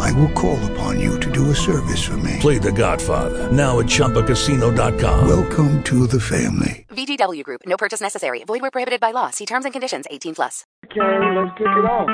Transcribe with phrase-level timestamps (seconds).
[0.00, 2.38] I will call upon you to do a service for me.
[2.40, 5.28] Play The Godfather now at ChumbaCasino.com.
[5.28, 6.86] Welcome to the family.
[6.90, 7.62] VGW Group.
[7.66, 8.44] No purchase necessary.
[8.44, 9.30] Void where prohibited by law.
[9.30, 10.06] See terms and conditions.
[10.10, 10.64] 18 plus.
[10.84, 11.00] Okay,
[11.36, 12.08] let's kick it off.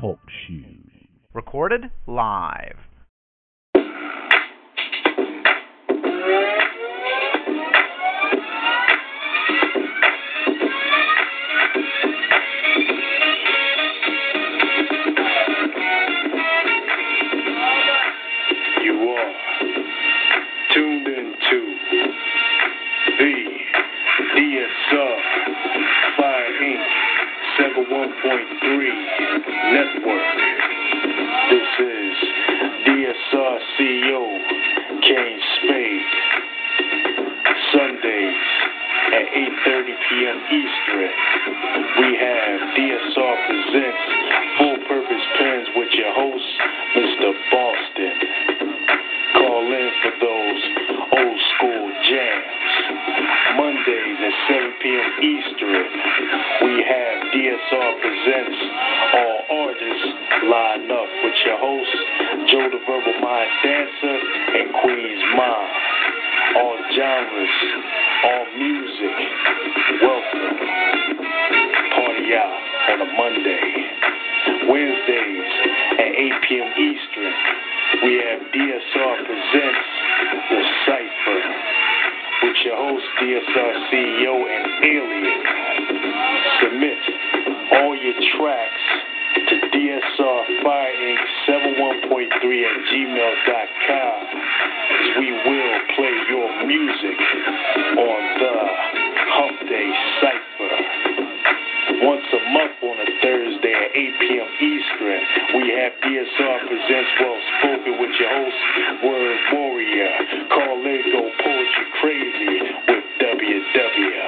[0.00, 0.80] Talk shoes.
[1.32, 2.76] Recorded live.
[24.54, 25.14] DSR
[26.16, 26.82] Fire Inc.
[27.58, 27.90] 71.3
[29.74, 30.30] Network.
[31.50, 32.14] This is
[32.86, 34.22] DSR CEO
[35.02, 36.06] Kane Spade.
[37.72, 38.42] Sundays
[39.10, 39.26] at
[39.66, 40.38] 8.30 p.m.
[40.46, 41.10] Eastern.
[41.98, 44.02] We have DSR Presents
[44.58, 46.50] Full Purpose Pens with your host,
[46.94, 47.34] Mr.
[47.50, 48.14] Boston.
[49.34, 50.53] Call in for those
[54.34, 55.10] at 7 p.m.
[55.22, 55.84] Eastern,
[56.66, 58.60] we have DSR Presents
[59.14, 60.10] All Artists
[60.50, 61.96] Line Up with your host,
[62.50, 64.18] Joe the Verbal Mind Dancer
[64.58, 65.72] and Queen's Mind.
[66.56, 67.56] All genres,
[68.24, 69.16] all music.
[70.02, 70.56] Welcome.
[71.94, 72.60] Party out
[72.90, 73.66] on a Monday.
[74.68, 75.52] Wednesdays
[75.98, 76.70] at 8 p.m.
[76.74, 77.32] Eastern,
[78.02, 79.88] we have DSR Presents
[80.50, 81.93] The Cypher
[82.42, 85.42] with your host, DSR CEO and Alien.
[86.60, 86.98] Submit
[87.72, 88.84] all your tracks
[89.48, 91.22] to DSR Fire Inc.
[91.48, 92.30] 71.3
[92.64, 94.20] at gmail.com
[94.90, 97.18] as we will play your music
[97.98, 98.54] on the
[99.34, 100.74] Hump Day Cypher.
[102.02, 103.53] Once a month on a Thursday
[103.94, 104.48] 8 p.m.
[104.58, 105.22] Eastern,
[105.54, 108.56] we have DSR Presents Well Spoken with your host,
[109.04, 110.10] Word Warrior.
[110.50, 114.18] Call in, go poetry crazy with WW.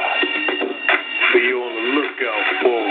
[1.35, 2.87] Be on the lookout for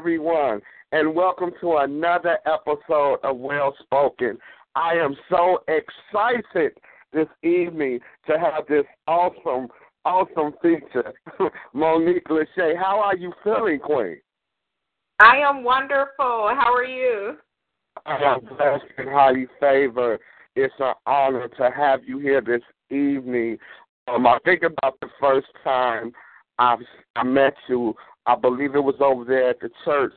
[0.00, 0.62] everyone,
[0.92, 4.38] and welcome to another episode of Well Spoken.
[4.74, 6.72] I am so excited
[7.12, 9.68] this evening to have this awesome,
[10.06, 11.12] awesome feature.
[11.74, 14.16] Monique Lachey, how are you feeling, Queen?
[15.18, 16.06] I am wonderful.
[16.18, 17.36] How are you?
[18.06, 20.18] I am blessed and highly favored.
[20.56, 23.58] It's an honor to have you here this evening.
[24.08, 26.12] Um, I think about the first time
[26.58, 26.76] I
[27.16, 27.94] I met you.
[28.26, 30.12] I believe it was over there at the church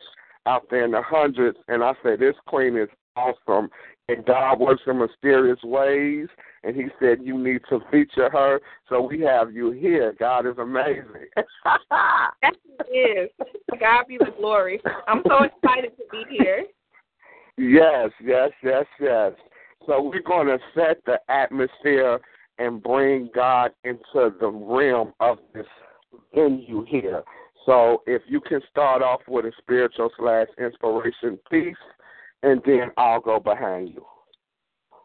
[0.46, 3.70] out there in the hundreds, and I said, "This queen is awesome."
[4.10, 6.28] And God works in mysterious ways,
[6.64, 8.60] and He said you need to feature her.
[8.90, 10.14] So we have you here.
[10.20, 11.28] God is amazing.
[12.42, 12.56] Yes,
[12.92, 13.48] it is.
[13.72, 14.82] To God be the glory.
[15.08, 16.66] I'm so excited to be here.
[17.58, 19.32] Yes, yes, yes, yes.
[19.86, 22.20] So we're going to set the atmosphere
[22.58, 25.66] and bring God into the realm of this
[26.34, 27.24] venue here.
[27.66, 31.76] So if you can start off with a spiritual slash inspiration piece,
[32.44, 34.06] and then I'll go behind you.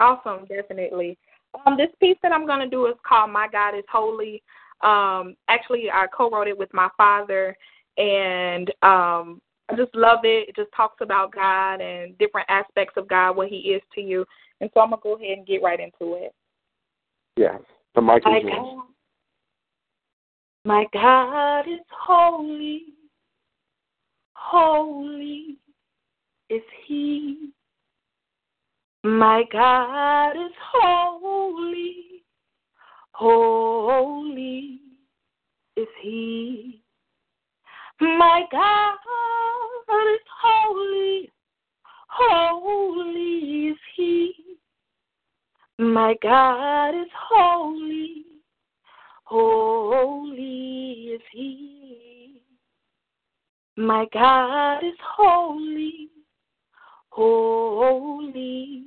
[0.01, 1.19] Awesome, definitely.
[1.67, 4.43] Um, this piece that I'm going to do is called My God is Holy.
[4.83, 7.57] Um, actually, I co wrote it with my father,
[7.97, 10.49] and um, I just love it.
[10.49, 14.25] It just talks about God and different aspects of God, what He is to you.
[14.61, 16.33] And so I'm going to go ahead and get right into it.
[17.37, 17.61] Yes,
[17.95, 18.85] the mic is yours.
[20.69, 22.83] My God is holy,
[24.35, 25.57] holy
[26.51, 27.53] is He.
[29.03, 32.23] My God is holy,
[33.13, 34.81] holy
[35.75, 36.83] is He.
[38.03, 38.99] My God
[40.13, 41.31] is holy,
[42.09, 44.35] holy is He.
[45.79, 48.27] My God is holy,
[49.29, 52.43] holy is He.
[53.77, 56.09] My God is holy,
[57.11, 58.85] holy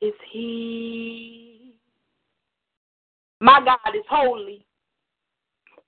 [0.00, 1.76] is He.
[3.40, 4.66] My God is holy,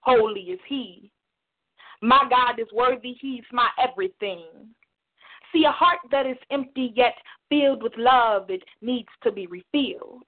[0.01, 1.11] holy is He.
[2.01, 4.47] My God is worthy, He's my everything.
[5.53, 7.15] See, a heart that is empty yet
[7.49, 10.23] filled with love, it needs to be refilled.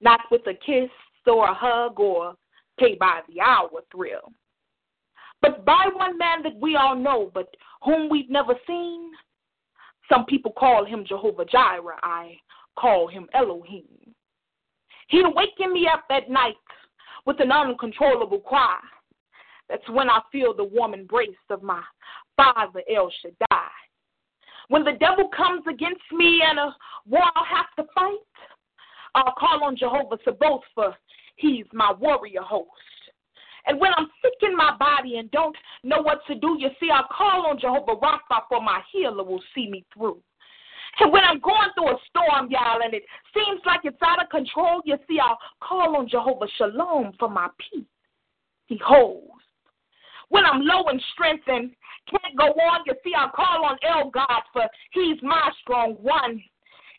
[0.00, 0.90] Not with a kiss
[1.26, 2.34] or a hug or
[2.78, 4.32] pay by the hour thrill.
[5.42, 7.48] But by one man that we all know, but
[7.82, 9.10] whom we've never seen.
[10.10, 11.98] Some people call him Jehovah Jireh.
[12.02, 12.36] I
[12.78, 13.84] call him Elohim.
[15.12, 16.54] Waken me up at night
[17.26, 18.78] with an uncontrollable cry.
[19.68, 21.82] That's when I feel the warm embrace of my
[22.36, 23.68] Father El Shaddai.
[24.68, 28.18] When the devil comes against me and uh, a war I'll have to fight,
[29.16, 30.94] I'll call on Jehovah Sabaoth for
[31.36, 32.68] he's my warrior host.
[33.66, 36.90] And when I'm sick in my body and don't know what to do, you see,
[36.92, 40.20] I'll call on Jehovah Rapha for my healer will see me through.
[41.00, 43.02] And when I'm going through a storm, y'all, and it
[43.34, 47.48] seems like it's out of control, you see, I'll call on Jehovah Shalom for my
[47.58, 47.84] peace.
[48.66, 49.30] He holds.
[50.28, 51.70] When I'm low in strength and
[52.10, 56.42] can't go on, you see, I'll call on El God for he's my strong one.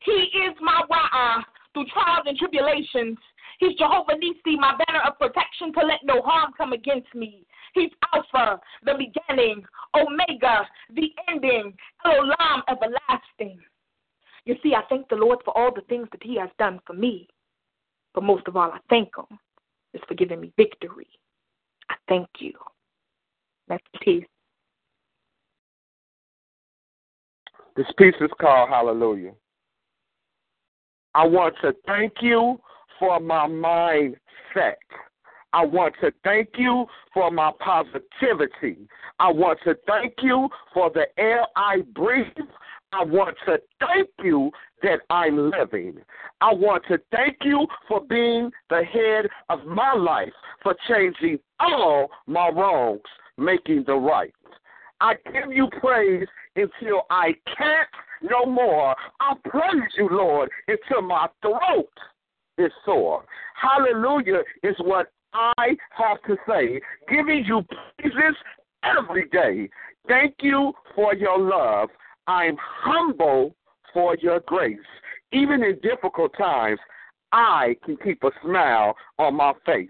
[0.04, 1.44] He is my Wa'ah
[1.78, 3.18] through trials and tribulations.
[3.60, 7.46] He's Jehovah Nissi, my banner of protection to let no harm come against me.
[7.74, 9.64] He's Alpha, the beginning,
[9.96, 11.74] Omega, the ending,
[12.06, 13.60] El Olam, everlasting.
[14.46, 16.94] You see, I thank the Lord for all the things that He has done for
[16.94, 17.28] me.
[18.14, 19.38] But most of all, I thank Him
[19.94, 21.08] is for giving me victory.
[21.90, 22.54] I thank you.
[23.68, 24.26] That's peace.
[27.76, 29.34] This piece is called Hallelujah.
[31.18, 32.62] I want to thank you
[33.00, 34.76] for my mindset.
[35.52, 38.88] I want to thank you for my positivity.
[39.18, 42.28] I want to thank you for the air I breathe.
[42.94, 44.52] I want to thank you
[44.84, 45.96] that I'm living.
[46.40, 52.12] I want to thank you for being the head of my life, for changing all
[52.28, 53.02] my wrongs,
[53.40, 54.36] making the right.
[55.02, 57.88] I give you praise until I can't
[58.22, 58.96] no more.
[59.20, 61.90] I praise you, Lord, until my throat
[62.58, 63.24] is sore.
[63.62, 67.64] Hallelujah is what I have to say, giving you
[67.98, 68.36] praises
[68.84, 69.70] every day.
[70.08, 71.90] Thank you for your love.
[72.28, 73.56] I'm humble
[73.94, 74.78] for your grace.
[75.32, 76.80] Even in difficult times,
[77.32, 79.90] I can keep a smile on my face.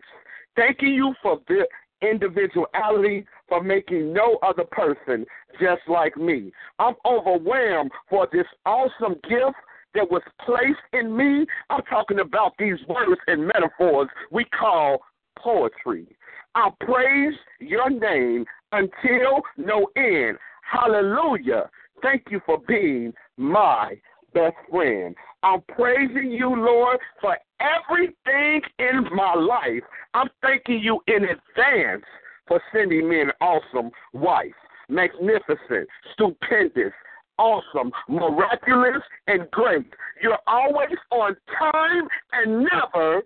[0.56, 1.68] Thanking you for the
[2.02, 5.26] individuality, for making no other person
[5.60, 6.52] just like me.
[6.80, 9.56] I'm overwhelmed for this awesome gift
[9.96, 11.46] that was placed in me.
[11.70, 15.00] I'm talking about these words and metaphors we call
[15.38, 16.08] poetry.
[16.56, 20.38] I praise your name until no end.
[20.62, 21.70] Hallelujah.
[22.02, 24.00] Thank you for being my
[24.34, 25.16] best friend.
[25.44, 29.84] I'm praising you, Lord, for everything in my life.
[30.14, 32.04] I'm thanking you in advance
[32.48, 34.54] for sending me an awesome wife,
[34.90, 36.94] magnificent, stupendous,
[37.38, 39.86] awesome, miraculous, and great.
[40.22, 43.22] You're always on time and never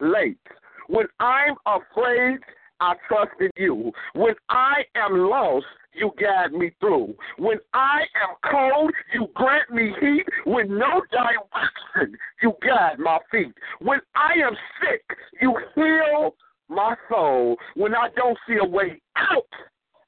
[0.00, 0.38] late.
[0.88, 2.38] When I'm afraid,
[2.80, 3.92] I trust in you.
[4.14, 5.66] When I am lost,
[5.98, 7.14] you guide me through.
[7.38, 10.26] When I am cold, you grant me heat.
[10.46, 13.52] With no direction, you guide my feet.
[13.80, 15.02] When I am sick,
[15.40, 16.34] you heal
[16.68, 17.56] my soul.
[17.74, 19.46] When I don't see a way out,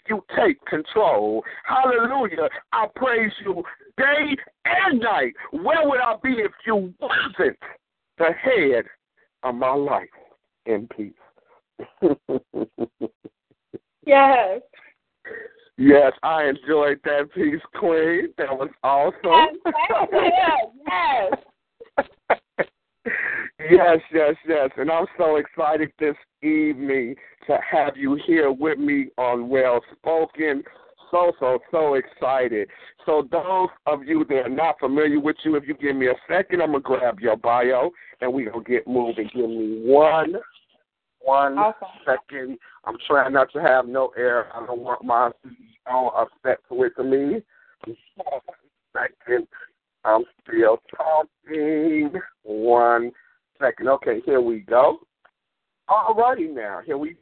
[0.09, 1.45] you take control.
[1.65, 2.49] Hallelujah.
[2.73, 3.63] I praise you
[3.97, 5.35] day and night.
[5.53, 7.59] Where would I be if you wasn't
[8.19, 8.85] the head
[9.43, 10.09] of my life
[10.67, 11.13] in peace?
[14.07, 14.63] Yes.
[15.83, 18.35] Yes, I enjoyed that piece, Queen.
[18.37, 19.57] That was awesome.
[20.13, 21.33] Yes,
[21.97, 22.07] yes.
[23.59, 24.69] yes, yes, yes.
[24.77, 27.15] And I'm so excited this evening
[27.47, 30.63] to have you here with me on Well Spoken.
[31.11, 32.69] So, so, so excited.
[33.07, 36.15] So, those of you that are not familiar with you, if you give me a
[36.29, 39.31] second, I'm going to grab your bio and we're going to get moving.
[39.35, 40.35] Give me one
[41.21, 41.89] one Awesome.
[42.05, 42.59] second.
[42.85, 44.49] I'm trying not to have no air.
[44.55, 47.43] I don't want my CEO upset with me.
[48.93, 49.47] Second.
[50.05, 52.13] I'm still talking.
[52.43, 53.13] One
[53.61, 53.89] second.
[53.89, 54.99] Okay, here we go.
[55.89, 56.81] All righty now.
[56.85, 57.17] Here we go.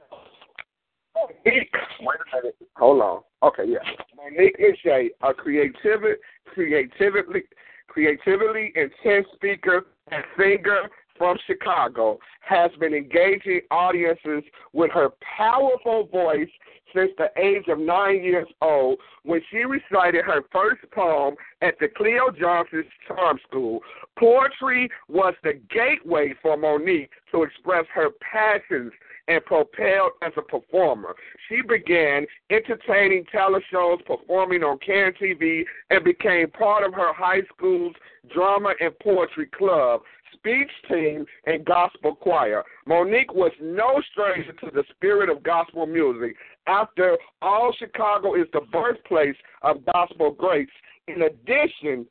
[1.44, 2.56] Monique, wait a minute.
[2.76, 3.22] Hold on.
[3.42, 3.78] Okay, yeah.
[4.16, 7.42] Monique Ishay, a creativity, creatively,
[7.88, 10.88] creatively intense speaker and singer
[11.18, 16.48] from Chicago, has been engaging audiences with her powerful voice
[16.94, 21.88] since the age of nine years old when she recited her first poem at the
[21.88, 23.80] Cleo Johnson Charm School.
[24.18, 28.92] Poetry was the gateway for Monique to express her passions
[29.28, 31.14] and propelled as a performer.
[31.48, 37.42] She began entertaining talent shows, performing on CAN TV, and became part of her high
[37.54, 37.94] school's
[38.32, 40.00] drama and poetry club,
[40.32, 42.64] speech team, and gospel choir.
[42.86, 46.34] Monique was no stranger to the spirit of gospel music.
[46.66, 50.72] After all, Chicago is the birthplace of gospel greats.
[51.06, 52.06] In addition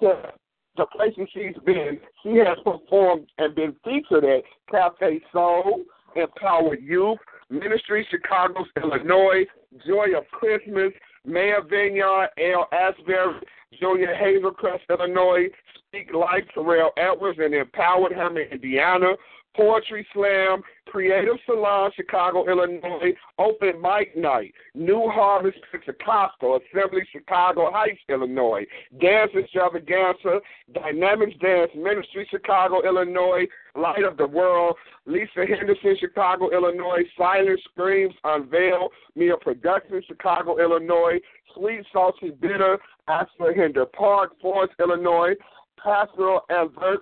[0.00, 0.32] to
[0.76, 5.84] the places she's been, she has performed and been featured at Cafe Soul,
[6.16, 7.18] Empowered Youth,
[7.50, 9.44] Ministry Chicago, Illinois,
[9.86, 10.92] Joy of Christmas,
[11.24, 12.68] Mayor Vineyard, L.
[12.72, 13.40] Asbury,
[13.80, 15.48] Junior Hazel Crest, Illinois,
[15.88, 19.12] Speak Life, Terrell Edwards, and Empowered Hammond, Indiana,
[19.56, 28.00] Poetry Slam, Creative Salon, Chicago, Illinois, Open Mic Night, New Harvest Chicago, Assembly, Chicago Heights,
[28.08, 28.64] Illinois,
[29.00, 30.40] Dance Extravaganza,
[30.72, 38.14] Dynamics Dance Ministry, Chicago, Illinois, Light of the World, Lisa Henderson, Chicago, Illinois, Silent Screams,
[38.24, 41.18] Unveil, Mia Productions, Chicago, Illinois,
[41.54, 45.34] Sweet Salty Bitter, Asper Hinder Park, Forest, Illinois,
[45.82, 46.40] Pastoral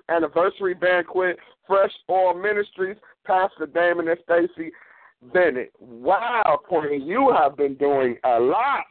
[0.09, 4.71] Anniversary Banquet, Fresh Oil Ministries, Pastor Damon and Stacy
[5.33, 5.73] Bennett.
[5.79, 8.85] Wow, Queen, you have been doing a lot.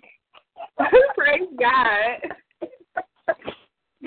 [1.15, 2.65] Praise God.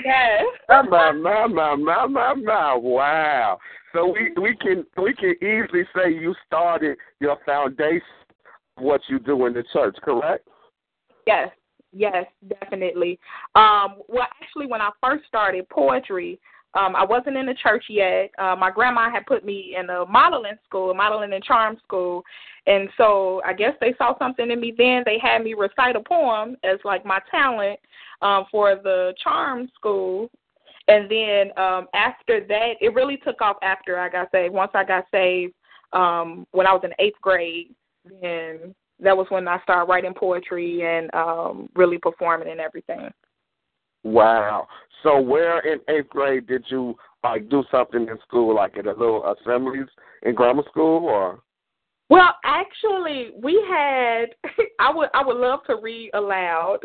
[0.05, 0.45] Yes.
[0.69, 3.59] My my my my my my wow.
[3.95, 8.03] So we we can we can easily say you started your foundation
[8.79, 10.47] what you do in the church, correct?
[11.27, 11.49] Yes,
[11.97, 12.27] yes,
[12.61, 13.19] definitely.
[13.55, 16.39] Um, well, actually, when I first started poetry,
[16.75, 18.31] um, I wasn't in the church yet.
[18.39, 22.23] Uh, my grandma had put me in a modeling school, modeling and charm school,
[22.67, 24.75] and so I guess they saw something in me.
[24.77, 27.81] Then they had me recite a poem as like my talent
[28.21, 30.31] um, for the charm school.
[30.89, 34.55] And then um, after that, it really took off after I got saved.
[34.55, 35.55] Once I got saved,
[35.93, 37.75] um, when I was in eighth grade,
[38.21, 43.11] then that was when I started writing poetry and um, really performing and everything.
[44.03, 44.69] Wow.
[45.03, 48.93] So where in eighth grade did you like do something in school, like at a
[48.93, 49.87] little assemblies
[50.23, 51.41] in grammar school, or?
[52.09, 54.27] Well, actually, we had.
[54.79, 56.79] I would I would love to read aloud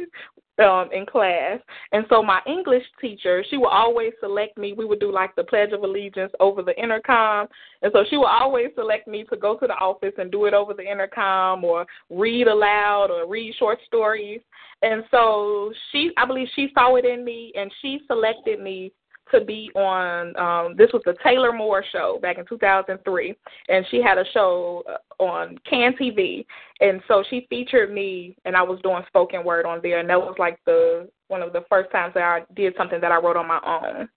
[0.61, 1.59] um in class,
[1.91, 4.73] and so my English teacher she would always select me.
[4.73, 7.47] We would do like the Pledge of Allegiance over the intercom,
[7.81, 10.53] and so she would always select me to go to the office and do it
[10.53, 14.41] over the intercom or read aloud or read short stories.
[14.83, 18.91] And so she, I believe she saw it in me, and she selected me
[19.31, 23.35] to be on um this was the Taylor Moore show back in 2003
[23.69, 26.45] and she had a show uh, on CAN TV
[26.79, 30.19] and so she featured me and I was doing spoken word on there and that
[30.19, 33.37] was like the one of the first times that I did something that I wrote
[33.37, 34.09] on my own.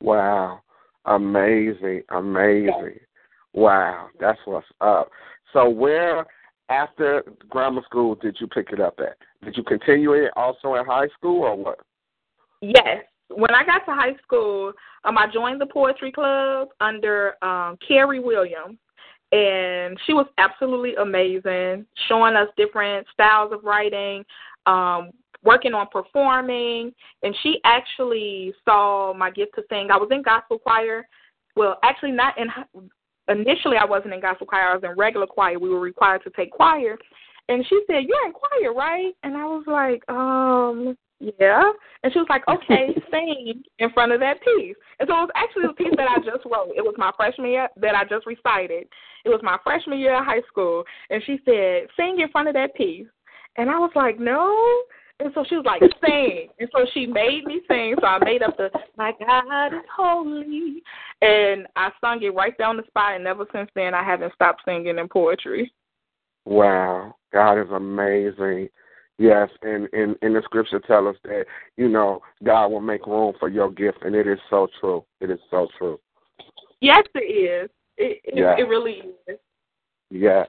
[0.00, 0.60] Wow.
[1.04, 2.02] Amazing.
[2.10, 2.98] Amazing.
[3.52, 4.08] Wow.
[4.18, 5.08] That's what's up.
[5.52, 6.26] So where
[6.68, 9.16] after grammar school did you pick it up at?
[9.44, 11.78] Did you continue it also in high school or what?
[12.60, 14.72] Yes when I got to high school,
[15.04, 18.78] um, I joined the poetry club under um, Carrie Williams,
[19.32, 24.24] and she was absolutely amazing, showing us different styles of writing,
[24.66, 25.10] um,
[25.42, 29.90] working on performing, and she actually saw my gift to sing.
[29.90, 31.06] I was in gospel choir.
[31.56, 32.48] Well, actually, not in.
[33.28, 34.70] Initially, I wasn't in gospel choir.
[34.70, 35.58] I was in regular choir.
[35.58, 36.96] We were required to take choir,
[37.48, 41.72] and she said, "You're in choir, right?" And I was like, "Um, yeah.
[42.02, 44.76] And she was like, okay, sing in front of that piece.
[45.00, 46.72] And so it was actually the piece that I just wrote.
[46.76, 48.86] It was my freshman year that I just recited.
[49.24, 50.84] It was my freshman year of high school.
[51.10, 53.06] And she said, sing in front of that piece.
[53.56, 54.82] And I was like, no.
[55.18, 56.48] And so she was like, sing.
[56.60, 57.94] And so she made me sing.
[58.00, 60.82] So I made up the, my God is holy.
[61.22, 63.16] And I sung it right there on the spot.
[63.16, 65.72] And ever since then, I haven't stopped singing in poetry.
[66.44, 67.14] Wow.
[67.32, 68.68] God is amazing.
[69.18, 73.34] Yes, and and, and the scripture tell us that you know God will make room
[73.38, 75.04] for your gift, and it is so true.
[75.20, 75.98] It is so true.
[76.80, 77.70] Yes, it is.
[77.96, 78.56] It it, yes.
[78.58, 79.38] it really is.
[80.10, 80.48] Yes.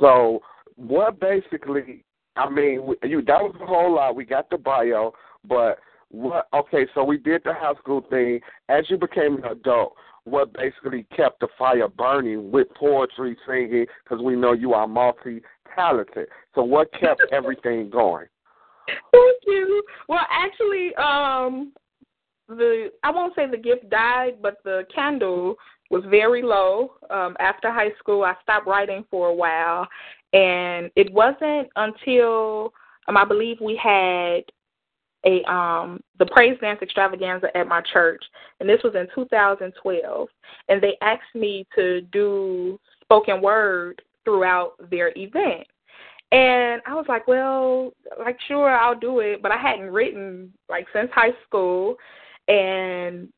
[0.00, 0.40] So
[0.74, 2.04] what basically?
[2.36, 4.16] I mean, you that was a whole lot.
[4.16, 5.12] We got the bio,
[5.44, 5.78] but
[6.10, 6.48] what?
[6.52, 8.40] Okay, so we did the high school thing.
[8.68, 9.94] As you became an adult,
[10.30, 15.42] what basically kept the fire burning with poetry, singing, because we know you are multi
[15.74, 16.28] talented.
[16.54, 18.26] So what kept everything going?
[19.12, 19.82] Thank you.
[20.08, 21.72] Well, actually, um,
[22.48, 25.56] the I won't say the gift died, but the candle
[25.90, 26.92] was very low.
[27.10, 29.86] Um, after high school, I stopped writing for a while,
[30.32, 32.72] and it wasn't until
[33.08, 34.42] um, I believe we had
[35.24, 38.22] a um the praise dance extravaganza at my church
[38.60, 40.28] and this was in 2012
[40.68, 45.66] and they asked me to do spoken word throughout their event.
[46.30, 50.86] And I was like, well, like sure I'll do it, but I hadn't written like
[50.92, 51.96] since high school
[52.48, 53.28] and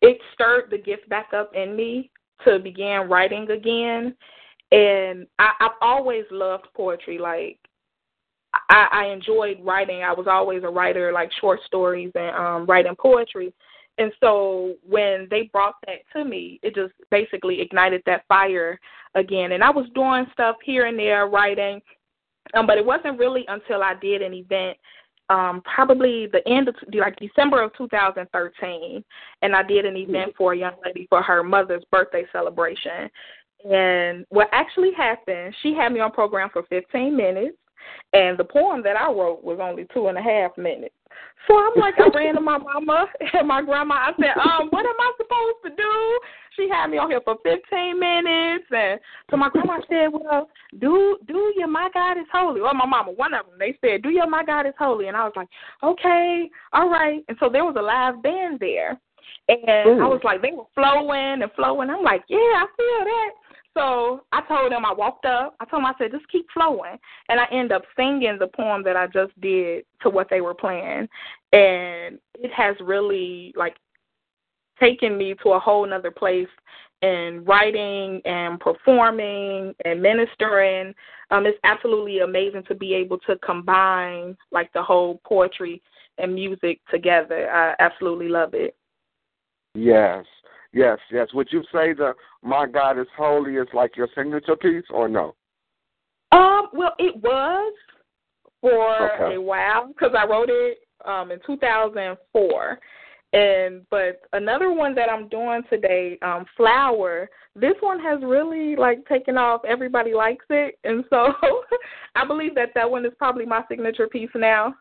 [0.00, 2.10] it stirred the gift back up in me
[2.44, 4.14] to begin writing again.
[4.72, 7.18] And I, I've always loved poetry.
[7.18, 7.58] Like
[8.68, 10.02] I, I enjoyed writing.
[10.02, 13.52] I was always a writer, like short stories and um writing poetry.
[13.98, 18.78] And so when they brought that to me, it just basically ignited that fire
[19.16, 19.52] again.
[19.52, 21.80] And I was doing stuff here and there, writing,
[22.54, 24.78] um, but it wasn't really until I did an event,
[25.30, 29.04] um, probably the end of like December of 2013,
[29.42, 33.10] and I did an event for a young lady for her mother's birthday celebration.
[33.68, 37.56] And what actually happened, she had me on program for 15 minutes,
[38.12, 40.94] and the poem that I wrote was only two and a half minutes.
[41.46, 43.94] So I'm like, I ran to my mama and my grandma.
[43.94, 46.20] I said, um, what am I supposed to do?
[46.56, 50.48] She had me on here for 15 minutes, and so my grandma said, well,
[50.80, 52.60] do do your my God is holy.
[52.60, 55.16] Or my mama, one of them, they said, do your my God is holy, and
[55.16, 55.48] I was like,
[55.82, 57.24] okay, all right.
[57.28, 58.98] And so there was a live band there,
[59.48, 60.02] and Ooh.
[60.02, 61.90] I was like, they were flowing and flowing.
[61.90, 63.30] I'm like, yeah, I feel that.
[63.78, 65.54] So I told them I walked up.
[65.60, 68.82] I told them I said just keep flowing, and I end up singing the poem
[68.82, 71.08] that I just did to what they were playing,
[71.52, 73.76] and it has really like
[74.80, 76.48] taken me to a whole nother place
[77.02, 80.92] in writing and performing and ministering.
[81.30, 85.80] Um, it's absolutely amazing to be able to combine like the whole poetry
[86.18, 87.50] and music together.
[87.50, 88.74] I absolutely love it.
[89.74, 90.24] Yes,
[90.72, 91.28] Yes, yes.
[91.34, 95.34] Would you say the "My God is Holy" is like your signature piece, or no?
[96.32, 96.68] Um.
[96.72, 97.72] Well, it was
[98.60, 99.36] for okay.
[99.36, 102.78] a while because I wrote it um in 2004.
[103.34, 109.06] And but another one that I'm doing today, um, Flower, this one has really like
[109.06, 109.60] taken off.
[109.66, 111.34] Everybody likes it, and so
[112.14, 114.74] I believe that that one is probably my signature piece now.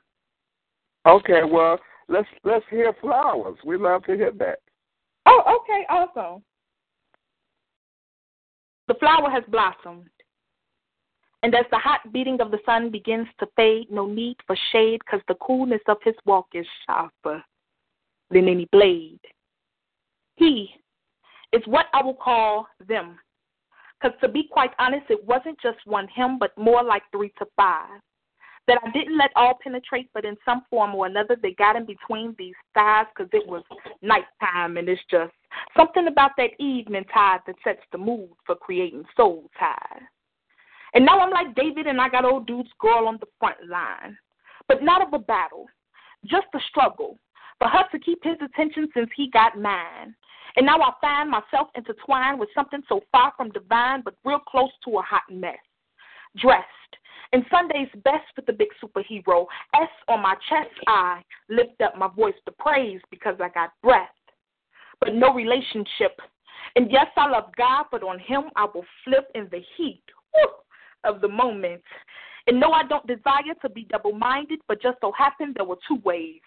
[1.05, 3.57] Okay, well let's let's hear Flowers.
[3.65, 4.59] We love to hear that.
[5.27, 6.41] Oh, okay, awesome.
[8.87, 10.09] The flower has blossomed.
[11.43, 15.01] And as the hot beating of the sun begins to fade, no need for shade,
[15.05, 17.43] because the coolness of his walk is sharper
[18.31, 19.19] than any blade.
[20.37, 20.69] He
[21.51, 23.19] is what I will call them.
[24.01, 27.45] Because to be quite honest, it wasn't just one him, but more like three to
[27.55, 27.99] five.
[28.67, 31.85] That I didn't let all penetrate, but in some form or another, they got in
[31.85, 33.63] between these thighs because it was
[34.01, 35.31] nighttime and it's just
[35.75, 40.01] something about that evening tide that sets the mood for creating soul ties.
[40.93, 44.17] And now I'm like David and I got old dude's girl on the front line.
[44.67, 45.67] But not of a battle,
[46.25, 47.17] just a struggle
[47.59, 50.15] for her to keep his attention since he got mine.
[50.55, 54.71] And now I find myself intertwined with something so far from divine, but real close
[54.85, 55.55] to a hot mess.
[56.35, 56.65] Dressed
[57.33, 62.07] in Sunday's best with the big superhero, S on my chest, I lift up my
[62.07, 64.09] voice to praise because I got breath,
[64.99, 66.19] but no relationship.
[66.75, 70.03] And yes, I love God, but on Him I will flip in the heat.
[71.03, 71.83] Of the moment.
[72.47, 75.77] And no, I don't desire to be double minded, but just so happened there were
[75.87, 76.41] two ways.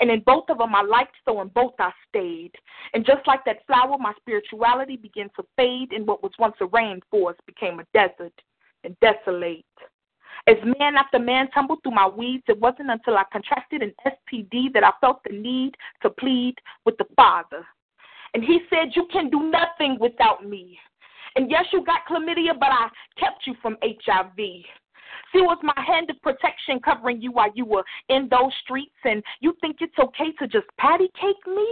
[0.00, 2.52] And in both of them I liked, so in both I stayed.
[2.92, 6.64] And just like that flower, my spirituality began to fade, and what was once a
[6.64, 8.34] rainforest became a desert
[8.84, 9.64] and desolate.
[10.48, 14.72] As man after man tumbled through my weeds, it wasn't until I contracted an STD
[14.74, 17.64] that I felt the need to plead with the Father.
[18.34, 20.78] And he said, You can do nothing without me.
[21.36, 24.36] And yes, you got chlamydia, but I kept you from HIV.
[24.36, 29.22] See, was my hand of protection covering you while you were in those streets, and
[29.40, 31.66] you think it's okay to just patty cake me?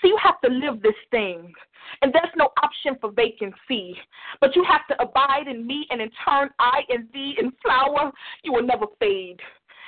[0.00, 1.52] See, you have to live this thing,
[2.02, 3.96] and there's no option for vacancy.
[4.40, 8.10] But you have to abide in me, and in turn, I and thee in flower,
[8.42, 9.40] you will never fade.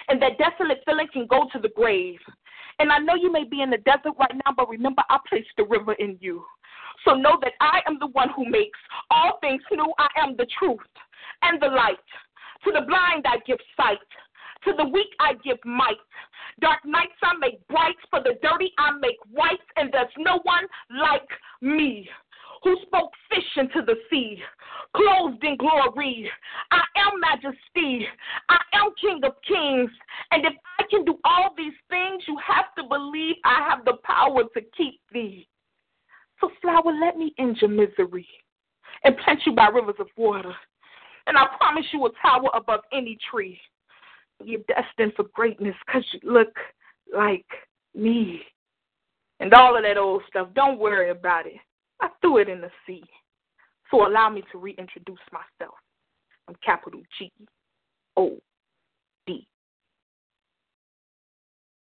[0.09, 2.19] And that desolate feeling can go to the grave.
[2.79, 5.51] And I know you may be in the desert right now, but remember, I placed
[5.57, 6.45] the river in you.
[7.05, 8.79] So know that I am the one who makes
[9.11, 9.93] all things new.
[9.99, 10.81] I am the truth
[11.43, 11.97] and the light.
[12.65, 13.99] To the blind, I give sight.
[14.65, 15.97] To the weak, I give might.
[16.61, 17.97] Dark nights, I make bright.
[18.11, 19.59] For the dirty, I make white.
[19.77, 21.29] And there's no one like
[21.61, 22.09] me
[22.63, 24.39] who spoke fish into the sea,
[24.95, 26.31] clothed in glory.
[26.71, 28.07] I am majesty.
[28.49, 29.91] I am king of kings.
[30.31, 33.95] And if I can do all these things, you have to believe I have the
[34.05, 35.49] power to keep thee.
[36.41, 38.27] So, flower, let me end your misery
[39.05, 40.55] and plant you by rivers of water.
[41.27, 43.59] And I promise you a tower above any tree.
[44.45, 46.55] You're destined for greatness because you look
[47.15, 47.47] like
[47.95, 48.43] me.
[49.41, 51.61] And all of that old stuff, don't worry about it.
[52.01, 53.03] I threw it in the sea.
[53.91, 55.75] So allow me to reintroduce myself.
[56.49, 57.31] I'm capital G
[58.17, 58.39] O
[59.27, 59.47] D.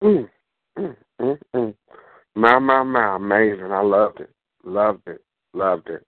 [0.03, 0.29] Mm,
[0.77, 1.75] mm, mm, mm.
[2.35, 3.71] My, my, my, amazing.
[3.71, 4.29] I loved it.
[4.63, 5.21] Loved it.
[5.53, 6.05] Loved it.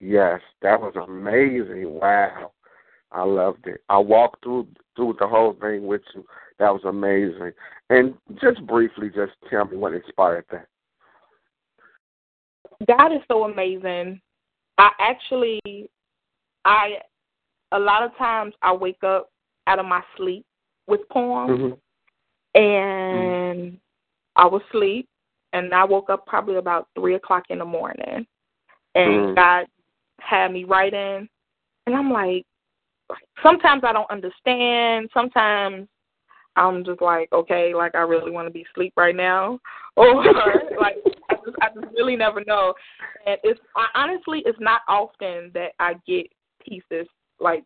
[0.00, 1.84] Yes, that was amazing.
[2.00, 2.52] Wow.
[3.12, 3.82] I loved it.
[3.88, 6.24] I walked through through the whole thing with you.
[6.58, 7.52] That was amazing.
[7.88, 10.66] And just briefly, just tell me what inspired that.
[12.86, 14.20] God is so amazing.
[14.78, 15.60] I actually,
[16.64, 16.98] I,
[17.72, 19.30] a lot of times I wake up
[19.66, 20.44] out of my sleep
[20.86, 22.60] with poems, Mm-hmm.
[22.60, 23.76] and mm-hmm.
[24.36, 25.08] I was asleep,
[25.52, 28.26] and I woke up probably about three o'clock in the morning,
[28.94, 29.34] and Mm.
[29.36, 29.66] God
[30.20, 31.28] had me writing,
[31.86, 32.44] and I'm like,
[33.42, 35.10] sometimes I don't understand.
[35.12, 35.88] Sometimes
[36.56, 39.58] I'm just like, okay, like I really want to be asleep right now,
[39.96, 40.24] or
[40.80, 40.96] like
[41.30, 42.74] I just, I just really never know.
[43.26, 46.26] And it's I, honestly, it's not often that I get
[46.66, 47.06] pieces
[47.38, 47.64] like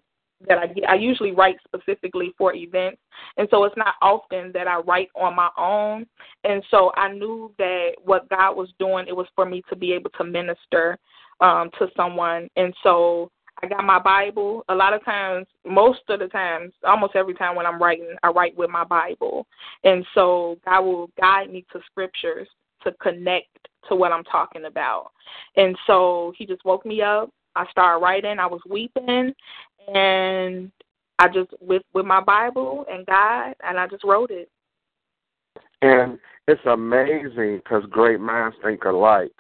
[0.49, 0.89] that I get.
[0.89, 3.01] I usually write specifically for events,
[3.37, 6.07] and so it's not often that I write on my own.
[6.45, 9.93] And so I knew that what God was doing, it was for me to be
[9.93, 10.99] able to minister
[11.41, 13.31] um, to someone, and so
[13.65, 14.63] I got my Bible.
[14.69, 18.29] A lot of times, most of the times, almost every time when I'm writing, I
[18.29, 19.47] write with my Bible.
[19.85, 22.47] And so God will guide me to scriptures
[22.83, 23.49] to connect
[23.89, 25.13] to what I'm talking about.
[25.57, 27.31] And so He just woke me up.
[27.57, 28.39] I started writing.
[28.39, 29.33] I was weeping,
[29.95, 30.71] and
[31.19, 34.51] I just with with my Bible and God, and I just wrote it.
[35.81, 39.33] And it's amazing because great minds think alike.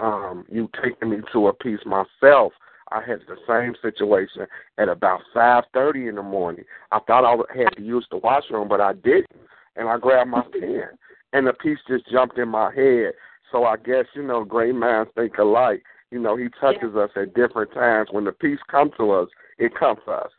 [0.00, 2.52] Um, you taking me to a piece myself.
[2.90, 4.46] I had the same situation
[4.78, 6.64] at about five thirty in the morning.
[6.90, 9.30] I thought I had to use the washroom, but I didn't,
[9.76, 10.90] and I grabbed my pen,
[11.32, 13.12] and the piece just jumped in my head.
[13.52, 15.82] So I guess you know, great minds think alike.
[16.10, 17.02] You know, he touches yeah.
[17.02, 18.08] us at different times.
[18.10, 20.30] When the peace comes to us, it comes to us.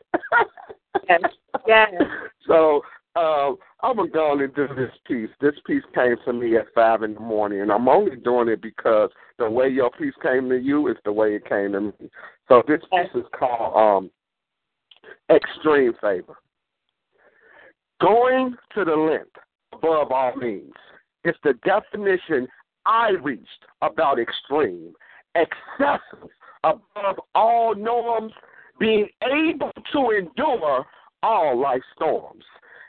[1.08, 1.20] yes.
[1.66, 1.92] yes.
[2.48, 2.82] So
[3.14, 5.28] uh, I'm gonna go and do this piece.
[5.40, 8.62] This piece came to me at five in the morning, and I'm only doing it
[8.62, 11.92] because the way your piece came to you is the way it came to me.
[12.52, 14.10] So this piece is called um,
[15.34, 16.36] "Extreme Favor."
[17.98, 19.38] Going to the length
[19.72, 20.74] above all means.
[21.24, 22.46] It's the definition
[22.84, 24.92] I reached about extreme,
[25.34, 26.28] excessive,
[26.62, 28.34] above all norms,
[28.78, 30.84] being able to endure
[31.22, 32.44] all life storms.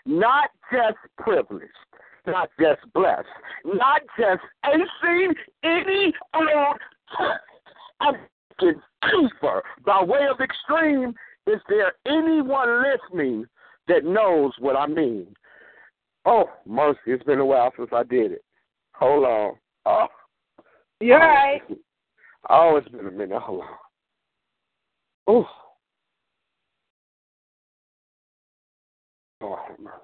[0.06, 1.72] Not just privileged,
[2.28, 3.28] not just blessed,
[3.64, 6.78] not just acing any old
[7.18, 7.40] test.
[8.02, 8.16] I'm
[8.60, 11.14] deeper by way of extreme.
[11.48, 13.46] Is there anyone listening
[13.88, 15.28] that knows what I mean?
[16.26, 18.44] Oh, mercy, it's been a while since I did it.
[18.94, 19.56] Hold on.
[19.86, 20.08] Oh.
[21.02, 21.62] You're right.
[22.50, 23.42] Oh, it's been a minute.
[23.42, 23.68] Hold on.
[25.28, 25.48] Oh.
[29.42, 30.00] Oh, mercy.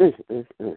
[0.00, 0.76] Mm, mm, mm.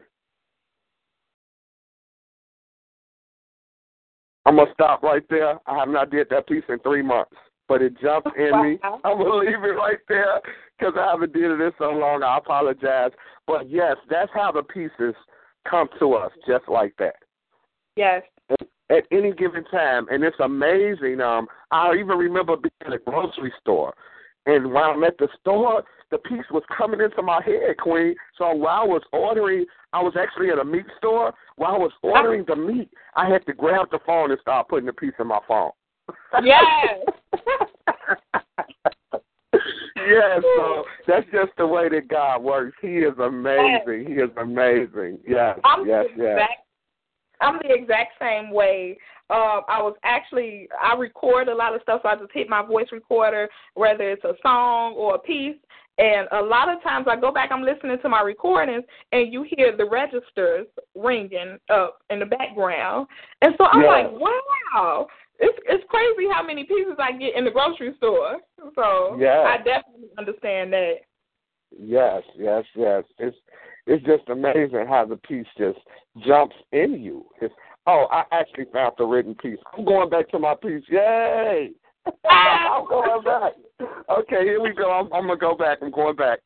[4.45, 5.59] I'm gonna stop right there.
[5.67, 7.35] I have not did that piece in three months,
[7.67, 8.79] but it jumped in me.
[8.83, 10.41] I'm gonna leave it right there
[10.77, 12.23] because I haven't did it in so long.
[12.23, 13.11] I apologize,
[13.47, 15.15] but yes, that's how the pieces
[15.69, 17.15] come to us, just like that.
[17.95, 18.23] Yes.
[18.49, 21.21] At, at any given time, and it's amazing.
[21.21, 23.93] Um, I even remember being in a grocery store,
[24.45, 28.15] and while I'm at the store, the piece was coming into my head, Queen.
[28.37, 31.33] So while I was ordering, I was actually at a meat store.
[31.55, 34.87] While I was ordering the meat, I had to grab the phone and start putting
[34.87, 35.71] the piece in my phone.
[36.43, 37.05] Yes.
[39.53, 42.75] yes, so that's just the way that God works.
[42.81, 44.05] He is amazing.
[44.07, 45.19] He is amazing.
[45.27, 46.29] Yes, I'm yes, yes.
[46.31, 46.60] exact,
[47.41, 48.97] I'm the exact same way.
[49.29, 52.65] Um, I was actually I record a lot of stuff, so I just hit my
[52.65, 55.55] voice recorder, whether it's a song or a piece.
[55.97, 59.45] And a lot of times I go back, I'm listening to my recordings, and you
[59.55, 63.07] hear the registers ringing up in the background.
[63.41, 63.87] And so I'm Yeah.
[63.87, 65.07] like, wow,
[65.39, 68.39] it's it's crazy how many pieces I get in the grocery store.
[68.75, 69.43] So Yeah.
[69.43, 71.01] I definitely understand that.
[71.77, 73.03] Yes, yes, yes.
[73.17, 73.37] It's
[73.87, 75.79] it's just amazing how the piece just
[76.25, 77.25] jumps in you.
[77.41, 77.53] It's,
[77.87, 79.57] oh, I actually found the written piece.
[79.77, 80.83] I'm going back to my piece.
[80.89, 81.71] Yay!
[82.29, 83.53] I'm going back.
[84.09, 84.91] Okay, here we go.
[84.91, 85.79] I'm, I'm gonna go back.
[85.81, 86.39] I'm going back.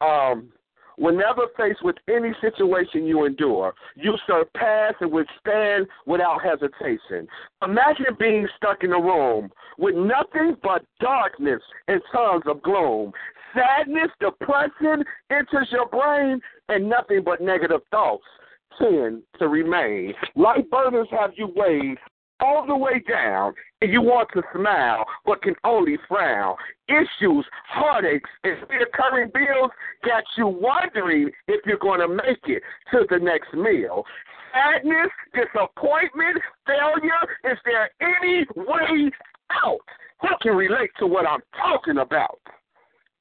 [0.00, 0.50] Um,
[0.96, 7.26] whenever faced with any situation you endure, you surpass and withstand without hesitation.
[7.62, 13.12] Imagine being stuck in a room with nothing but darkness and tons of gloom.
[13.54, 18.24] Sadness, depression enters your brain, and nothing but negative thoughts
[18.78, 20.12] tend to remain.
[20.34, 21.98] Life burdens have you weighed
[22.40, 26.56] all the way down, and you want to smile, but can only frown.
[26.88, 29.70] Issues, heartaches, and recurring bills
[30.04, 34.04] got you wondering if you're going to make it to the next meal.
[34.52, 39.10] Sadness, disappointment, failure, is there any way
[39.64, 39.78] out?
[40.20, 42.38] Who can relate to what I'm talking about?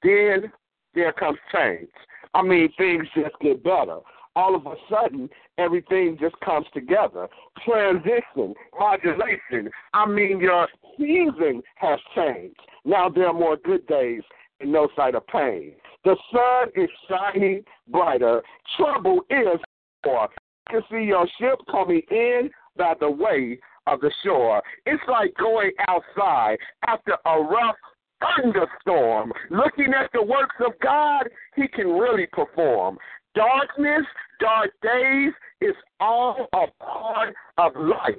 [0.04, 0.52] Then
[0.94, 1.90] there comes change.
[2.34, 4.00] I mean, things just get better.
[4.36, 7.28] All of a sudden, everything just comes together.
[7.66, 9.70] Transition, modulation.
[9.94, 10.68] I mean, your
[10.98, 12.60] season has changed.
[12.86, 14.22] Now there are more good days
[14.60, 15.74] and no sight of pain.
[16.04, 18.42] The sun is shining brighter.
[18.78, 19.60] Trouble is
[20.06, 20.30] more.
[20.72, 24.62] You can see your ship coming in by the way of the shore.
[24.86, 27.76] It's like going outside after a rough
[28.20, 29.32] thunderstorm.
[29.50, 32.98] Looking at the works of God, He can really perform.
[33.36, 34.06] Darkness,
[34.40, 38.16] dark days is all a part of life.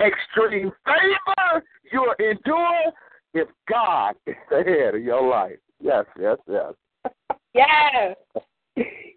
[0.00, 2.92] Extreme favor you endure
[3.34, 5.58] if God is the head of your life.
[5.80, 6.72] Yes, yes, yes.
[7.54, 8.16] Yes.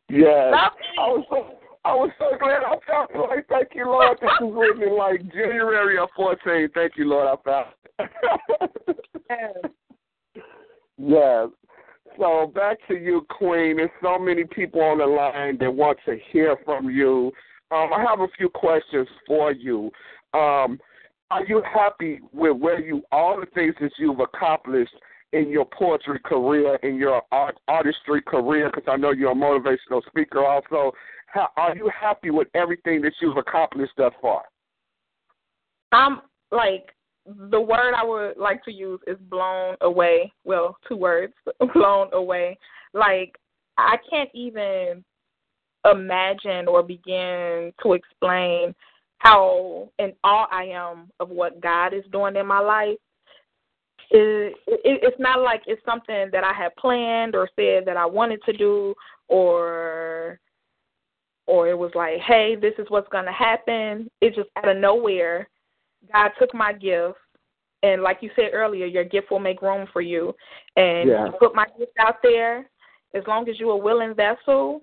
[0.10, 0.54] Yes.
[0.54, 3.18] I was so I was so glad I found it.
[3.18, 4.18] Like, thank you, Lord.
[4.22, 6.70] This was written in like January of fourteen.
[6.74, 7.68] Thank you, Lord, I found
[8.00, 8.98] it.
[9.30, 10.44] Yes.
[10.98, 11.48] yes.
[12.20, 13.78] So back to you, Queen.
[13.78, 17.32] There's so many people on the line that want to hear from you.
[17.72, 19.92] Um, I have a few questions for you.
[20.34, 20.80] Um,
[21.30, 24.94] are you happy with where you all the things that you've accomplished
[25.32, 28.70] in your poetry career, in your art artistry career?
[28.74, 30.46] Because I know you're a motivational speaker.
[30.46, 30.92] Also,
[31.28, 34.44] How, are you happy with everything that you've accomplished thus far?
[35.94, 36.22] I'm
[36.52, 36.90] like
[37.26, 40.32] the word I would like to use is blown away.
[40.44, 41.34] Well, two words,
[41.74, 42.58] blown away.
[42.94, 43.38] Like
[43.78, 45.04] I can't even
[45.90, 48.76] imagine or begin to explain
[49.20, 52.98] how in awe I am of what God is doing in my life.
[54.10, 58.06] it, it it's not like it's something that I had planned or said that I
[58.06, 58.96] wanted to do
[59.28, 60.40] or
[61.48, 64.10] or it was like, hey, this is what's going to happen.
[64.22, 65.50] It's just out of nowhere,
[66.12, 67.18] God took my gift.
[67.84, 70.36] And like you said earlier, your gift will make room for you.
[70.76, 71.30] And Yeah.
[71.40, 72.70] Put my gift out there.
[73.14, 74.82] As long as you're a willing vessel,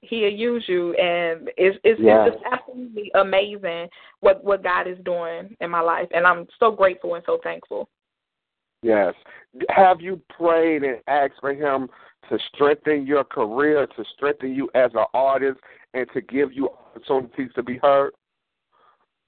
[0.00, 0.94] He'll use you.
[0.94, 3.88] And it's it's, it's just absolutely amazing
[4.20, 6.08] what what God is doing in my life.
[6.12, 7.88] And I'm so grateful and so thankful.
[8.82, 9.14] Yes.
[9.70, 11.88] Have you prayed and asked for him
[12.28, 15.58] to strengthen your career, to strengthen you as an artist,
[15.94, 18.12] and to give you opportunities to be heard?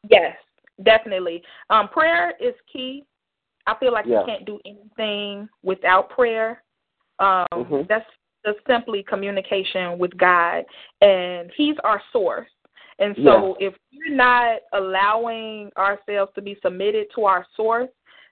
[0.09, 0.37] Yes,
[0.83, 1.43] definitely.
[1.71, 3.05] Um, prayer is key.
[3.67, 4.21] I feel like Yeah.
[4.21, 6.63] you can't do anything without prayer.
[7.19, 7.87] Um, Mhm.
[7.89, 8.09] That's
[8.45, 10.65] just simply communication with God,
[11.03, 12.49] and He's our source.
[12.99, 17.91] And so, if we're not allowing ourselves to be submitted to our source,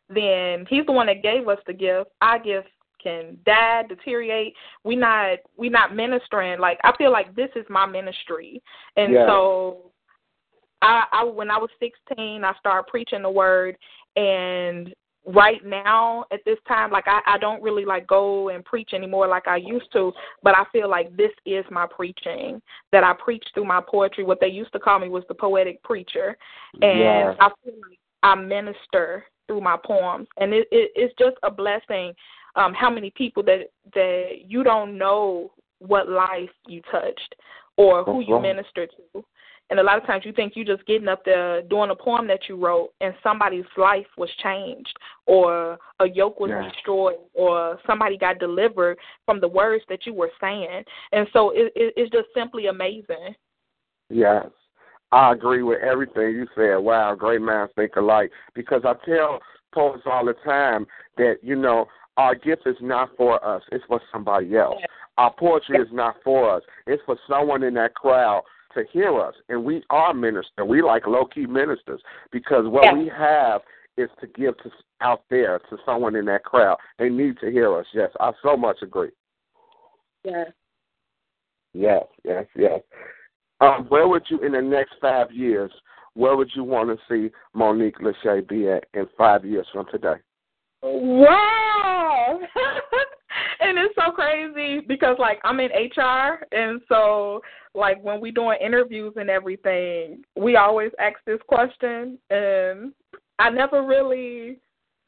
[0.08, 2.10] then He's the one that gave us the gift.
[2.20, 4.54] Our gift can die, deteriorate.
[4.84, 6.58] We not we not ministering.
[6.58, 8.62] Like I feel like this is my ministry,
[8.96, 9.26] and Yeah.
[9.26, 9.90] so
[10.82, 13.76] I, I when I was 16, I started preaching the word,
[14.16, 14.94] and
[15.26, 19.28] right now at this time, like I, I don't really like go and preach anymore
[19.28, 20.12] like I used to,
[20.42, 22.62] but I feel like this is my preaching
[22.92, 24.24] that I preach through my poetry.
[24.24, 26.36] What they used to call me was the poetic preacher,
[26.80, 27.34] and Yeah.
[27.40, 32.12] I feel like I minister through my poems, and it, it it's just a blessing.
[32.56, 37.34] Um, how many people that that you don't know what life you touched
[37.76, 38.54] or who you right.
[38.54, 39.24] ministered to.
[39.70, 42.26] And a lot of times you think you're just getting up there doing a poem
[42.28, 46.68] that you wrote and somebody's life was changed or a yoke was Yeah.
[46.70, 50.84] destroyed or somebody got delivered from the words that you were saying.
[51.12, 53.34] And so it, it, it's just simply amazing.
[54.08, 54.46] Yes.
[55.12, 56.76] I agree with everything you said.
[56.76, 58.30] Wow, great minds think alike.
[58.54, 59.40] Because I tell
[59.74, 64.00] poets all the time that, you know, our gift is not for us, it's for
[64.12, 64.80] somebody else.
[65.18, 68.42] Our poetry is not for us, it's for someone in that crowd
[68.74, 69.34] to hear us.
[69.48, 70.52] And we are ministers.
[70.66, 72.00] We like low key ministers
[72.30, 72.94] because what Yes.
[72.94, 73.62] we have
[73.96, 76.78] is to give to out there to someone in that crowd.
[76.98, 77.86] They need to hear us.
[77.92, 79.10] Yes, I so much agree.
[80.24, 80.44] Yeah.
[81.74, 82.80] Yes, yes, yes.
[83.60, 85.70] Um, where would you, in the next five years,
[86.14, 90.14] where would you want to see Monique Lachey be at in five years from today?
[90.82, 92.40] Wow.
[93.68, 97.40] and it's so crazy because like I'm in HR and so
[97.74, 102.92] like when we doing interviews and everything, we always ask this question and
[103.38, 104.58] I never really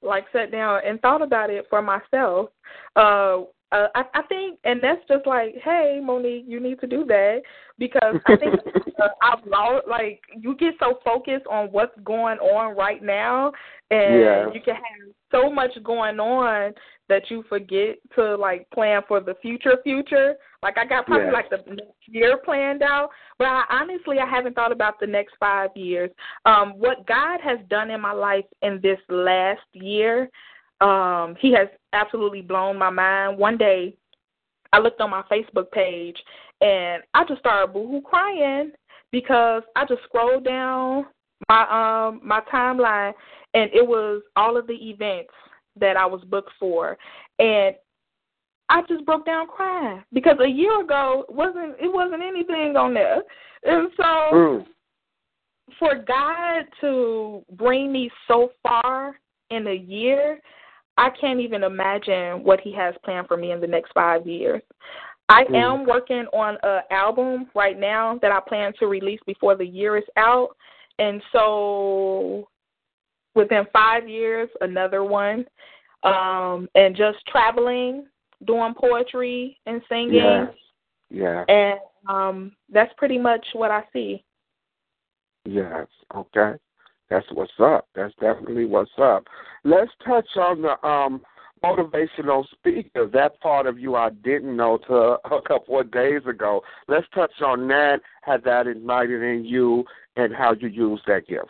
[0.02, 2.50] like sat down and thought about it for myself.
[2.96, 3.42] Uh
[3.72, 7.42] uh, I, I think, and that's just like, hey, Monique, you need to do that
[7.78, 8.54] because I think
[9.00, 9.86] uh, I've lost.
[9.88, 13.52] Like, you get so focused on what's going on right now,
[13.90, 14.52] and Yeah.
[14.52, 16.72] you can have so much going on
[17.10, 19.76] that you forget to like plan for the future.
[19.82, 21.34] Future, like I got probably Yes.
[21.34, 25.34] like the next year planned out, but I, honestly, I haven't thought about the next
[25.38, 26.10] five years.
[26.46, 30.30] Um, what God has done in my life in this last year
[30.80, 33.94] um he has absolutely blown my mind one day
[34.72, 36.16] i looked on my facebook page
[36.60, 38.72] and i just started boohoo crying
[39.12, 41.04] because i just scrolled down
[41.48, 43.12] my um my timeline
[43.54, 45.32] and it was all of the events
[45.80, 46.96] that i was booked for
[47.38, 47.74] and
[48.68, 53.22] i just broke down crying because a year ago wasn't it wasn't anything on there
[53.64, 54.66] and so Mm.
[55.78, 59.16] for God to bring me so far
[59.50, 60.40] in a year,
[60.96, 64.62] I can't even imagine what He has planned for me in the next five years.
[65.28, 65.54] I Mm.
[65.54, 69.96] am working on an album right now that I plan to release before the year
[69.96, 70.56] is out,
[70.98, 72.48] and so
[73.34, 75.44] within five years, another one,
[76.02, 78.06] um, and just traveling,
[78.46, 80.54] doing poetry and singing, Yes.
[81.10, 81.44] Yeah.
[81.48, 81.78] and
[82.08, 84.24] um, that's pretty much what I see.
[85.44, 85.86] Yes.
[86.14, 86.52] Okay.
[87.08, 87.88] That's what's up.
[87.94, 89.24] That's definitely what's up.
[89.64, 91.20] Let's touch on the um
[91.64, 93.06] motivational speaker.
[93.12, 96.62] That part of you I didn't know to a couple of days ago.
[96.88, 99.84] Let's touch on that, how that ignited in you
[100.16, 101.48] and how you use that gift.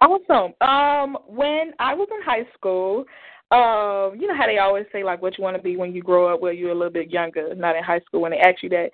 [0.00, 0.52] Awesome.
[0.60, 3.04] Um, when I was in high school,
[3.50, 6.02] um, you know how they always say like what you want to be when you
[6.02, 8.62] grow up, well you're a little bit younger, not in high school when they ask
[8.62, 8.90] you that.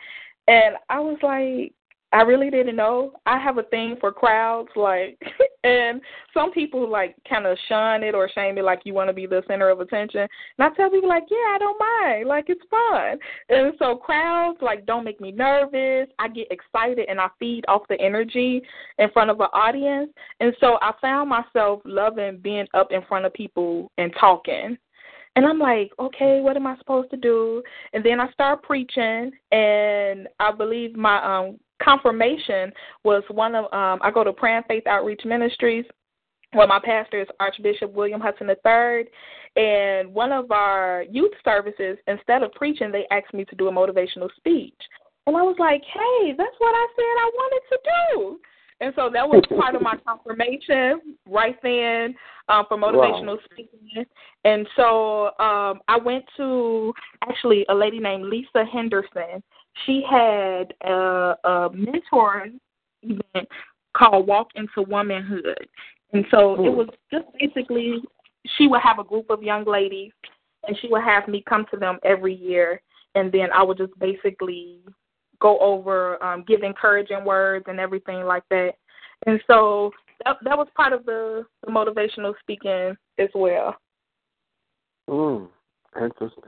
[0.48, 1.72] And I was like,
[2.12, 3.12] I really didn't know.
[3.24, 5.18] I have a thing for crowds, like
[5.64, 6.00] and
[6.34, 9.26] some people like kind of shun it or shame it, like you want to be
[9.26, 10.20] the center of attention.
[10.20, 13.18] And I tell people like, yeah, I don't mind, like it's fun.
[13.48, 16.08] And so crowds like don't make me nervous.
[16.18, 18.60] I get excited and I feed off the energy
[18.98, 20.10] in front of an audience.
[20.40, 24.76] And so I found myself loving being up in front of people and talking.
[25.34, 27.62] And I'm like, okay, what am I supposed to do?
[27.94, 32.72] And then I start preaching, and I believe my um confirmation
[33.04, 35.84] was one of um I go to Praying Faith Outreach Ministries.
[36.54, 39.06] Well, my pastor is Archbishop William Hudson III,
[39.56, 43.72] and one of our youth services, instead of preaching, they asked me to do a
[43.72, 44.74] motivational speech.
[45.26, 48.40] And I was like, hey, that's what I said I wanted to do.
[48.82, 52.14] And so that was part of my confirmation right then
[52.48, 53.38] um, for motivational wow.
[53.50, 54.04] speaking.
[54.44, 59.42] And so um, I went to actually a lady named Lisa Henderson.
[59.86, 62.46] She had a, a mentor
[63.02, 63.48] event
[63.96, 65.68] called Walk into Womanhood.
[66.12, 68.02] And so it was just basically
[68.56, 70.12] she would have a group of young ladies
[70.66, 72.82] and she would have me come to them every year
[73.14, 74.80] and then I would just basically
[75.40, 78.72] go over, um, give encouraging words and everything like that.
[79.26, 79.90] And so
[80.24, 83.76] that that was part of the, the motivational speaking as well.
[85.08, 85.48] Mm,
[86.00, 86.42] interesting.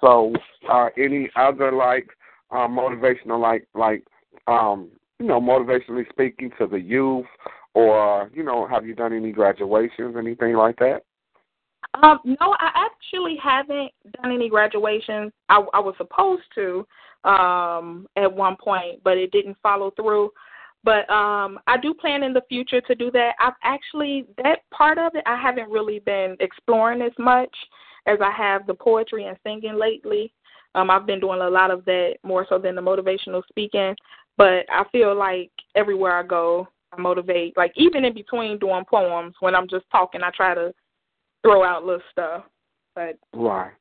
[0.00, 0.32] So,
[0.70, 2.08] uh, any other like
[2.52, 4.04] uh, motivational, like like
[4.46, 7.26] um, you know, motivationally speaking to the youth,
[7.74, 11.02] or you know, have you done any graduations, anything like that?
[12.02, 13.90] Um, no, I actually haven't
[14.20, 15.32] done any graduations.
[15.48, 16.86] I, I was supposed to
[17.24, 20.30] um, at one point, but it didn't follow through.
[20.84, 23.34] But um, I do plan in the future to do that.
[23.40, 27.54] I've actually that part of it I haven't really been exploring as much
[28.06, 30.32] as I have the poetry and singing lately.
[30.74, 33.94] Um, I've been doing a lot of that more so than the motivational speaking.
[34.36, 37.56] But I feel like everywhere I go, I motivate.
[37.56, 40.72] Like even in between doing poems, when I'm just talking, I try to
[41.42, 42.44] throw out little stuff.
[42.94, 43.72] But right.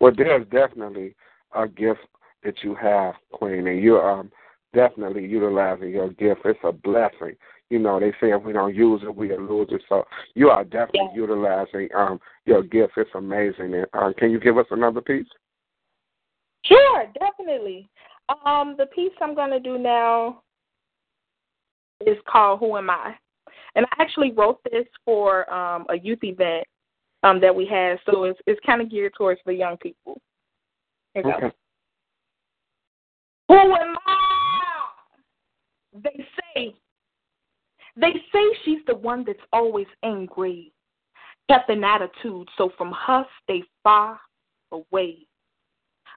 [0.00, 1.14] Well, there's definitely
[1.54, 2.00] a gift
[2.42, 4.30] that you have, Queen, and you're um,
[4.74, 6.42] definitely utilizing your gift.
[6.44, 7.36] It's a blessing.
[7.70, 9.82] You know, they say if we don't use it, we lose it.
[9.88, 11.22] So you are definitely yeah.
[11.22, 12.92] utilizing um, your gift.
[12.96, 13.74] It's amazing.
[13.74, 15.26] And, uh, can you give us another piece?
[16.66, 17.88] Sure, definitely.
[18.44, 20.42] Um, the piece I'm going to do now
[22.06, 23.14] is called "Who Am I,"
[23.74, 26.66] and I actually wrote this for um, a youth event
[27.22, 30.20] um, that we had, so it's it's kind of geared towards the young people.
[31.16, 31.52] okay.
[33.48, 34.24] Who am I?
[36.02, 36.74] They say.
[37.96, 40.72] They say she's the one that's always angry,
[41.48, 44.18] kept an attitude, so from her stay far
[44.72, 45.26] away.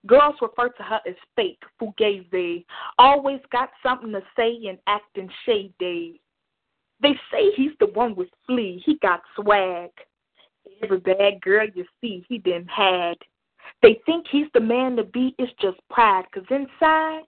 [0.06, 2.66] Girls refer to her as fake, fugazi,
[2.98, 6.22] always got something to say and acting shady.
[7.02, 9.90] They say he's the one with flea, he got swag.
[10.84, 13.16] Every bad girl you see, he didn't had.
[13.82, 17.24] They think he's the man to be, it's just pride, cause inside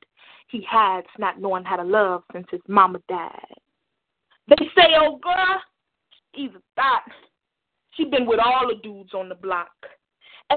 [0.49, 3.31] he hides not knowing how to love since his mama died.
[4.47, 5.61] They say, oh girl,
[6.35, 7.03] she's a thought.
[7.91, 9.69] She been with all the dudes on the block.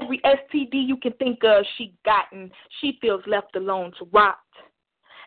[0.01, 2.51] Every STD you can think of, she gotten.
[2.81, 4.37] She feels left alone to rot.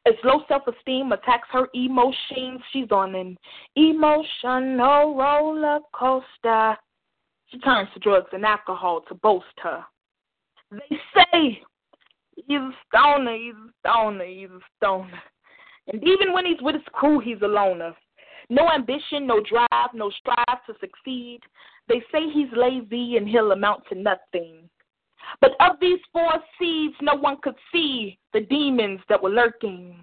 [0.07, 3.37] As low self esteem attacks her emotions, she's on an
[3.75, 6.77] emotional roller coaster.
[7.49, 9.85] She turns to drugs and alcohol to boast her.
[10.71, 11.63] They say
[12.35, 15.23] he's a stoner, he's a stoner, he's a stoner.
[15.89, 17.95] And even when he's with his crew, he's a loner.
[18.49, 21.41] No ambition, no drive, no strive to succeed.
[21.89, 24.69] They say he's lazy and he'll amount to nothing.
[25.41, 29.97] But of these four seeds, no one could see the demons that were lurking.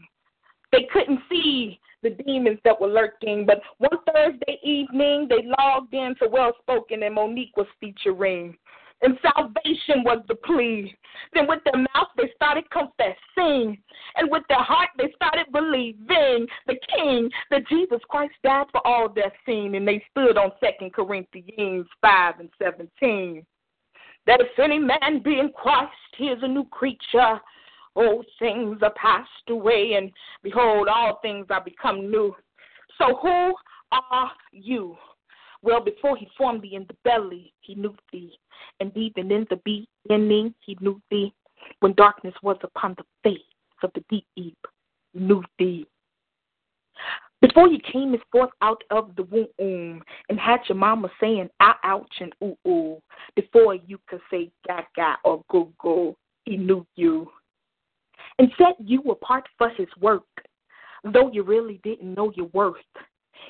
[0.72, 3.46] They couldn't see the demons that were lurking.
[3.46, 8.58] But one Thursday evening, they logged in to Well Spoken, and Monique was featuring
[9.04, 10.96] and salvation was the plea.
[11.34, 13.78] Then with their mouth they started confessing,
[14.16, 19.10] and with their heart they started believing the King, that Jesus Christ died for all
[19.10, 23.46] their sin, and they stood on Second Corinthians five and seventeen.
[24.26, 27.40] That if any man be in Christ, he is a new creature.
[27.96, 32.36] Old things are passed away, and behold, all things are become new.
[32.98, 33.54] So who
[33.92, 34.96] are you?
[35.64, 38.38] Well, before he formed thee in the belly, he knew thee.
[38.80, 41.34] And even in the beginning, he knew thee.
[41.80, 43.40] When darkness was upon the face
[43.82, 44.54] of the deep, he
[45.14, 45.88] knew thee.
[47.42, 52.14] Before you came forth out of the womb and had your mama saying ah, ouch
[52.20, 53.02] and ooh ooh,
[53.36, 57.30] before you could say gaga or go go, he knew you
[58.40, 60.24] and set you apart for his work,
[61.04, 62.76] though you really didn't know your worth.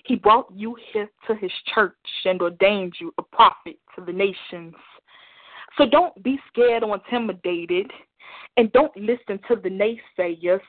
[0.04, 1.96] He brought you here to his church
[2.26, 4.74] and ordained you a prophet to the nations.
[5.78, 7.90] So don't be scared or intimidated,
[8.58, 10.62] and don't listen to the naysayers.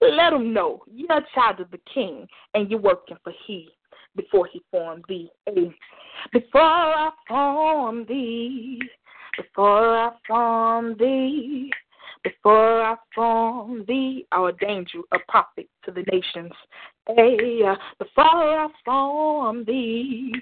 [0.00, 3.70] Let them know you're a child of the king and you're working for he
[4.16, 5.30] before he formed thee.
[6.32, 8.80] Before I formed thee,
[9.36, 11.70] before I formed thee,
[12.22, 16.52] before I formed thee, I ordained you a prophet to the nations.
[17.06, 20.32] Hey, uh, before I formed thee,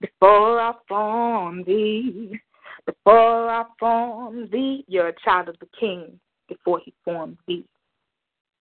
[0.00, 2.38] before I formed thee,
[2.84, 7.64] before I formed thee, you're a child of the king before he formed thee.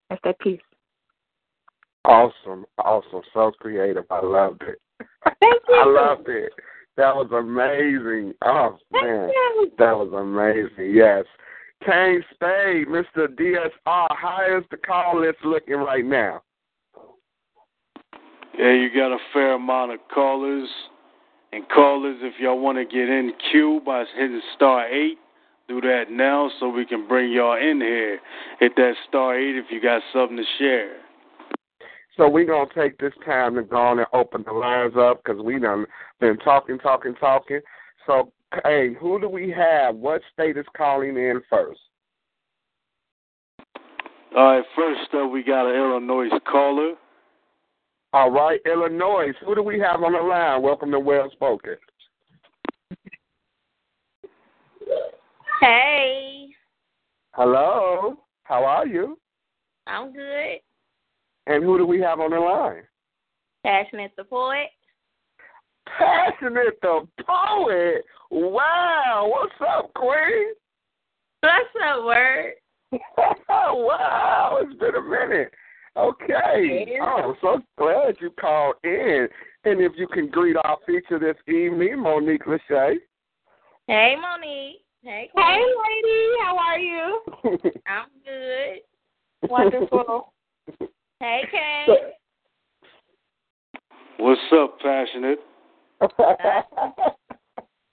[0.10, 0.62] That's that piece.
[2.05, 4.05] Awesome, awesome, so creative.
[4.10, 4.80] I loved it.
[5.41, 5.76] Thank you.
[5.76, 6.53] I loved it.
[6.95, 8.34] That was amazing.
[8.43, 9.30] Oh man,
[9.78, 10.95] that was amazing.
[10.95, 11.26] Yes,
[11.86, 13.28] Kane Spade, Mr.
[13.28, 14.07] DSR.
[14.16, 16.41] How is the call list looking right now?
[18.60, 20.68] Yeah, you got a fair amount of callers.
[21.53, 25.18] And callers, if y'all want to get in queue by hitting star eight,
[25.70, 28.20] do that now so we can bring y'all in here.
[28.60, 30.97] Hit that star eight if you got something to share.
[32.18, 35.24] So we're going to take this time to go on and open the lines up
[35.24, 35.86] because we done
[36.20, 37.62] been talking, talking, talking.
[38.05, 38.34] So,
[38.66, 39.95] hey, who do we have?
[39.95, 41.80] What state is calling in first?
[44.36, 46.95] All right, first up, we got an Illinois caller.
[48.12, 49.34] All right, Illinois.
[49.45, 50.62] Who do we have on the line?
[50.62, 51.76] Welcome to Well Spoken.
[55.62, 56.47] Hey,
[57.34, 58.18] Hello.
[58.43, 59.18] How are you?
[59.86, 60.57] I'm good.
[61.47, 62.84] And who do we have on the line?
[63.64, 64.68] Passionate the poet.
[65.97, 68.03] Passionate the poet.
[68.32, 69.30] Wow.
[69.32, 70.53] What's up, Queen?
[71.41, 72.53] What's up, word?
[73.47, 74.60] wow.
[74.62, 75.53] It's been a minute.
[75.98, 76.98] Okay.
[77.02, 79.28] Oh, I'm so glad you called in.
[79.66, 82.96] And if you can greet our feature this evening, Monique Lachey.
[83.88, 84.82] Hey, Monique.
[85.04, 86.30] Hey, Hey, lady.
[86.44, 87.22] How are you?
[87.88, 89.50] I'm good.
[89.50, 90.34] Wonderful.
[91.22, 91.98] Hey, Kane.
[94.20, 95.40] What's up, Passionate?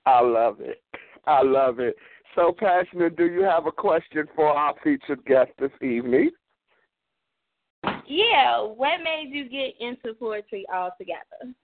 [0.06, 0.80] I love it.
[1.26, 1.96] I love it.
[2.36, 6.30] So, Passionate, do you have a question for our featured guest this evening?
[8.08, 11.54] Yeah, what made you get into poetry altogether?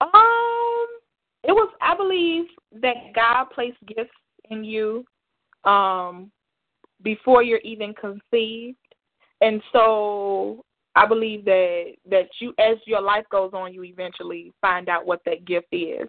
[0.00, 0.86] Um,
[1.44, 2.46] it was I believe
[2.82, 4.10] that God placed gifts
[4.50, 5.04] in you,
[5.64, 6.30] um,
[7.02, 8.76] before you're even conceived,
[9.40, 10.64] and so
[10.96, 15.20] I believe that that you, as your life goes on, you eventually find out what
[15.26, 16.08] that gift is,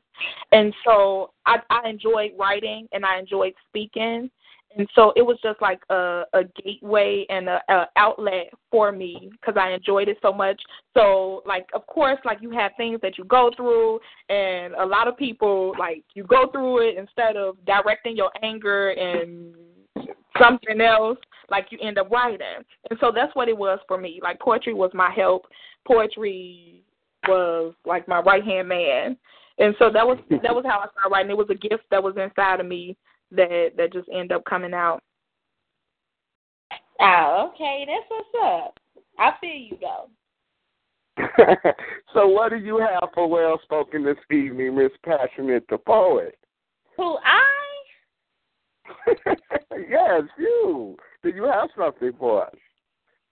[0.51, 4.32] and so I, I enjoyed writing and I enjoyed speaking,
[4.78, 9.30] and so it was just like a, a gateway and a, a outlet for me
[9.32, 10.61] because I enjoyed it so much.
[10.93, 13.99] So like of course like you have things that you go through
[14.30, 18.91] and a lot of people like you go through it instead of directing your anger
[18.91, 19.53] and
[20.41, 21.17] something else
[21.49, 22.63] like you end up writing.
[22.89, 24.19] And so that's what it was for me.
[24.24, 25.45] Like poetry was my help.
[25.86, 26.84] Poetry
[27.28, 29.17] was like my right hand man.
[29.59, 31.32] And so that was that was how I started writing.
[31.32, 32.95] It was a gift that was inside of me
[33.32, 35.01] that that just end up coming out.
[36.99, 37.86] Oh, okay.
[37.88, 38.79] That's what's up.
[39.17, 40.09] I feel you, though.
[42.13, 46.38] so, what do you have for well spoken this evening, Miss Passionate the poet?
[46.97, 47.41] Who, I?
[49.89, 50.95] yes, you.
[51.23, 52.55] Do you have something for us?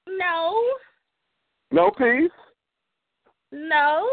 [0.08, 0.62] No.
[1.72, 2.32] No peace?
[3.52, 4.08] No.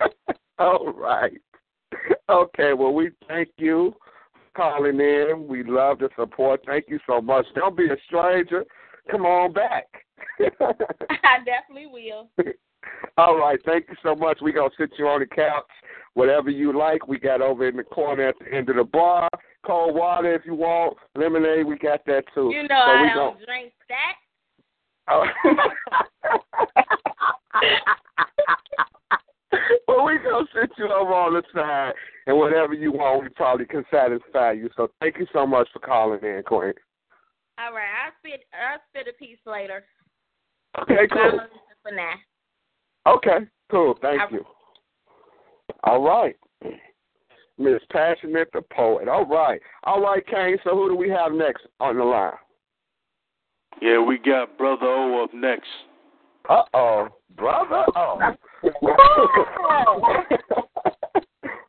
[0.58, 1.40] All right.
[2.28, 4.17] Okay, well, we thank you for
[4.58, 5.46] calling in.
[5.46, 6.60] We love the support.
[6.66, 7.46] Thank you so much.
[7.54, 8.64] Don't be a stranger.
[9.10, 9.86] Come on back.
[10.40, 12.28] I definitely will.
[13.16, 14.38] All right, thank you so much.
[14.40, 15.64] We're going to sit you on the couch,
[16.14, 17.06] whatever you like.
[17.06, 19.28] We got over in the corner at the end of the bar.
[19.64, 20.96] Cold water if you want.
[21.14, 22.50] Lemonade, we got that too.
[22.52, 24.14] You know so I we don't gon- drink that.
[25.10, 25.24] Oh.
[29.88, 31.92] well, we gonna sit you over on the side,
[32.26, 34.70] and whatever you want, we probably can satisfy you.
[34.76, 36.72] So thank you so much for calling in, Queen.
[37.58, 39.84] All right, I'll spit, I'll spit a piece later.
[40.80, 41.40] Okay, cool.
[41.82, 42.14] for now.
[43.06, 43.94] Okay, cool.
[44.00, 44.44] Thank All you.
[45.84, 46.36] All right.
[47.58, 49.08] Miss Passionate the Poet.
[49.08, 49.60] All right.
[49.84, 50.58] All right, Kane.
[50.62, 52.32] So who do we have next on the line?
[53.82, 55.66] Yeah, we got Brother O up next.
[56.48, 57.08] Uh oh.
[57.36, 58.34] Brother O.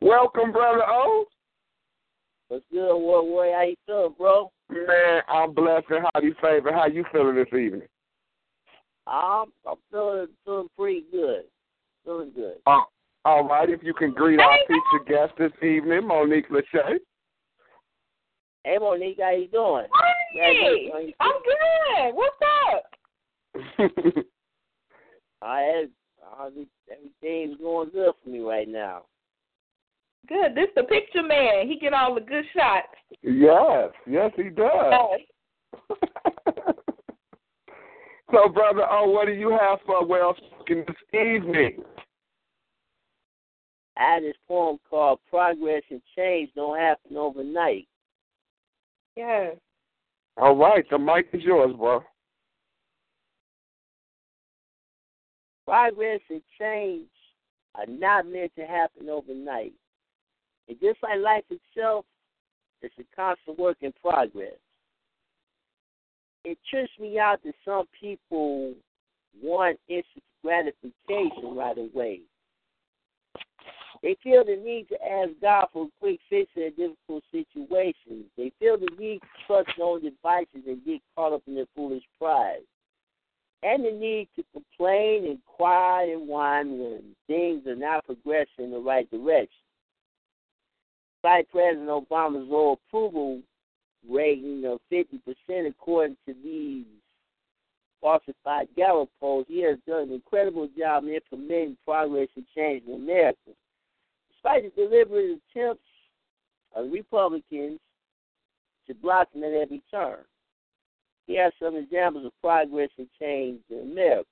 [0.00, 1.26] Welcome, Brother O.
[2.48, 2.96] What's good?
[2.96, 3.52] What way?
[3.54, 4.50] How you doing, bro?
[4.70, 6.72] Man, I'm blessed and highly favored.
[6.72, 7.86] How you feeling this evening?
[9.06, 11.42] I'm I'm feeling feeling pretty good.
[12.04, 12.56] Feeling good.
[12.66, 12.80] Uh,
[13.24, 16.98] all right, if you can greet our featured guest this evening, Monique Lachey.
[18.64, 19.86] Hey, Monique, how you doing?
[20.32, 22.14] Hey, I'm good.
[22.14, 22.36] What's
[22.72, 24.24] up?
[25.42, 25.90] I had
[26.42, 29.04] everything's going good for me right now.
[30.28, 30.54] Good.
[30.54, 31.66] This the picture man.
[31.68, 32.88] He get all the good shots.
[33.22, 35.20] yes, yes, he does.
[38.30, 41.82] so, brother, oh, what do you have for well spoken this evening?
[43.96, 47.88] I had this poem called "Progress and Change Don't Happen Overnight."
[49.16, 49.56] Yes.
[50.36, 52.02] All right, the mic is yours, bro.
[55.70, 57.06] Progress and change
[57.76, 59.72] are not meant to happen overnight.
[60.68, 62.04] And just like life itself,
[62.82, 64.58] it's a constant work in progress.
[66.44, 68.74] It trips me out that some people
[69.40, 72.22] want instant gratification right away.
[74.02, 78.24] They feel the need to ask God for a quick fix in a difficult situation.
[78.36, 81.66] They feel the need to trust their own devices and get caught up in their
[81.76, 82.62] foolish pride.
[83.62, 88.70] And the need to complain and cry and whine when things are not progressing in
[88.70, 89.48] the right direction.
[91.22, 93.42] Like President Obama's low approval
[94.08, 96.86] rating of 50% according to these
[98.00, 102.94] falsified Gallup polls, he has done an incredible job in implementing progress and change in
[102.94, 103.50] America
[104.42, 105.82] despite the deliberate attempts
[106.74, 107.78] of Republicans
[108.86, 110.18] to block him at every turn.
[111.30, 114.26] Here are some examples of progress and change in America.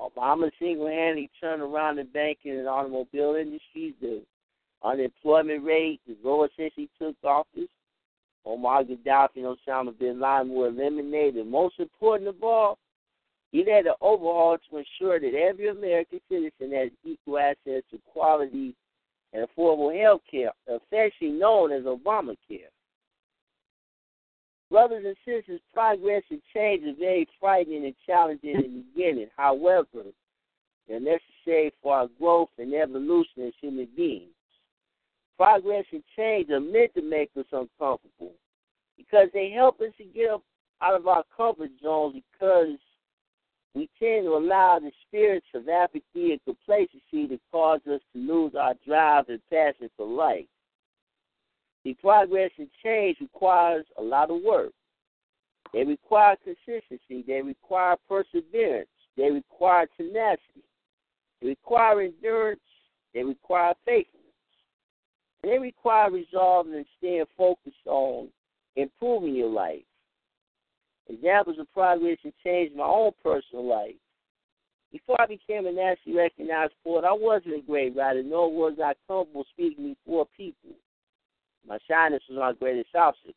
[0.00, 3.94] Obama single-handedly turned around the banking and automobile industries.
[4.00, 4.22] The
[4.82, 7.68] unemployment rate is lowest since he took office.
[8.44, 11.46] Omar Gaddafi and Osama bin Laden were eliminated.
[11.46, 12.76] Most important of all,
[13.52, 18.74] he led an overhaul to ensure that every American citizen has equal access to quality
[19.32, 22.72] and affordable health care, affectionately known as Obamacare.
[24.70, 29.28] Brothers and sisters, progress and change are very frightening and challenging in the beginning.
[29.36, 30.04] However,
[30.86, 34.30] they're necessary for our growth and evolution as human beings.
[35.38, 38.32] Progress and change are meant to make us uncomfortable
[38.96, 40.42] because they help us to get up
[40.82, 42.78] out of our comfort zones because
[43.74, 48.54] we tend to allow the spirits of apathy and complacency to cause us to lose
[48.58, 50.46] our drive and passion for life.
[51.88, 54.72] The progress and change requires a lot of work.
[55.72, 57.24] They require consistency.
[57.26, 58.90] They require perseverance.
[59.16, 60.66] They require tenacity.
[61.40, 62.60] They require endurance.
[63.14, 64.26] They require faithfulness.
[65.42, 68.28] And they require resolve and staying focused on
[68.76, 69.80] improving your life.
[71.08, 73.96] Examples of progress and change in my own personal life.
[74.92, 78.92] Before I became a nationally recognized poet, I wasn't a great writer, nor was I
[79.06, 80.76] comfortable speaking before people.
[81.68, 83.34] My shyness was my greatest obstacle.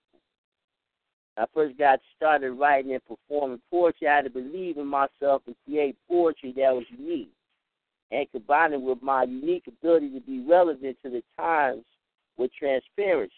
[1.37, 5.55] I first got started writing and performing poetry, I had to believe in myself and
[5.65, 7.31] create poetry that was unique
[8.11, 11.83] and combine it with my unique ability to be relevant to the times
[12.37, 13.33] with transparency.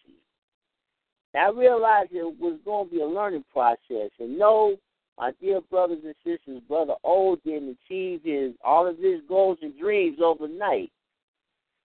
[1.36, 4.12] I realized it was going to be a learning process.
[4.20, 4.76] And no,
[5.18, 9.78] my dear brothers and sisters, Brother O didn't achieve his all of his goals and
[9.78, 10.92] dreams overnight.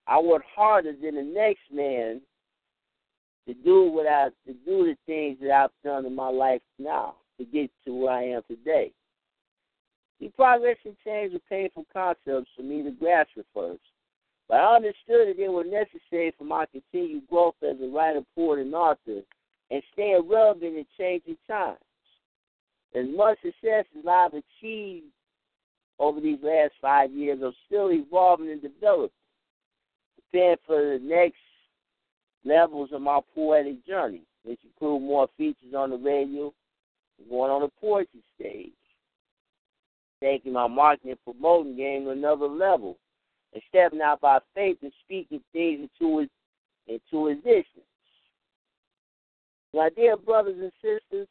[0.06, 2.20] I worked harder than the next man
[3.48, 7.14] to do what I to do the things that I've done in my life now
[7.38, 8.92] to get to where I am today.
[10.20, 13.80] The progress and change were painful concepts for me to grasp at first.
[14.48, 18.60] But I understood that they were necessary for my continued growth as a writer, poet,
[18.60, 19.22] and author
[19.70, 21.78] and staying relevant in changing times.
[22.94, 25.06] As much success as I've achieved
[25.98, 29.10] over these last five years, I'm still evolving and developing,
[30.30, 31.36] preparing for the next
[32.44, 36.52] levels of my poetic journey, which include more features on the radio,
[37.28, 38.72] going on the poetry stage,
[40.22, 42.96] taking my marketing and promoting game to another level,
[43.52, 46.26] and stepping out by faith and speaking things into
[46.86, 47.84] into existence.
[49.74, 51.28] My dear brothers and sisters,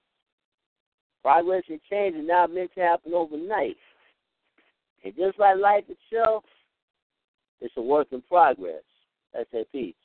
[1.23, 3.75] progress and change is not meant to happen overnight.
[5.03, 6.43] And just like life itself,
[7.59, 8.83] it's a work in progress.
[9.33, 9.95] That's a peace.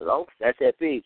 [0.00, 0.26] Hello?
[0.40, 1.02] That's that peace.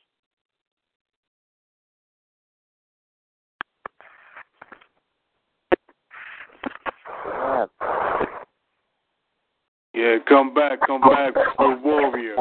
[9.95, 12.37] Yeah, come back, come back, the warrior.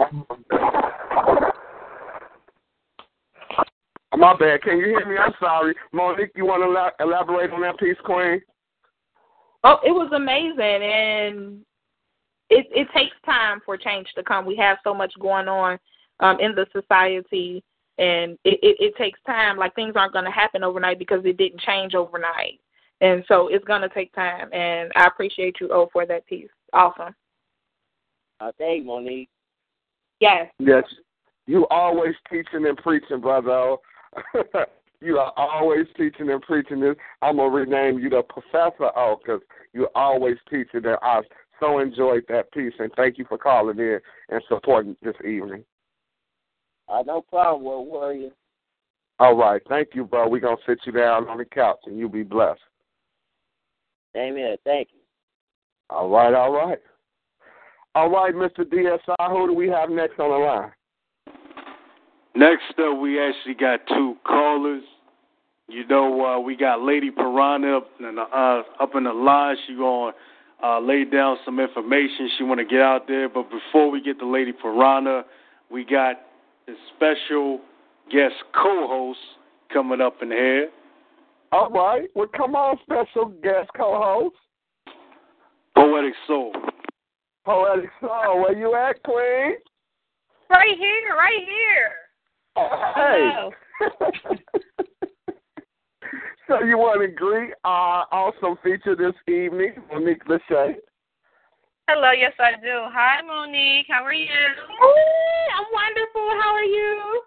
[4.14, 4.62] Oh, my bad.
[4.62, 5.18] Can you hear me?
[5.18, 5.74] I'm sorry.
[5.94, 8.42] Monique, you want to elaborate on that piece, Queen?
[9.64, 11.62] Oh, it was amazing, and
[12.50, 14.46] it it takes time for change to come.
[14.46, 15.78] We have so much going on
[16.22, 17.64] um, in the society,
[17.98, 19.58] and it, it, it takes time.
[19.58, 22.60] Like things aren't going to happen overnight because it didn't change overnight,
[23.02, 24.52] and so it's going to take time.
[24.54, 26.50] And I appreciate you, oh, for that piece.
[26.74, 27.14] Awesome.
[28.40, 29.30] Uh, thank you, Monique.
[30.20, 30.48] Yes.
[30.60, 30.84] Yes.
[31.48, 33.76] You always teaching and preaching, brother.
[35.02, 36.96] you are always teaching and preaching this.
[37.22, 39.42] I'm gonna rename you the Professor O because
[39.74, 40.86] you're always teaching.
[40.86, 41.22] And I
[41.60, 44.00] so enjoyed that piece, and thank you for calling in
[44.30, 45.64] and supporting this evening.
[46.92, 48.32] Uh, no problem, World Warrior.
[49.20, 50.28] All right, thank you, bro.
[50.28, 52.60] We're gonna sit you down on the couch, and you'll be blessed.
[54.16, 54.58] Amen.
[54.66, 55.00] Thank you.
[55.90, 56.80] All right, all right.
[57.94, 58.60] All right, Mr.
[58.60, 60.72] DSR, who do we have next on the line?
[62.36, 64.84] Next up, we actually got two callers.
[65.68, 69.58] You know, uh, we got Lady Piranha up in the, uh, up in the line.
[69.68, 70.14] She going
[70.62, 72.30] to uh, lay down some information.
[72.38, 73.28] She want to get out there.
[73.28, 75.24] But before we get to Lady Piranha,
[75.70, 76.22] we got
[76.68, 77.60] a special
[78.12, 79.20] guest co-host
[79.72, 80.70] coming up in here.
[81.52, 82.08] All right.
[82.16, 84.36] Well, come on, special guest co-host.
[85.76, 86.54] Poetic Soul.
[87.46, 88.42] Poetic Soul.
[88.42, 89.56] Where you at, Queen?
[90.50, 91.92] Right here, right here.
[92.96, 93.50] Hey.
[96.48, 100.76] so you want to greet our awesome feature this evening, Monique Lachey.
[101.94, 102.88] Hello, yes I do.
[102.94, 104.30] Hi Monique, how are you?
[105.58, 106.30] I'm wonderful.
[106.40, 107.22] How are you?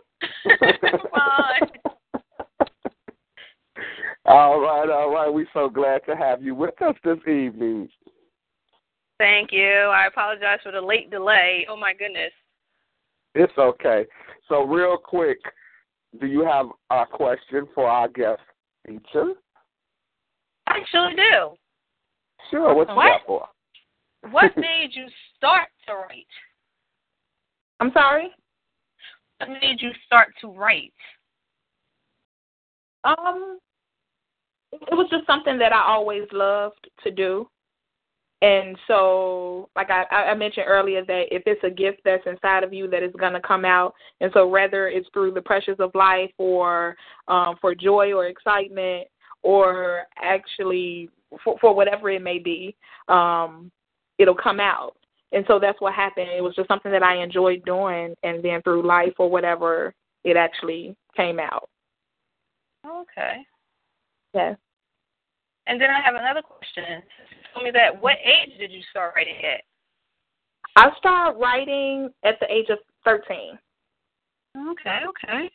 [1.11, 1.71] Fine.
[4.25, 5.29] all right, all right.
[5.29, 7.91] We're so glad to have you with us this evening.
[9.19, 9.69] Thank you.
[9.69, 11.67] I apologize for the late delay.
[11.69, 12.33] Oh my goodness.
[13.35, 14.07] It's okay.
[14.49, 15.41] So, real quick,
[16.23, 18.41] do you have a question for our guest
[18.87, 19.35] feature?
[20.69, 21.51] I actually do.
[22.51, 22.75] Sure.
[22.75, 23.05] What's you What?
[23.05, 23.49] got for?
[24.31, 25.07] What made you
[25.37, 26.27] start to write?
[27.81, 28.31] I'm sorry.
[29.39, 30.93] What made you start to write?
[33.05, 33.59] Um,
[34.72, 37.49] it was just something that I always loved to do.
[38.43, 42.72] And so, like I, I mentioned earlier, that if it's a gift that's inside of
[42.72, 43.95] you, that is going to come out.
[44.20, 46.97] And so, whether it's through the pressures of life, or
[47.29, 49.07] um, for joy or excitement,
[49.43, 51.09] or actually
[51.43, 52.77] for, for whatever it may be,
[53.09, 53.70] um,
[54.19, 54.97] it'll come out.
[55.33, 56.29] And so that's what happened.
[56.29, 59.93] It was just something that I enjoyed doing, and then through life or whatever,
[60.23, 61.69] it actually came out.
[62.87, 63.39] Okay.
[64.33, 64.57] Yes.
[65.67, 67.03] And then I have another question.
[67.53, 68.01] Tell me that.
[68.01, 69.62] What age did you start writing at?
[70.77, 73.59] I started writing at the age of 13.
[74.57, 75.51] Okay, okay.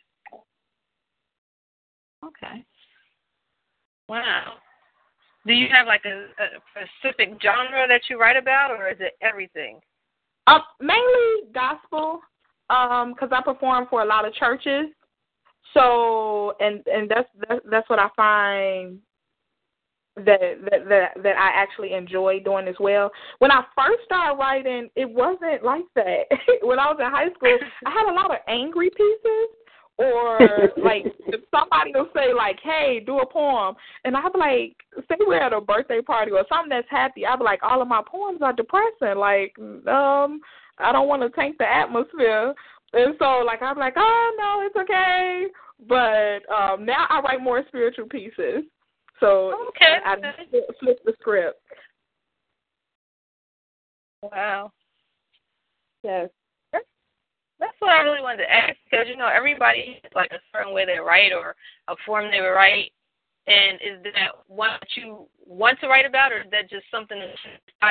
[2.24, 2.64] Okay.
[4.08, 4.54] Wow.
[5.46, 9.14] Do you have like a, a specific genre that you write about, or is it
[9.22, 9.80] everything?
[10.46, 12.20] Um, mainly gospel,
[12.68, 14.86] um, because I perform for a lot of churches.
[15.74, 18.98] So, and and that's that's, that's what I find
[20.16, 23.10] that, that that that I actually enjoy doing as well.
[23.38, 26.24] When I first started writing, it wasn't like that.
[26.62, 29.48] when I was in high school, I had a lot of angry pieces.
[30.00, 30.38] Or
[30.82, 33.74] like if somebody will say like, "Hey, do a poem,"
[34.04, 34.76] and I'd be like,
[35.08, 37.88] "Say we're at a birthday party or something that's happy." I'd be like, "All of
[37.88, 39.18] my poems are depressing.
[39.18, 40.40] Like, um,
[40.78, 42.54] I don't want to tank the atmosphere."
[42.94, 45.46] And so like I'm like, "Oh no, it's okay."
[45.86, 48.64] But um now I write more spiritual pieces.
[49.20, 49.98] So Okay.
[50.04, 50.32] I, I
[50.80, 51.60] flip the script.
[54.22, 54.72] Wow.
[56.02, 56.30] Yes.
[57.60, 60.72] That's what I really wanted to ask because you know everybody has like a certain
[60.72, 61.54] way they write or
[61.88, 62.90] a form they write.
[63.46, 67.34] And is that what you want to write about, or is that just something that
[67.82, 67.88] you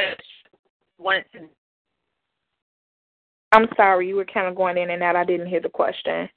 [0.97, 1.47] wanted to?
[3.51, 5.15] I'm sorry, you were kind of going in and out.
[5.15, 6.29] I didn't hear the question.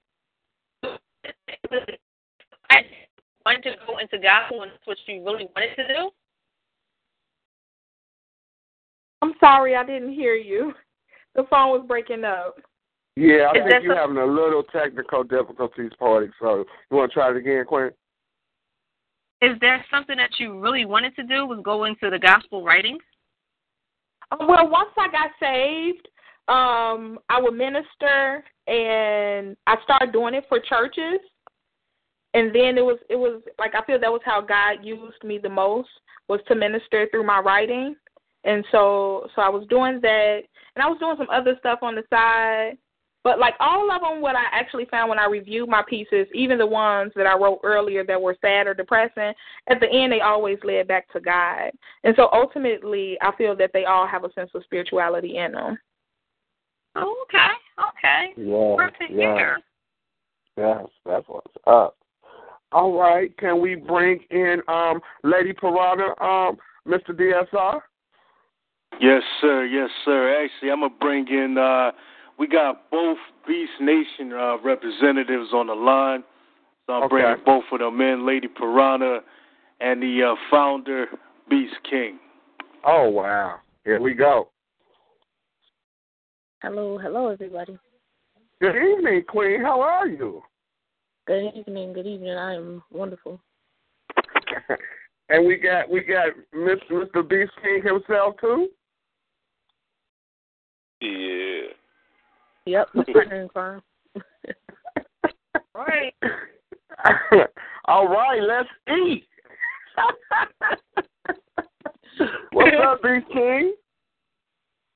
[0.84, 0.98] I
[3.44, 6.10] wanted to go into gospel, and that's what you really wanted to do.
[9.20, 10.72] I'm sorry, I didn't hear you.
[11.34, 12.56] The phone was breaking up.
[13.16, 16.30] Yeah, I Is think you're some- having a little technical difficulties, Poetic.
[16.40, 17.90] So, you want to try it again, Quinn?
[19.42, 21.46] Is there something that you really wanted to do?
[21.46, 22.98] Was go into the gospel writing?
[24.30, 26.08] Um, Well, once I got saved,
[26.48, 31.20] um, I would minister, and I started doing it for churches.
[32.34, 35.36] And then it was it was like I feel that was how God used me
[35.36, 35.90] the most
[36.28, 37.94] was to minister through my writing.
[38.44, 40.40] And so so I was doing that,
[40.74, 42.78] and I was doing some other stuff on the side.
[43.24, 46.58] But like all of them, what I actually found when I reviewed my pieces, even
[46.58, 49.32] the ones that I wrote earlier that were sad or depressing,
[49.68, 51.70] at the end they always led back to God.
[52.02, 55.78] And so ultimately, I feel that they all have a sense of spirituality in them.
[56.96, 58.32] Oh, okay, okay.
[58.36, 59.56] Yeah, Good to yeah.
[60.56, 61.96] Yes, that's what's up.
[62.72, 66.58] All right, can we bring in um Lady Piranha, um,
[66.88, 67.10] Mr.
[67.10, 67.80] DSR?
[69.00, 69.64] Yes, sir.
[69.64, 70.44] Yes, sir.
[70.44, 71.56] Actually, I'm gonna bring in.
[71.56, 71.92] uh
[72.38, 76.24] We got both Beast Nation uh, representatives on the line,
[76.86, 77.08] so I'm Okay.
[77.10, 79.20] bringing both of them in, Lady Piranha
[79.80, 81.06] and the uh, founder
[81.48, 82.18] Beast King.
[82.84, 84.48] Oh wow, here we go.
[86.62, 87.78] Hello, hello, everybody.
[88.60, 89.60] Good evening, Queen.
[89.60, 90.42] How are you?
[91.26, 92.36] Good evening, good evening.
[92.36, 93.40] I am wonderful.
[95.28, 96.90] and we got we got Mr.
[96.90, 97.28] Mr.
[97.28, 98.68] Beast King himself too.
[101.00, 101.72] Yeah.
[102.66, 103.82] Yep, my partner in crime.
[105.74, 106.14] Right.
[107.86, 109.26] All right, let's eat.
[112.52, 113.74] What's up, Beast King?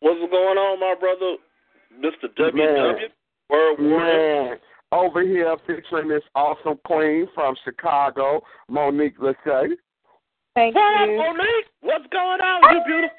[0.01, 1.37] What's going on, my brother,
[1.99, 2.29] Mr.
[2.39, 2.55] WW?
[2.55, 2.97] Man.
[3.49, 4.45] World Warrior.
[4.51, 4.59] Man,
[4.93, 9.77] over here featuring this awesome queen from Chicago, Monique Lachey.
[10.55, 11.17] Thank Hey, you.
[11.17, 12.62] Monique, what's going on?
[12.75, 13.17] You beautiful.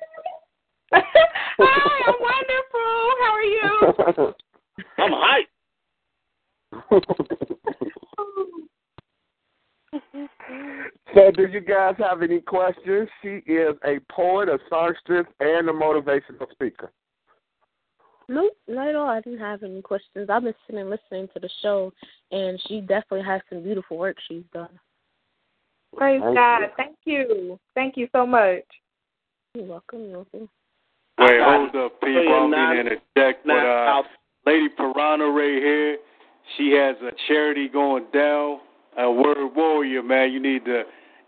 [0.94, 3.12] Hi, I'm wonderful.
[3.22, 3.72] How are you?
[4.98, 5.48] I'm hyped.
[11.14, 13.10] so, do you guys have any questions?
[13.22, 16.92] She is a poet, a songstress, and a motivational speaker.
[18.30, 19.10] Nope, not at all.
[19.10, 20.30] I didn't have any questions.
[20.30, 21.94] I've been sitting and listening to the show,
[22.32, 24.80] and she definitely has some beautiful work she's done.
[25.96, 26.60] Praise Thank God.
[26.60, 26.68] you.
[26.78, 27.60] Thank you.
[27.74, 28.64] Thank you so much.
[29.54, 30.02] You're welcome.
[30.02, 30.50] You're welcome.
[31.20, 32.34] Wait, hold up, people.
[32.34, 34.04] I'm now- being interject, but uh,
[34.46, 35.98] Lady Piranha right here,
[36.56, 38.60] she has a charity going down.
[38.98, 40.32] A word warrior, man.
[40.32, 40.84] You need to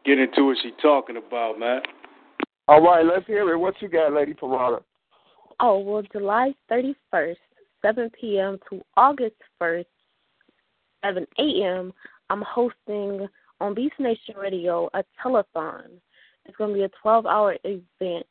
[0.05, 1.81] get into what she's talking about, man.
[2.67, 3.57] All right, let's hear it.
[3.57, 4.79] What you got, Lady Piranha?
[5.59, 7.35] Oh, well, July 31st,
[7.81, 8.57] 7 p.m.
[8.69, 9.85] to August 1st,
[11.03, 11.93] 7 a.m.,
[12.29, 13.27] I'm hosting
[13.59, 15.85] on Beast Nation Radio a telethon.
[16.45, 18.25] It's going to be a 12 hour event.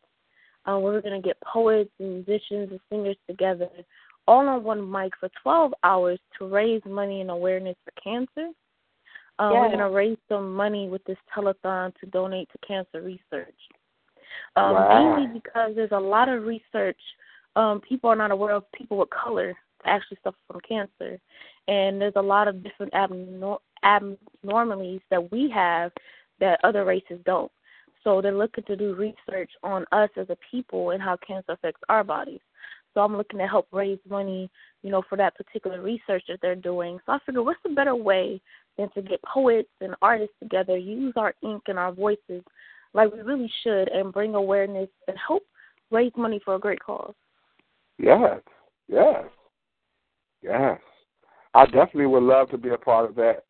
[0.68, 3.68] Um, we're going to get poets, and musicians, and singers together
[4.26, 8.50] all on one mic for 12 hours to raise money and awareness for cancer.
[9.38, 9.60] Um, Yeah.
[9.62, 13.58] We're going to raise some money with this telethon to donate to cancer research.
[14.56, 15.16] Um, Wow.
[15.16, 17.00] Mainly because there's a lot of research
[17.56, 21.18] um, people are not aware of people with color actually suffer from cancer.
[21.66, 25.92] And there's a lot of different abnor- abnormalities that we have
[26.40, 27.50] that other races don't.
[28.04, 31.80] So they're looking to do research on us as a people and how cancer affects
[31.88, 32.40] our bodies.
[32.94, 34.50] So I'm looking to help raise money,
[34.82, 36.98] you know, for that particular research that they're doing.
[37.04, 38.40] So I figure what's a better way
[38.76, 42.42] than to get poets and artists together, use our ink and our voices
[42.94, 45.42] like we really should and bring awareness and help
[45.90, 47.14] raise money for a great cause.
[47.98, 48.40] Yes,
[48.88, 49.24] yes,
[50.42, 50.78] yes.
[51.54, 53.44] I definitely would love to be a part of that.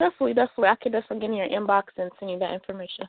[0.00, 0.68] Definitely, definitely.
[0.68, 3.06] I could definitely get in your inbox and send you that information.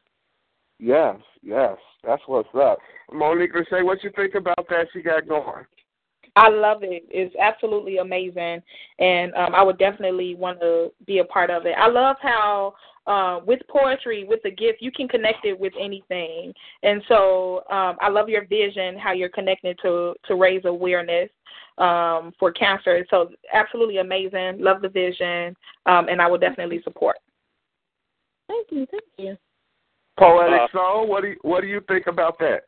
[0.78, 1.78] Yes, yes.
[2.04, 2.80] That's what's up.
[3.14, 5.66] Monique say what you think about that she got going.
[6.36, 7.04] I love it.
[7.10, 8.62] It's absolutely amazing,
[9.00, 11.76] and um, I would definitely want to be a part of it.
[11.78, 12.74] I love how
[13.08, 17.98] uh, with poetry, with the gift, you can connect it with anything, and so um,
[18.00, 21.30] I love your vision, how you're connected to to raise awareness
[21.78, 23.06] um, for cancer.
[23.10, 24.58] So absolutely amazing.
[24.60, 27.18] Love the vision, um, and I will definitely support.
[28.48, 29.38] Thank you, thank you.
[30.20, 32.64] Poetic Uh, Soul, what do you, what do you think about that?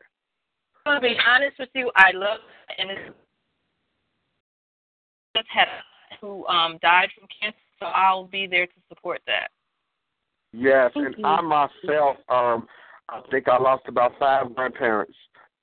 [0.86, 1.90] I'm gonna be honest with you.
[1.96, 2.40] I love
[2.78, 3.16] and it's
[5.36, 5.68] just had
[6.20, 9.48] who um died from cancer, so I'll be there to support that.
[10.56, 11.24] Yes, Thank and you.
[11.24, 12.68] I myself, um,
[13.08, 15.14] I think I lost about five grandparents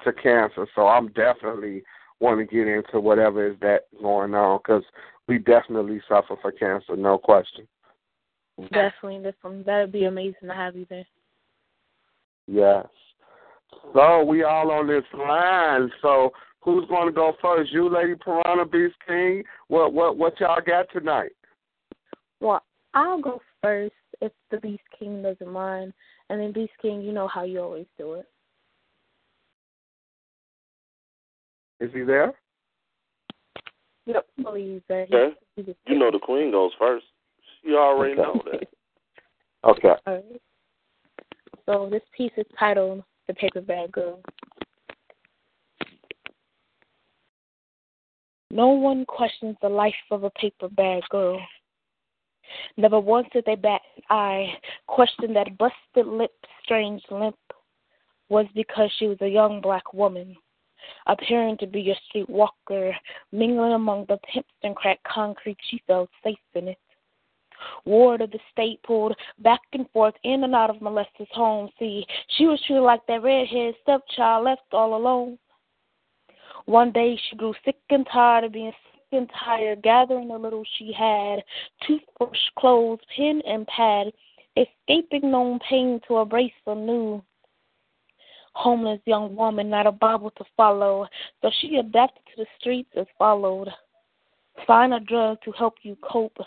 [0.03, 1.83] to cancer, so I'm definitely
[2.19, 4.83] want to get into whatever is that going on because
[5.27, 7.67] we definitely suffer for cancer, no question.
[8.73, 9.63] Definitely, definitely.
[9.63, 11.07] That'd be amazing to have you there.
[12.47, 12.87] Yes.
[13.93, 15.89] So we all on this line.
[16.01, 17.71] So who's going to go first?
[17.71, 19.43] You, Lady Piranha, Beast King.
[19.69, 21.31] What what what y'all got tonight?
[22.41, 22.61] Well,
[22.93, 25.93] I'll go first if the Beast King doesn't mind.
[26.29, 28.25] And then Beast King, you know how you always do it.
[31.79, 32.33] Is he there?
[34.05, 34.27] Yep.
[34.43, 35.07] Believe that.
[35.11, 35.35] Okay.
[35.57, 37.05] You know the queen goes first.
[37.63, 38.21] You already Okay.
[38.21, 38.67] know that.
[39.63, 39.93] Okay.
[40.07, 40.41] All right.
[41.67, 44.19] So this piece is titled "The Paper Bag Girl."
[48.49, 51.39] No one questions the life of a paper bag girl.
[52.77, 54.53] Never once did they bat an eye,
[54.87, 56.33] question that busted lip,
[56.63, 57.37] strange limp,
[58.29, 60.35] was because she was a young black woman,
[61.07, 62.95] appearing to be a street walker,
[63.31, 65.57] mingling among the pimps and cracked concrete.
[65.69, 66.77] She felt safe in it.
[67.85, 71.69] Ward of the state pulled back and forth in and out of molesters' home.
[71.77, 72.05] See,
[72.37, 75.37] she was treated like that redhead stepchild left all alone.
[76.65, 78.73] One day she grew sick and tired of being
[79.43, 81.43] tired, gathering the little she had
[81.85, 84.11] toothbrush, clothes, pen, and pad,
[84.55, 87.21] escaping known pain to embrace a new
[88.53, 91.07] homeless young woman, not a Bible to follow.
[91.41, 93.69] So she adapted to the streets as followed.
[94.67, 96.37] Find a drug to help you cope.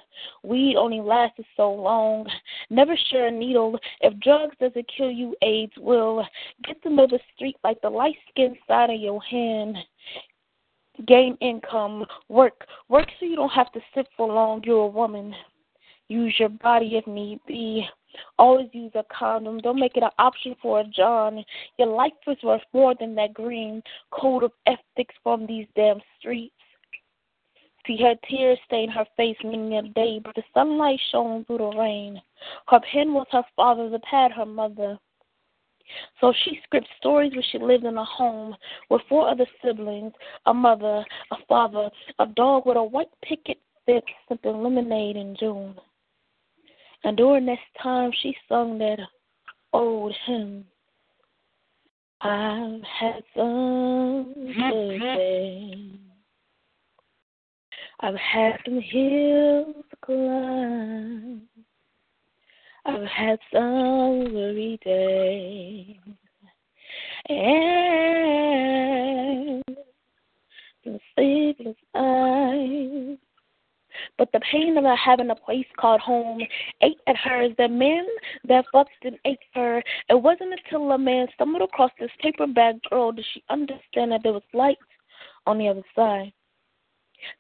[0.43, 2.27] Weed only lasted so long.
[2.71, 3.79] Never share a needle.
[4.03, 6.25] If drugs doesn't kill you, AIDS will.
[6.65, 9.79] Get to know the street like the light skin side of your hand.
[11.07, 12.05] Gain income.
[12.29, 12.67] Work.
[12.89, 14.63] Work so you don't have to sit for long.
[14.65, 15.35] You're a woman.
[16.09, 17.87] Use your body if need be.
[18.39, 19.59] Always use a condom.
[19.59, 21.45] Don't make it an option for a John.
[21.79, 26.55] Your life is worth more than that green code of ethics from these damn streets.
[27.87, 31.77] See her tears stain her face many a day, but the sunlight shone through the
[31.77, 32.21] rain.
[32.69, 34.99] Her pen was her father's, a pad her mother.
[36.21, 38.55] So she scripts stories where she lived in a home
[38.91, 40.13] with four other siblings,
[40.47, 45.75] a mother, a father, a dog with a white picket fence, sipping lemonade in June.
[47.05, 48.99] And during this time, she sung that
[49.73, 50.65] old hymn.
[52.21, 55.99] I've had some good days.
[58.01, 61.43] I've had some hills to climb.
[62.87, 65.97] I've had some weary days.
[67.29, 69.65] And
[70.85, 73.19] some sleepless eyes.
[74.19, 76.41] But the pain of her having a place called home
[76.83, 78.07] ate at her the men
[78.47, 79.83] that fucked and ate her.
[80.09, 84.23] It wasn't until a man stumbled across this paper bag girl did she understand that
[84.23, 84.79] there was light
[85.47, 86.33] on the other side.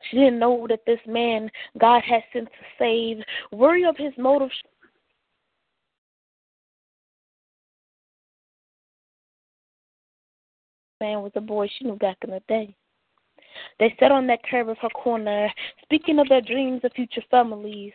[0.08, 3.22] She didn't know that this man God had sent to save.
[3.52, 4.54] Worry of his motives.
[11.04, 12.74] Man was a boy she knew back in the day.
[13.78, 15.52] They sat on that curb of her corner,
[15.82, 17.92] speaking of their dreams of future families.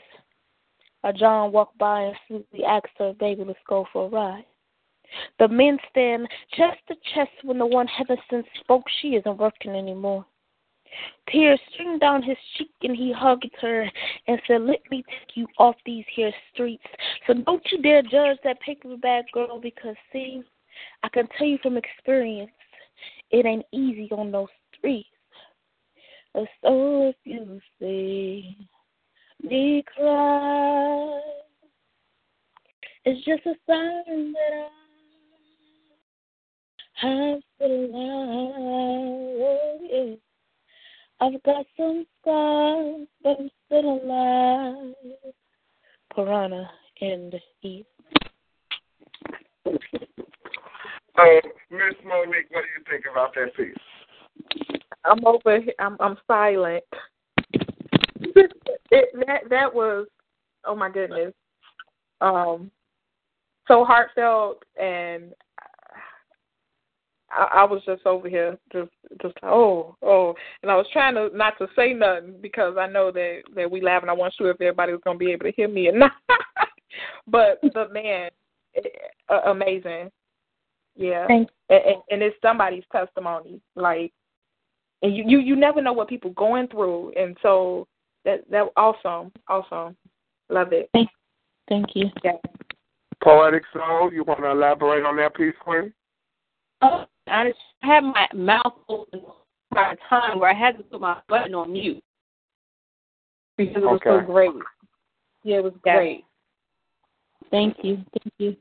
[1.04, 4.46] A John walked by and sweetly asked her, Baby, let's go for a ride.
[5.40, 9.72] The men stand chest to chest when the one heaven sent spoke, She isn't working
[9.72, 10.24] anymore.
[11.32, 13.90] Tears streamed down his cheek and he hugged her
[14.28, 16.86] and said, Let me take you off these here streets.
[17.26, 20.44] So don't you dare judge that paper bag girl because see,
[21.02, 22.52] I can tell you from experience,
[23.32, 25.10] it ain't easy on those streets.
[26.34, 28.56] So if you see
[29.44, 31.22] me cry,
[33.06, 34.70] it's just a sign that
[37.02, 39.80] I have still alive.
[39.90, 40.16] Yeah.
[41.22, 44.96] I've got some scars, but I'm still alive.
[46.16, 46.70] Piranha
[47.02, 47.40] in the
[51.20, 53.76] Uh, Miss Monique, what do you think about that piece?
[55.04, 55.60] I'm over.
[55.80, 56.84] I'm I'm silent.
[58.22, 60.08] it, that that was,
[60.66, 61.34] oh my goodness,
[62.22, 62.72] um,
[63.68, 65.34] so heartfelt, and
[67.32, 68.92] I, I was just over here, just
[69.22, 73.12] just oh oh, and I was trying to not to say nothing because I know
[73.12, 75.52] that that we laugh, and I wasn't sure if everybody was gonna be able to
[75.52, 76.12] hear me or not.
[77.28, 78.30] but but man,
[79.28, 80.12] uh, amazing,
[81.00, 84.12] yeah, and, and, and it's somebody's testimony, like
[85.02, 87.88] and you, you you never know what people going through and so
[88.26, 89.96] that that awesome awesome
[90.50, 90.90] love it.
[90.94, 91.10] Thank,
[91.68, 92.08] thank you.
[92.24, 92.34] Yeah.
[93.24, 95.94] Poetic soul you want to elaborate on that piece queen
[96.82, 99.22] oh i just had my mouth open
[99.70, 102.04] for a time where i had to put my button on mute.
[103.58, 104.26] Because it was okay.
[104.26, 104.52] so great.
[105.44, 106.24] Yeah it was great.
[107.52, 108.56] Thank you thank you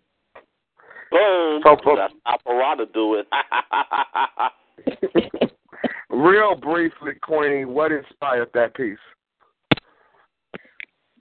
[1.11, 1.63] Boom.
[1.65, 3.27] So, That's operator do it.
[6.11, 8.99] Real briefly, Queen, what inspired that piece?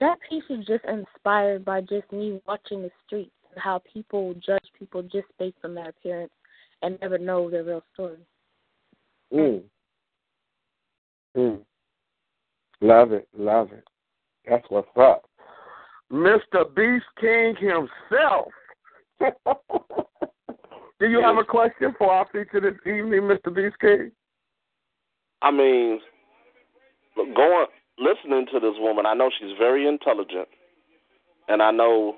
[0.00, 4.64] That piece was just inspired by just me watching the streets and how people judge
[4.78, 6.32] people just based on their appearance
[6.82, 8.18] and never know their real story.
[9.32, 9.62] Mm.
[11.36, 11.60] Mm.
[12.80, 13.84] Love it, love it.
[14.48, 15.28] That's what's up.
[16.12, 16.74] Mr.
[16.74, 18.48] Beast King himself.
[19.20, 23.54] Do you have a question for our feature this evening, Mr.
[23.54, 24.10] Beast King?
[25.42, 26.00] I mean,
[27.16, 27.66] going
[27.98, 30.48] listening to this woman, I know she's very intelligent,
[31.48, 32.16] and I know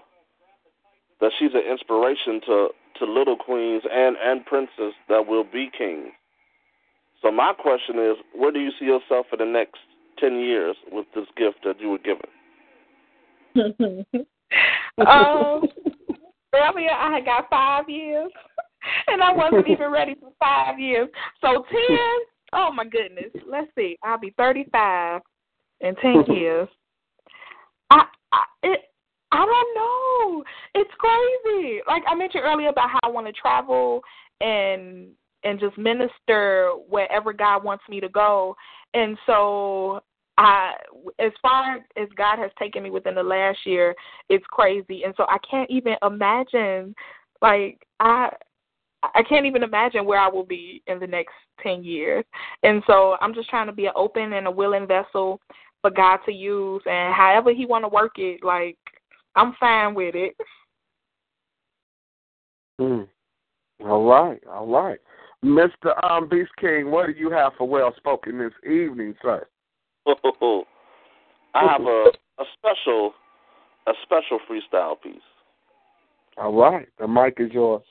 [1.20, 6.12] that she's an inspiration to to little queens and and princes that will be kings.
[7.22, 9.78] So my question is, where do you see yourself for the next
[10.18, 12.26] ten years with this gift that you were given?
[15.06, 15.68] um,
[16.54, 18.30] earlier I had got five years,
[19.06, 21.08] and I wasn't even ready for five years.
[21.40, 21.98] So ten,
[22.52, 23.32] oh my goodness.
[23.50, 25.20] Let's see, I'll be thirty-five
[25.80, 26.68] in ten years.
[27.90, 28.80] I, I it.
[29.32, 30.44] I don't know.
[30.74, 31.80] It's crazy.
[31.86, 34.02] Like I mentioned earlier about how I want to travel
[34.40, 35.08] and
[35.44, 38.56] and just minister wherever God wants me to go.
[38.92, 40.00] And so
[40.40, 40.72] I
[41.18, 43.94] as far as God has taken me within the last year,
[44.30, 45.04] it's crazy.
[45.04, 46.94] And so I can't even imagine
[47.42, 48.30] like I
[49.02, 51.32] I can't even imagine where I will be in the next
[51.62, 52.24] 10 years.
[52.62, 55.40] And so I'm just trying to be an open and a willing vessel
[55.82, 58.78] for God to use and however he want to work it like
[59.36, 60.34] I'm fine with it.
[62.78, 63.02] Hmm.
[63.86, 64.98] All right, all right.
[65.44, 66.02] Mr.
[66.02, 69.46] Um, Beast King, what do you have for well spoken this evening, sir?
[71.54, 73.12] I have a, a special
[73.86, 75.20] a special freestyle piece.
[76.36, 77.82] All right, the mic is yours.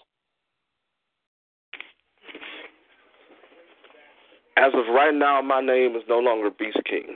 [4.57, 7.15] As of right now, my name is no longer Beast King.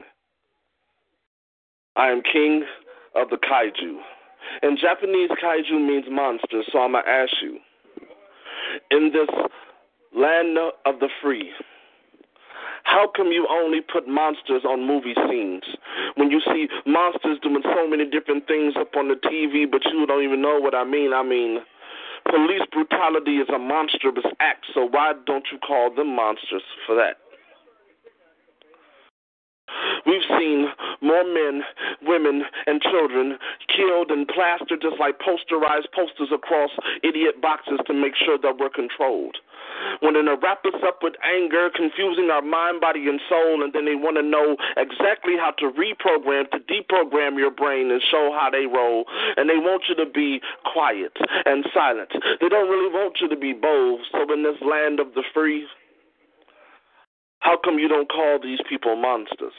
[1.95, 2.63] I am king
[3.15, 3.97] of the kaiju.
[4.63, 7.59] In Japanese, kaiju means monster, so I'm going to ask you.
[8.91, 9.29] In this
[10.15, 11.51] land of the free,
[12.93, 15.63] how come you only put monsters on movie scenes
[16.13, 20.05] when you see monsters doing so many different things up on the TV, but you
[20.05, 21.11] don't even know what I mean?
[21.11, 21.57] I mean,
[22.29, 27.22] police brutality is a monstrous act, so why don't you call them monsters for that?
[30.05, 30.67] We've seen
[31.01, 31.63] more men,
[32.01, 36.71] women, and children killed and plastered just like posterized posters across
[37.03, 39.37] idiot boxes to make sure that we're controlled.
[39.99, 43.85] When they wrap us up with anger, confusing our mind, body, and soul, and then
[43.85, 48.49] they want to know exactly how to reprogram, to deprogram your brain and show how
[48.49, 49.05] they roll.
[49.37, 51.13] And they want you to be quiet
[51.45, 52.11] and silent.
[52.39, 54.01] They don't really want you to be bold.
[54.11, 55.67] So, in this land of the free,
[57.43, 59.53] how come you don't call these people monsters?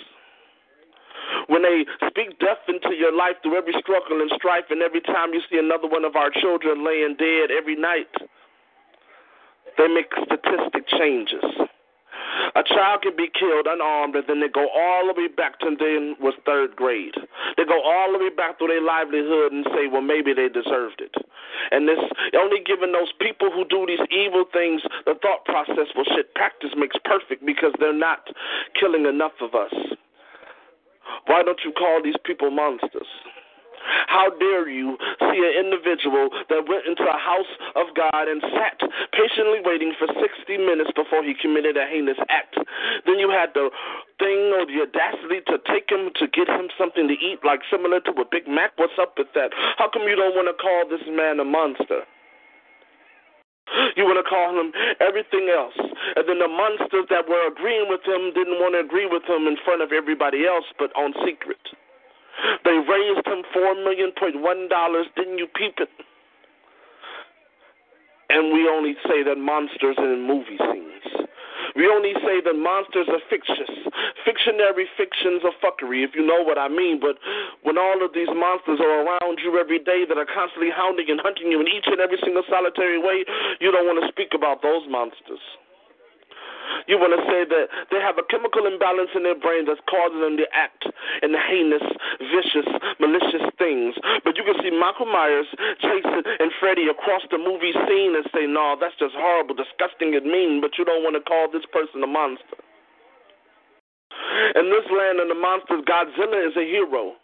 [1.49, 5.34] When they speak death into your life through every struggle and strife, and every time
[5.34, 8.09] you see another one of our children laying dead every night,
[9.76, 11.45] they make statistic changes.
[12.55, 15.75] A child can be killed unarmed, and then they go all the way back to
[15.75, 17.14] then was third grade.
[17.57, 21.03] They go all the way back to their livelihood and say, well, maybe they deserved
[21.03, 21.14] it.
[21.72, 21.99] And this
[22.39, 26.71] only giving those people who do these evil things the thought process, well, shit, practice
[26.76, 28.29] makes perfect because they're not
[28.79, 29.75] killing enough of us.
[31.26, 33.11] Why don't you call these people monsters?
[34.07, 38.81] How dare you see an individual that went into a house of God and sat
[39.13, 40.23] patiently waiting for 60
[40.59, 42.57] minutes before he committed a heinous act?
[43.07, 43.71] Then you had the
[44.19, 48.01] thing or the audacity to take him to get him something to eat, like similar
[48.09, 48.73] to a Big Mac.
[48.77, 49.51] What's up with that?
[49.77, 52.07] How come you don't want to call this man a monster?
[53.97, 55.75] You want to call him everything else.
[56.17, 59.49] And then the monsters that were agreeing with him didn't want to agree with him
[59.49, 61.61] in front of everybody else, but on secret.
[62.65, 65.07] They raised him four million point one dollars.
[65.17, 65.91] Didn't you peep it?
[68.31, 71.29] And we only say that monsters in movie scenes.
[71.77, 73.71] We only say that monsters are fictitious.
[74.25, 77.01] Fictionary fictions are fuckery, if you know what I mean.
[77.01, 77.19] But
[77.63, 81.21] when all of these monsters are around you every day that are constantly hounding and
[81.21, 83.27] hunting you in each and every single solitary way,
[83.61, 85.43] you don't want to speak about those monsters.
[86.86, 90.20] You want to say that they have a chemical imbalance in their brain that's causing
[90.20, 90.84] them to act
[91.22, 91.84] in heinous,
[92.20, 92.68] vicious,
[93.00, 93.96] malicious things.
[94.24, 95.49] But you can see Michael Myers,
[95.80, 100.26] Jason, and Freddy across the movie scene and say, no, that's just horrible, disgusting, and
[100.26, 102.61] mean, but you don't want to call this person a monster.
[104.54, 107.16] In this land of the monsters, Godzilla is a hero.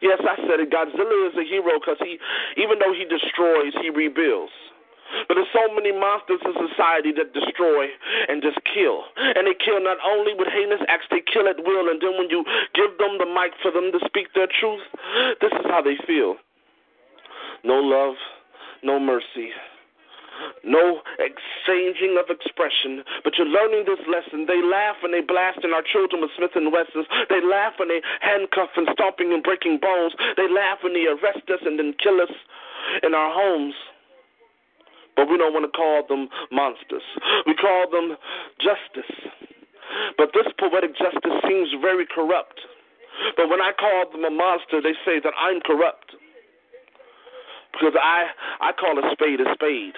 [0.00, 0.70] Yes, I said it.
[0.70, 2.18] Godzilla is a hero because he,
[2.56, 4.52] even though he destroys, he rebuilds.
[5.28, 7.88] But there's so many monsters in society that destroy
[8.28, 9.04] and just kill.
[9.16, 11.88] And they kill not only with heinous acts, they kill at will.
[11.88, 14.82] And then when you give them the mic for them to speak their truth,
[15.40, 16.36] this is how they feel
[17.64, 18.14] no love,
[18.82, 19.50] no mercy.
[20.62, 24.44] No exchanging of expression, but you're learning this lesson.
[24.44, 27.06] They laugh and they blast in our children with Smith and Wessons.
[27.30, 30.12] They laugh and they handcuff and stomping and breaking bones.
[30.36, 32.32] They laugh and they arrest us and then kill us
[33.02, 33.74] in our homes
[35.16, 37.02] but we don't want to call them monsters.
[37.46, 38.16] We call them
[38.60, 39.10] justice.
[40.18, 42.60] But this poetic justice seems very corrupt.
[43.36, 46.12] But when I call them a monster, they say that I'm corrupt.
[47.72, 48.28] Because I
[48.60, 49.96] I call a spade a spade.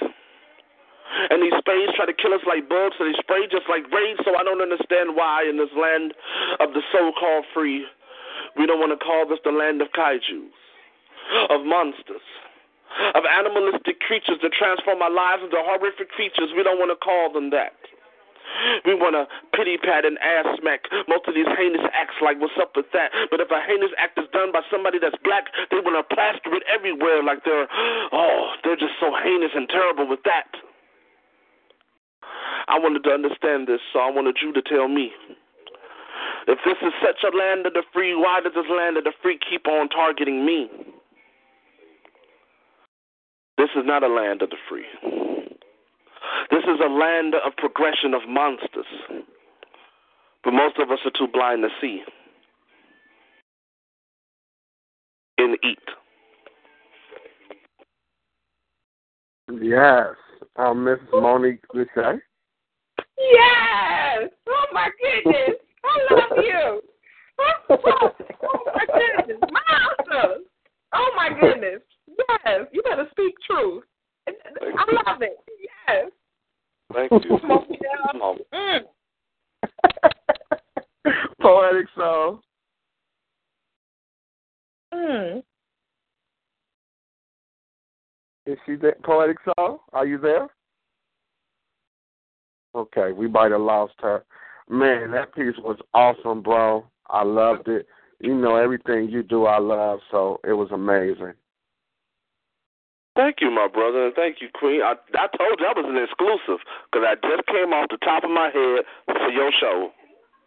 [1.31, 4.21] And these spades try to kill us like bugs, so they spray just like raids.
[4.25, 6.13] So I don't understand why in this land
[6.61, 7.87] of the so-called free,
[8.57, 10.53] we don't want to call this the land of kaijus,
[11.49, 12.25] of monsters,
[13.15, 16.51] of animalistic creatures that transform our lives into horrific creatures.
[16.57, 17.77] We don't want to call them that.
[18.85, 22.57] We want to pity pat and ass smack most of these heinous acts like what's
[22.57, 23.13] up with that.
[23.31, 26.55] But if a heinous act is done by somebody that's black, they want to plaster
[26.57, 27.69] it everywhere like they're,
[28.13, 30.49] oh, they're just so heinous and terrible with that.
[32.69, 35.13] I wanted to understand this, so I wanted you to tell me.
[36.47, 39.13] If this is such a land of the free, why does this land of the
[39.23, 40.69] free keep on targeting me?
[43.59, 44.87] This is not a land of the free.
[46.51, 48.87] This is a land of progression of monsters.
[50.45, 52.03] But most of us are too blind to see
[55.39, 55.79] and eat.
[59.61, 60.15] Yes.
[60.57, 62.23] Um, Miss Monique Boucher.
[63.19, 64.31] Yes.
[64.49, 65.57] Oh my goodness.
[65.85, 66.83] I love you.
[67.71, 69.39] Oh, my goodness.
[69.41, 70.43] Monster.
[70.95, 71.83] Oh my goodness.
[72.19, 72.67] Yes.
[72.73, 73.85] You better speak truth.
[74.29, 74.33] I
[75.07, 75.39] love it.
[75.89, 76.11] Yes.
[76.93, 77.39] Thank you.
[78.55, 78.81] mm.
[81.41, 82.41] Poetic soul.
[84.93, 85.43] Mm.
[88.47, 88.97] Is she there?
[89.05, 89.81] Poetic soul?
[89.93, 90.49] Are you there?
[92.75, 94.25] Okay, we might have lost her.
[94.69, 96.87] Man, that piece was awesome, bro.
[97.09, 97.87] I loved it.
[98.21, 100.01] You know everything you do, I love.
[100.11, 101.35] So it was amazing.
[103.19, 104.81] Thank you, my brother, and thank you, Queen.
[104.81, 108.23] I I told you I was an exclusive because I just came off the top
[108.23, 109.91] of my head for your show.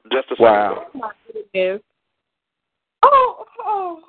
[0.09, 0.85] Just a Wow.
[0.95, 1.11] Oh
[1.53, 1.79] my.
[3.03, 3.99] Oh, oh.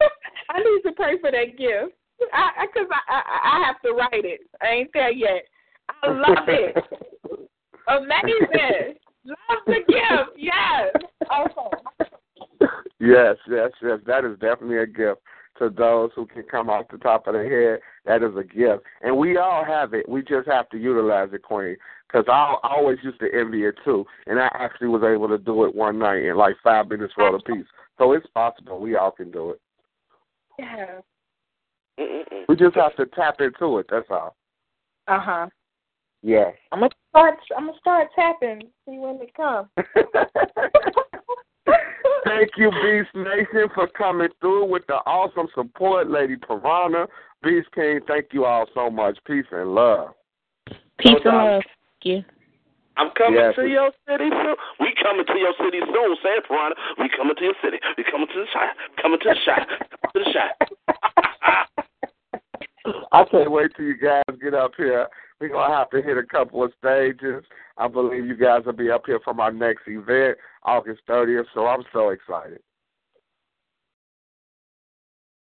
[0.48, 1.92] I need to pray for that gift.
[2.32, 4.40] I because I, I I have to write it.
[4.62, 5.44] I ain't there yet.
[6.02, 6.74] I love it.
[7.88, 8.94] Amazing.
[9.26, 10.38] Love the gift.
[10.38, 10.96] Yes.
[11.28, 12.08] Okay.
[13.00, 13.98] Yes, yes, yes.
[14.06, 15.20] That is definitely a gift
[15.58, 17.80] to those who can come off the top of their head.
[18.04, 20.08] That is a gift, and we all have it.
[20.08, 21.76] We just have to utilize it, Queen.
[22.06, 25.38] Because I, I always used to envy it too, and I actually was able to
[25.38, 27.66] do it one night in like five minutes for the piece.
[27.98, 28.80] So it's possible.
[28.80, 29.60] We all can do it.
[30.58, 31.00] Yeah.
[32.48, 33.86] We just have to tap into it.
[33.90, 34.36] That's all.
[35.08, 35.46] Uh huh.
[36.22, 36.54] Yes.
[36.70, 37.38] I'm gonna start.
[37.56, 38.62] I'm gonna start tapping.
[38.86, 39.68] See when it comes.
[42.24, 47.06] Thank you, Beast Nation, for coming through with the awesome support, Lady Piranha.
[47.42, 49.18] Beast King, thank you all so much.
[49.26, 50.10] Peace and love.
[50.98, 51.62] Peace and love.
[51.62, 52.24] Thank you.
[52.96, 53.54] I'm coming Yes.
[53.56, 54.54] to your city soon.
[54.78, 56.76] We coming to your city soon, San Piranha.
[56.98, 57.80] We coming to your city.
[57.96, 58.76] We coming to the shot.
[59.00, 59.66] Coming to the shot.
[60.14, 60.52] to the shot.
[63.12, 65.08] I can't wait till you guys get up here.
[65.42, 67.42] We're gonna have to hit a couple of stages.
[67.76, 71.46] I believe you guys will be up here for my next event, August 30th.
[71.52, 72.60] So I'm so excited.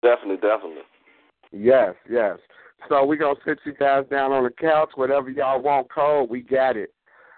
[0.01, 0.83] definitely, definitely.
[1.51, 2.37] Yes, yes.
[2.87, 6.39] So we're gonna sit you guys down on the couch, whatever y'all want cold, we
[6.39, 6.93] got it.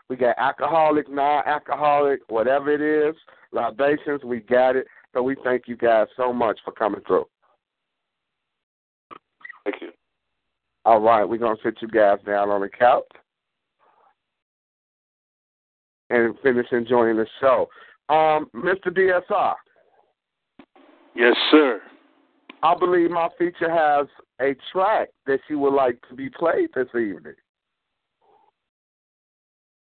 [0.07, 3.15] We got alcoholic, non alcoholic, whatever it is,
[3.51, 4.85] libations, we got it.
[5.13, 7.25] So we thank you guys so much for coming through.
[9.65, 9.89] Thank you.
[10.85, 13.05] All right, we're gonna sit you guys down on the couch
[16.09, 17.69] and finish enjoying the show.
[18.09, 18.87] Um, Mr.
[18.87, 19.55] DSR,
[21.15, 21.81] Yes, sir.
[22.63, 24.07] I believe my feature has
[24.41, 27.35] a track that you would like to be played this evening.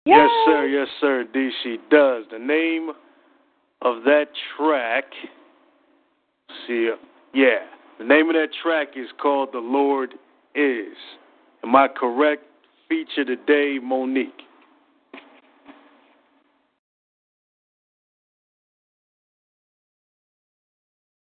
[0.05, 0.65] Yes, sir.
[0.67, 1.25] Yes, sir.
[1.33, 1.49] D.
[1.63, 2.23] She does.
[2.31, 2.91] The name
[3.81, 5.03] of that track.
[6.65, 6.91] See,
[7.33, 7.65] yeah.
[7.99, 10.13] The name of that track is called "The Lord
[10.55, 10.97] Is."
[11.63, 12.43] Am I correct?
[12.89, 14.43] Feature today, Monique.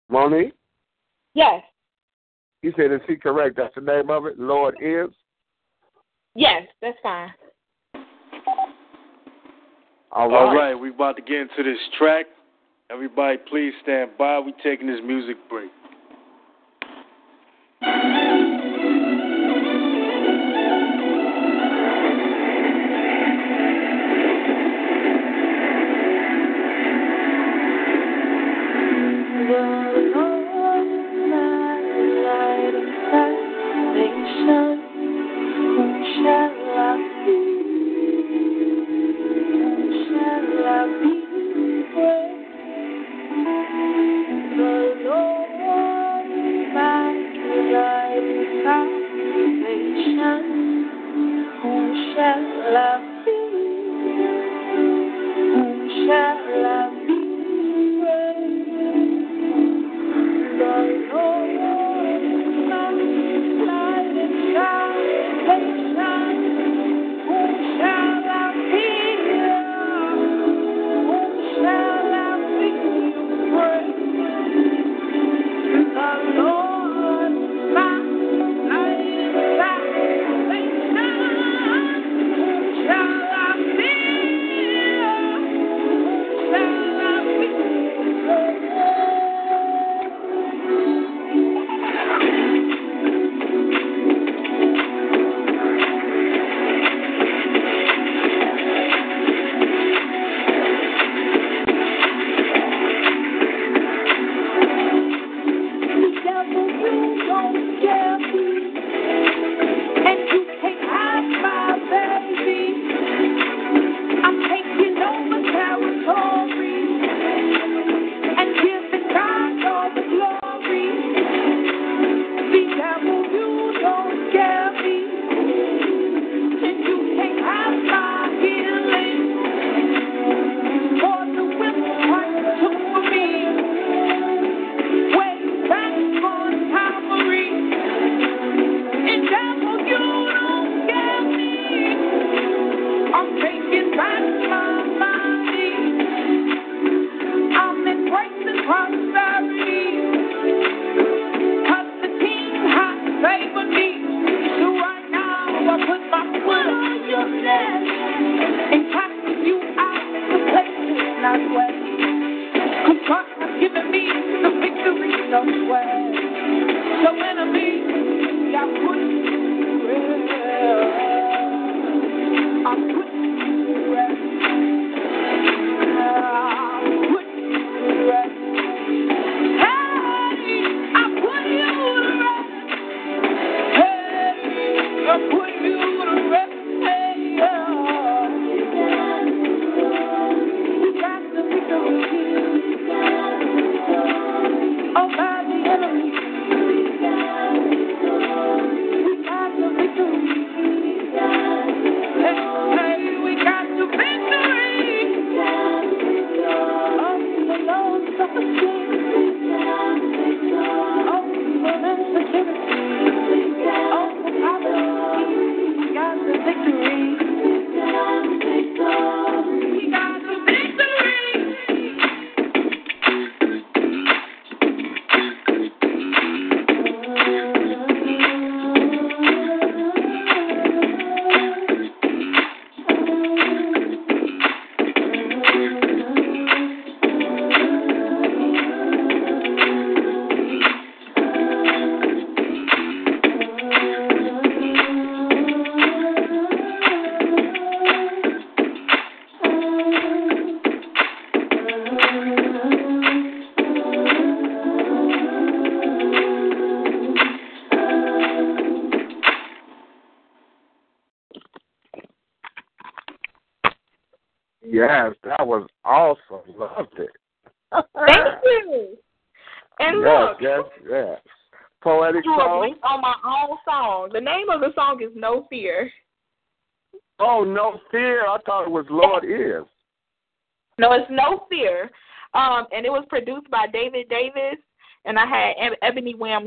[0.08, 0.54] Monique,
[1.34, 1.64] Yes.
[2.62, 3.56] you said is he correct?
[3.56, 4.38] That's the name of it.
[4.38, 5.10] Lord is.
[6.34, 6.68] Yes.
[6.80, 7.32] That's fine.
[10.12, 10.38] All right.
[10.38, 12.26] All right, we about to get into this track.
[12.90, 14.38] Everybody, please stand by.
[14.38, 15.70] We taking this music break.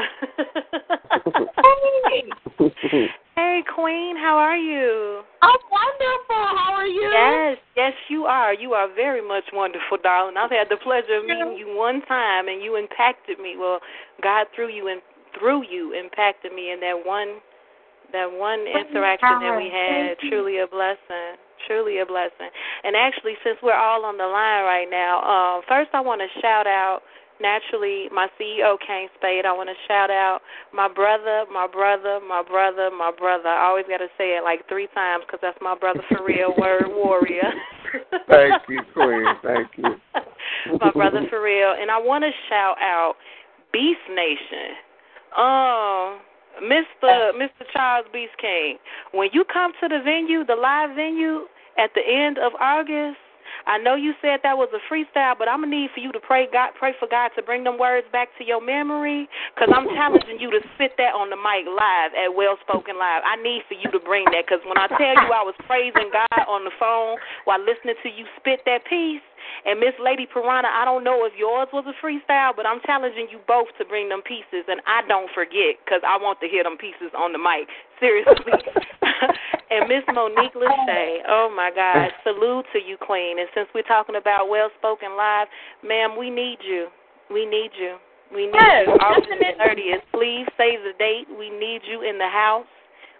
[3.36, 4.16] hey, Queen.
[4.16, 5.22] How are you?
[5.42, 6.56] I'm wonderful.
[6.56, 7.10] How are you?
[7.12, 8.54] Yes, yes, you are.
[8.54, 10.36] You are very much wonderful, darling.
[10.38, 13.56] I've had the pleasure of meeting you one time, and you impacted me.
[13.58, 13.80] Well,
[14.22, 15.02] God through you and
[15.38, 17.40] through you impacted me in that one
[18.14, 20.16] that one interaction that we had.
[20.30, 21.34] Truly a blessing.
[21.66, 22.48] Truly a blessing.
[22.86, 26.30] And actually, since we're all on the line right now, um, first I want to
[26.40, 27.02] shout out
[27.40, 29.44] naturally my CEO Kane Spade.
[29.44, 30.40] I want to shout out
[30.72, 33.48] my brother, my brother, my brother, my brother.
[33.48, 36.54] I always got to say it like three times because that's my brother for real,
[36.58, 37.50] word warrior.
[38.30, 39.26] Thank you, Queen.
[39.42, 39.98] Thank you.
[40.80, 41.74] my brother for real.
[41.74, 43.14] And I want to shout out
[43.72, 44.78] Beast Nation.
[45.34, 46.22] Um,
[46.62, 47.32] Mr.
[47.34, 47.64] Mr.
[47.72, 48.78] Charles Beast King.
[49.12, 51.46] When you come to the venue, the live venue
[51.78, 53.18] at the end of August,
[53.66, 56.20] I know you said that was a freestyle, but I'm gonna need for you to
[56.20, 59.88] pray God, pray for God to bring them words back to your memory, because I'm
[59.94, 63.22] challenging you to spit that on the mic live at Well Spoken Live.
[63.24, 66.10] I need for you to bring that, because when I tell you I was praising
[66.12, 69.24] God on the phone while listening to you spit that piece,
[69.66, 73.28] and Miss Lady Piranha, I don't know if yours was a freestyle, but I'm challenging
[73.30, 76.64] you both to bring them pieces, and I don't forget, because I want to hear
[76.64, 77.68] them pieces on the mic.
[78.00, 78.56] Seriously.
[79.70, 83.38] And Miss Monique Lachey, oh my God, salute to you, Queen.
[83.38, 85.48] And since we're talking about well spoken live,
[85.82, 86.88] ma'am, we need you.
[87.32, 87.96] We need you.
[88.34, 88.92] We need Yes, you.
[89.00, 89.28] August
[89.58, 90.02] thirtieth.
[90.12, 91.26] Please save the date.
[91.38, 92.66] We need you in the house.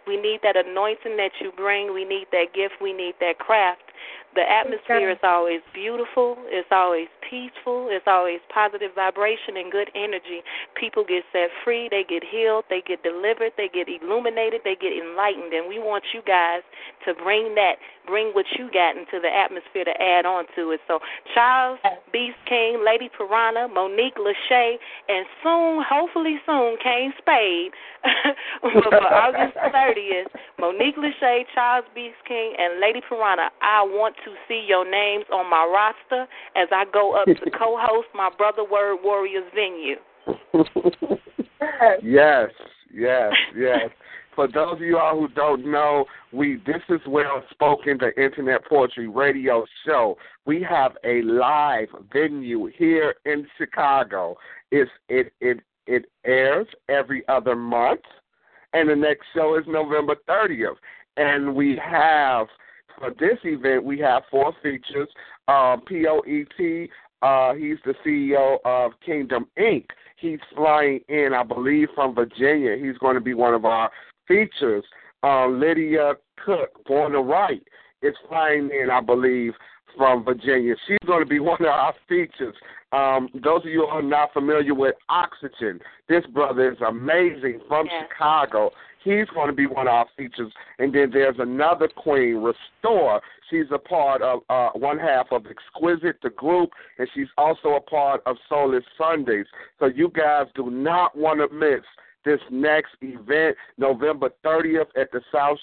[0.06, 1.94] We need that anointing that you bring.
[1.94, 2.74] We need that gift.
[2.80, 3.88] We need that craft.
[4.34, 6.36] The atmosphere is always beautiful.
[6.50, 7.88] It's always peaceful.
[7.90, 10.42] It's always positive vibration and good energy.
[10.74, 11.88] People get set free.
[11.88, 12.64] They get healed.
[12.68, 13.52] They get delivered.
[13.56, 14.62] They get illuminated.
[14.64, 15.52] They get enlightened.
[15.52, 16.62] And we want you guys
[17.06, 20.80] to bring that, bring what you got into the atmosphere to add on to it.
[20.88, 20.98] So
[21.34, 21.78] Charles
[22.12, 24.76] Beast King, Lady Piranha, Monique Lachey,
[25.08, 27.70] and soon, hopefully soon, Kane Spade
[28.60, 30.26] for August 30th.
[30.58, 33.50] Monique Lachey, Charles Beast King, and Lady Piranha.
[33.62, 38.08] I want to see your names on my roster as I go up to co-host
[38.14, 39.96] my Brother Word Warriors venue.
[42.02, 42.50] yes,
[42.92, 43.90] yes, yes.
[44.34, 48.64] For those of you all who don't know, we this is Well Spoken, the Internet
[48.68, 50.16] Poetry Radio Show.
[50.44, 54.36] We have a live venue here in Chicago.
[54.72, 58.00] It's it it it airs every other month,
[58.72, 60.78] and the next show is November thirtieth.
[61.16, 62.48] And we have
[62.98, 65.08] for this event we have four features.
[65.48, 66.88] Um, Poet,
[67.22, 69.86] uh, he's the CEO of Kingdom Inc.
[70.16, 72.76] He's flying in, I believe, from Virginia.
[72.76, 73.90] He's going to be one of our
[74.28, 74.84] features.
[75.22, 76.14] Uh, Lydia
[76.44, 77.62] Cook, Born to Write,
[78.02, 79.52] is flying in, I believe,
[79.96, 80.74] from Virginia.
[80.86, 82.54] She's going to be one of our features.
[82.92, 87.88] Um, those of you who are not familiar with Oxygen, this brother is amazing from
[88.02, 88.70] Chicago.
[89.04, 90.50] He's going to be one of our features.
[90.78, 93.20] And then there's another queen, Restore.
[93.50, 97.80] She's a part of uh, one half of Exquisite, the group, and she's also a
[97.80, 99.44] part of Soulless Sundays.
[99.78, 101.84] So you guys do not want to miss
[102.24, 105.58] this next event, November 30th at the South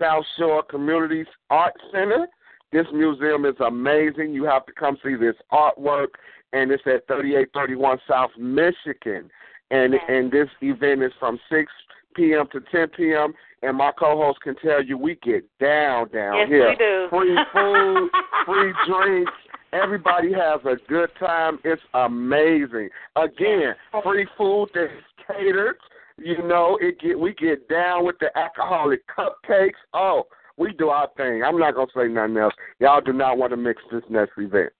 [0.00, 2.26] South Shore Communities Art Center.
[2.72, 4.32] This museum is amazing.
[4.32, 6.08] You have to come see this artwork,
[6.52, 9.30] and it's at 3831 South Michigan.
[9.70, 11.70] And and this event is from 6
[12.16, 12.46] p.m.
[12.52, 13.32] to 10 p.m.
[13.62, 16.70] And my co-host can tell you we get down down Yes, here.
[16.70, 17.06] we do.
[17.10, 18.10] Free food,
[18.46, 19.32] free drinks.
[19.72, 21.58] Everybody has a good time.
[21.64, 22.88] It's amazing.
[23.16, 24.92] Again, free food that's
[25.26, 25.76] catered.
[26.18, 29.72] You know, it get we get down with the alcoholic cupcakes.
[29.92, 30.24] Oh,
[30.56, 31.42] we do our thing.
[31.44, 32.54] I'm not gonna say nothing else.
[32.80, 34.72] Y'all do not want to mix this next event.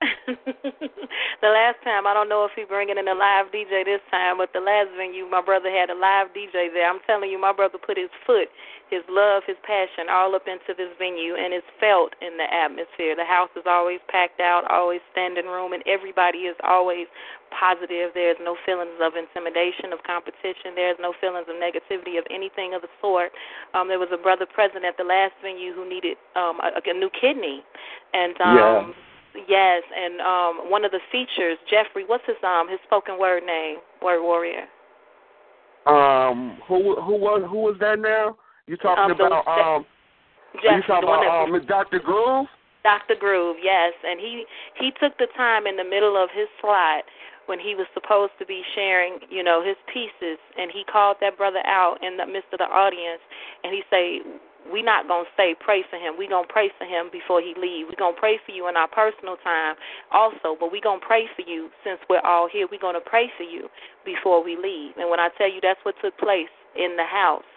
[0.26, 4.38] the last time, I don't know if he bringing in a live DJ this time,
[4.38, 6.88] but the last venue, my brother had a live DJ there.
[6.88, 8.48] I'm telling you, my brother put his foot,
[8.90, 13.16] his love, his passion all up into this venue, and it's felt in the atmosphere.
[13.16, 17.06] The house is always packed out, always standing room, and everybody is always
[17.54, 18.12] positive.
[18.12, 20.74] There's no feelings of intimidation, of competition.
[20.74, 23.32] There's no feelings of negativity of anything of the sort.
[23.72, 26.94] Um, there was a brother present at the last venue who needed um, a, a
[26.96, 27.64] new kidney,
[28.12, 29.13] and um, Yeah.
[29.48, 33.78] Yes, and um one of the features, Jeffrey, what's his um his spoken word name?
[34.02, 34.66] Word warrior.
[35.86, 38.36] Um, who who was who was that now?
[38.66, 39.84] You talking Um, about um?
[40.54, 41.98] You talking about um, Dr.
[41.98, 42.46] Groove?
[42.84, 43.16] Dr.
[43.18, 44.44] Groove, yes, and he
[44.78, 47.04] he took the time in the middle of his slot
[47.46, 51.36] when he was supposed to be sharing, you know, his pieces, and he called that
[51.36, 53.20] brother out in the midst of the audience,
[53.62, 54.20] and he say,
[54.70, 56.16] "We not gonna say pray for him.
[56.16, 57.88] We gonna pray for him before he leave.
[57.88, 59.76] We gonna pray for you in our personal time
[60.10, 62.66] also, but we gonna pray for you since we're all here.
[62.66, 63.70] We gonna pray for you
[64.04, 64.96] before we leave.
[64.96, 67.53] And when I tell you that's what took place in the house."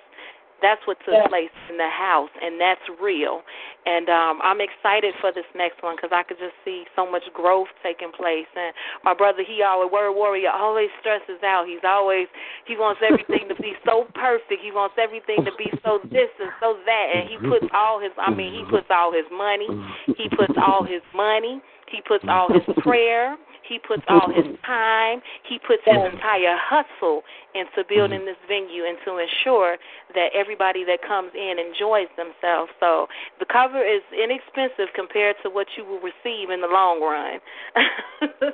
[0.61, 1.27] That's what took Yeah.
[1.27, 3.43] place in the house, and that's real.
[3.85, 7.23] And um, I'm excited for this next one because I could just see so much
[7.33, 8.47] growth taking place.
[8.55, 8.73] And
[9.03, 11.67] my brother, he always word warrior, always stresses out.
[11.67, 12.27] He's always
[12.65, 14.61] he wants everything to be so perfect.
[14.61, 17.05] He wants everything to be so this and so that.
[17.13, 19.69] And he puts all his, I mean, he puts all his money.
[20.17, 21.61] He puts all his money.
[21.87, 23.37] He puts all his prayer.
[23.67, 25.21] He puts all his time.
[25.47, 27.23] He puts his entire hustle
[27.53, 29.77] into building this venue and to ensure
[30.13, 32.71] that everybody that comes in enjoys themselves.
[32.79, 33.07] So
[33.39, 37.39] the cover is inexpensive compared to what you will receive in the long run.
[37.75, 38.51] Uh,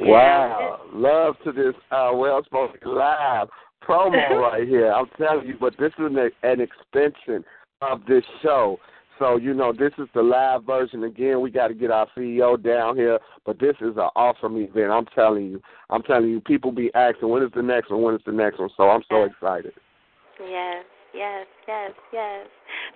[0.02, 0.12] yeah.
[0.12, 3.50] Wow, love to this uh, well spoken live
[3.88, 4.92] promo right here.
[4.92, 7.44] I'm telling you, but this is an, an extension
[7.82, 8.78] of this show.
[9.22, 11.04] So you know, this is the live version.
[11.04, 14.90] Again, we got to get our CEO down here, but this is an awesome event.
[14.90, 15.62] I'm telling you,
[15.92, 18.58] I'm telling you, people be asking when is the next one, when is the next
[18.58, 18.72] one.
[18.76, 19.74] So I'm so excited.
[20.40, 22.48] Yes, yes, yes, yes.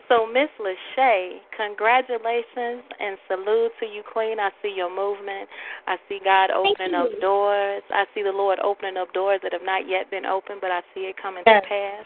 [0.10, 4.39] So, Miss Lachey, congratulations and salute to you, Queen.
[4.39, 5.47] I see your movement.
[5.85, 7.84] I see God opening up doors.
[7.91, 10.81] I see the Lord opening up doors that have not yet been opened, but I
[10.95, 11.61] see it coming Yes.
[11.61, 12.06] to pass.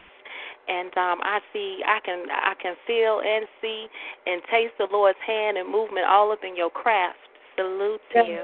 [0.70, 3.88] And um, I see, I can, I can feel and see
[4.28, 7.18] and taste the Lord's hand and movement all up in your craft.
[7.58, 8.28] Salute to Yes.
[8.28, 8.44] you.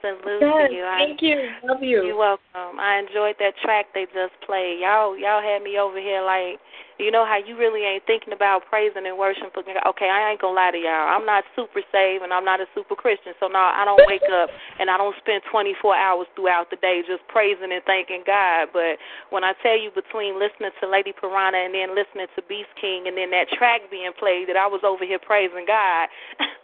[0.00, 0.84] Salute Yes, you.
[0.96, 1.38] thank you.
[1.64, 2.04] Love you.
[2.04, 2.80] You're welcome.
[2.80, 4.80] I enjoyed that track they just played.
[4.80, 6.58] Y'all, y'all had me over here like,
[7.00, 9.64] you know how you really ain't thinking about praising and worshiping.
[9.64, 11.08] Okay, I ain't gonna lie to y'all.
[11.08, 14.28] I'm not super saved and I'm not a super Christian, so no, I don't wake
[14.28, 18.68] up and I don't spend 24 hours throughout the day just praising and thanking God.
[18.76, 19.00] But
[19.32, 23.08] when I tell you between listening to Lady Piranha and then listening to Beast King
[23.08, 26.08] and then that track being played, that I was over here praising God.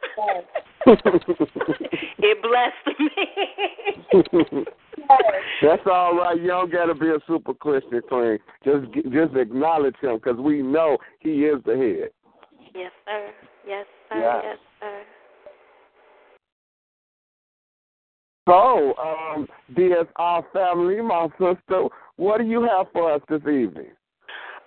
[0.87, 4.65] it blessed me.
[5.63, 6.41] That's all right.
[6.41, 8.39] You don't got to be a super Christian queen.
[8.65, 12.11] Just just acknowledge him because we know he is the head.
[12.75, 13.31] yes, sir.
[13.67, 14.21] Yes, sir.
[14.21, 14.41] Yeah.
[14.43, 15.03] Yes, sir.
[18.49, 23.91] So, um, DSR family, my sister, what do you have for us this evening?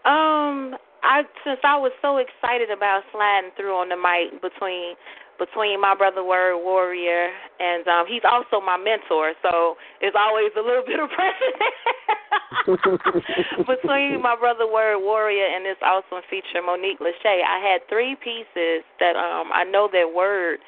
[0.03, 4.95] Um, I since I was so excited about sliding through on the mic between
[5.39, 10.61] between my brother Word Warrior and um he's also my mentor, so it's always a
[10.61, 11.55] little bit of pressure
[13.65, 17.41] between my brother Word Warrior and this awesome feature Monique Lachey.
[17.43, 20.59] I had three pieces that um I know that Word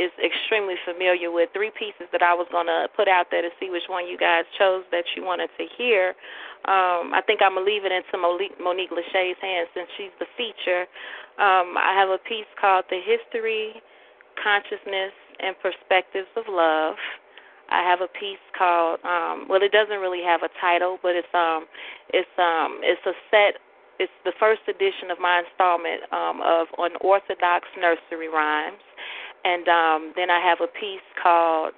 [0.00, 1.52] is extremely familiar with.
[1.52, 4.48] Three pieces that I was gonna put out there to see which one you guys
[4.56, 6.16] chose that you wanted to hear.
[6.64, 10.88] Um, I think I'm gonna leave it into Monique Lachey's hands since she's the feature.
[11.36, 13.82] Um, I have a piece called "The History,
[14.40, 16.96] Consciousness, and Perspectives of Love."
[17.70, 21.32] I have a piece called um, well, it doesn't really have a title, but it's
[21.34, 21.66] um,
[22.10, 23.62] it's um, it's a set.
[24.00, 28.80] It's the first edition of my installment um, of unorthodox nursery rhymes,
[29.44, 31.74] and um, then I have a piece called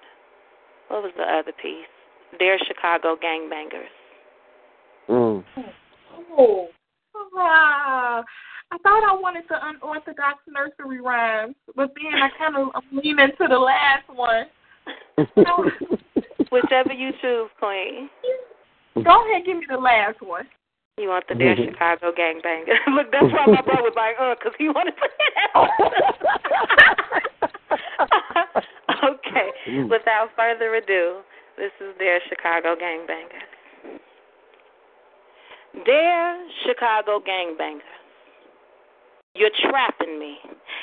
[0.88, 1.88] what was the other piece?
[2.38, 3.92] Dear Chicago Gangbangers.
[5.08, 5.44] Mm.
[6.36, 6.68] Oh,
[7.32, 8.24] wow.
[8.70, 13.30] I thought I wanted the unorthodox nursery rhymes, but then I kind of I'm leaning
[13.38, 14.46] to the last one.
[16.50, 18.10] Whichever you choose, Queen.
[19.02, 20.46] Go ahead, give me the last one.
[20.98, 22.76] You want the Dear Chicago Gangbangers?
[22.94, 27.22] Look, that's why my brother was like, uh, because he wanted to hear that.
[29.10, 29.48] okay.
[29.68, 29.90] Mm.
[29.90, 31.20] Without further ado,
[31.56, 33.98] this is Dear Chicago Gangbangers.
[35.84, 38.01] Dear Chicago Gangbangers,
[39.42, 40.36] you're trapping me.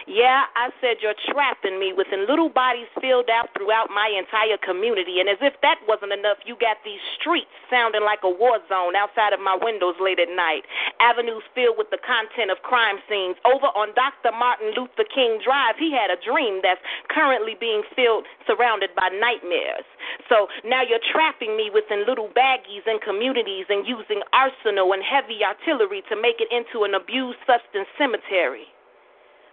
[0.10, 5.22] Yeah, I said you're trapping me within little bodies filled out throughout my entire community.
[5.22, 8.98] And as if that wasn't enough, you got these streets sounding like a war zone
[8.98, 10.66] outside of my windows late at night.
[10.98, 13.38] Avenues filled with the content of crime scenes.
[13.46, 14.34] Over on Dr.
[14.34, 16.82] Martin Luther King Drive, he had a dream that's
[17.14, 19.86] currently being filled, surrounded by nightmares.
[20.26, 25.46] So now you're trapping me within little baggies and communities and using arsenal and heavy
[25.46, 28.39] artillery to make it into an abused substance cemetery.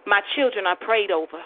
[0.05, 1.43] My children are prayed over.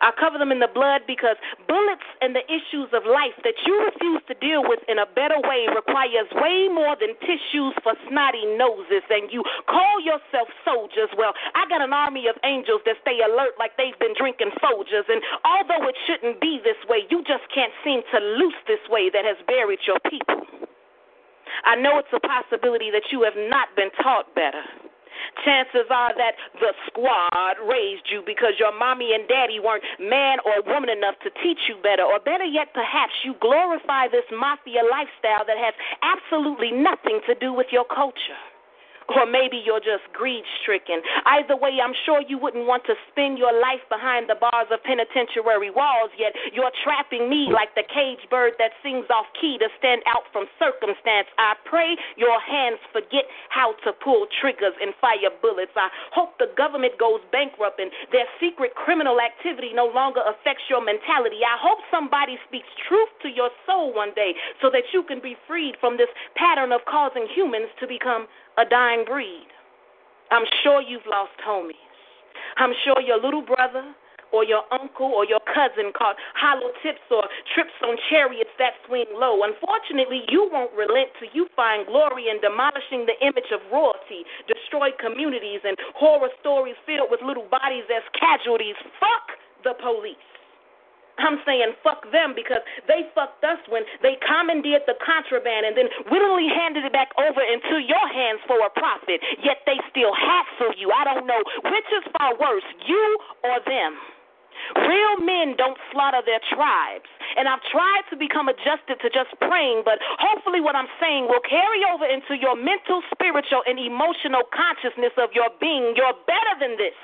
[0.00, 1.36] I cover them in the blood because
[1.68, 5.36] bullets and the issues of life that you refuse to deal with in a better
[5.44, 9.04] way requires way more than tissues for snotty noses.
[9.10, 11.12] And you call yourself soldiers.
[11.16, 15.06] Well, I got an army of angels that stay alert like they've been drinking Folgers.
[15.08, 19.12] And although it shouldn't be this way, you just can't seem to loose this way
[19.12, 20.42] that has buried your people.
[21.64, 24.64] I know it's a possibility that you have not been taught better.
[25.44, 30.62] Chances are that the squad raised you because your mommy and daddy weren't man or
[30.66, 32.02] woman enough to teach you better.
[32.02, 37.52] Or better yet, perhaps you glorify this mafia lifestyle that has absolutely nothing to do
[37.52, 38.40] with your culture.
[39.12, 41.04] Or maybe you're just greed stricken.
[41.26, 44.82] Either way, I'm sure you wouldn't want to spend your life behind the bars of
[44.82, 49.68] penitentiary walls, yet you're trapping me like the cage bird that sings off key to
[49.78, 51.28] stand out from circumstance.
[51.36, 55.76] I pray your hands forget how to pull triggers and fire bullets.
[55.76, 60.80] I hope the government goes bankrupt and their secret criminal activity no longer affects your
[60.80, 61.44] mentality.
[61.44, 65.36] I hope somebody speaks truth to your soul one day so that you can be
[65.46, 68.26] freed from this pattern of causing humans to become
[68.58, 69.48] a dying breed.
[70.30, 71.74] I'm sure you've lost homies.
[72.56, 73.94] I'm sure your little brother
[74.34, 77.22] or your uncle or your cousin caught hollow tips or
[77.54, 79.46] trips on chariots that swing low.
[79.46, 84.98] Unfortunately, you won't relent till you find glory in demolishing the image of royalty, destroyed
[84.98, 88.74] communities, and horror stories filled with little bodies as casualties.
[88.98, 90.33] Fuck the police.
[91.18, 95.88] I'm saying fuck them because they fucked us when they commandeered the contraband and then
[96.10, 99.22] willingly handed it back over into your hands for a profit.
[99.42, 100.90] Yet they still hassle you.
[100.90, 103.94] I don't know which is far worse, you or them.
[104.76, 107.10] Real men don't slaughter their tribes.
[107.36, 111.42] And I've tried to become adjusted to just praying, but hopefully what I'm saying will
[111.42, 115.94] carry over into your mental, spiritual, and emotional consciousness of your being.
[115.98, 116.94] You're better than this.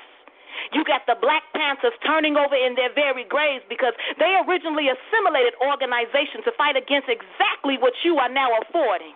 [0.73, 5.53] You got the Black Panthers turning over in their very graves because they originally assimilated
[5.61, 9.13] organization to fight against exactly what you are now affording.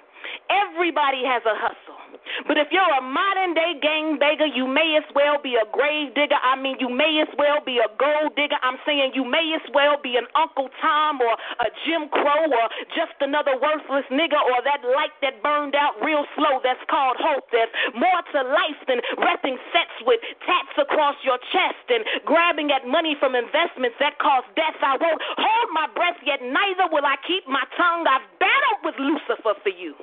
[0.49, 2.04] Everybody has a hustle.
[2.47, 6.13] But if you're a modern day gang beggar, you may as well be a grave
[6.13, 6.37] digger.
[6.41, 8.59] I mean, you may as well be a gold digger.
[8.61, 12.65] I'm saying you may as well be an Uncle Tom or a Jim Crow or
[12.93, 17.47] just another worthless nigga or that light that burned out real slow that's called hope.
[17.51, 22.87] There's more to life than repping sets with tats across your chest and grabbing at
[22.87, 24.75] money from investments that cause death.
[24.81, 28.05] I won't hold my breath, yet neither will I keep my tongue.
[28.07, 29.95] I've battled with Lucifer for you.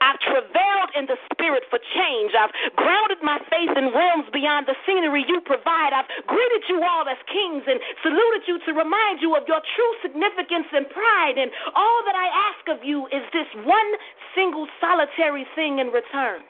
[0.00, 2.32] I've travailed in the spirit for change.
[2.34, 5.92] I've grounded my faith in realms beyond the scenery you provide.
[5.92, 9.92] I've greeted you all as kings and saluted you to remind you of your true
[10.02, 11.36] significance and pride.
[11.36, 13.90] And all that I ask of you is this one
[14.34, 16.42] single solitary thing in return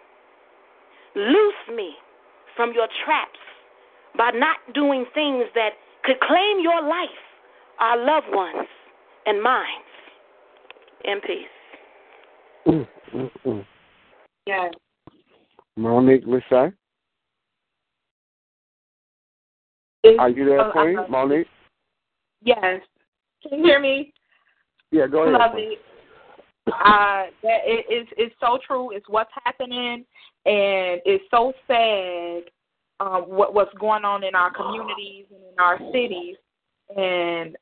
[1.17, 1.95] loose me
[2.55, 3.41] from your traps
[4.17, 5.71] by not doing things that
[6.05, 7.23] could claim your life,
[7.81, 8.69] our loved ones,
[9.27, 9.85] and mine.
[11.05, 11.55] In peace.
[12.67, 12.87] Mm.
[13.15, 13.67] Mm, mm, mm.
[14.47, 14.73] Yes.
[15.77, 16.73] Monique Lachey.
[20.19, 20.99] Are you there, Oh, Queen?
[20.99, 21.09] uh-huh.
[21.09, 21.47] Monique?
[22.43, 22.81] Yes.
[23.43, 24.13] Can you hear me?
[24.91, 25.35] Yeah, go ahead.
[25.35, 25.79] Love it.
[26.67, 28.91] Uh, that it, it's it's so true.
[28.91, 30.05] It's what's happening,
[30.45, 32.43] and it's so sad.
[33.01, 36.37] Um, what what's going on in our communities and in our cities,
[36.97, 37.57] and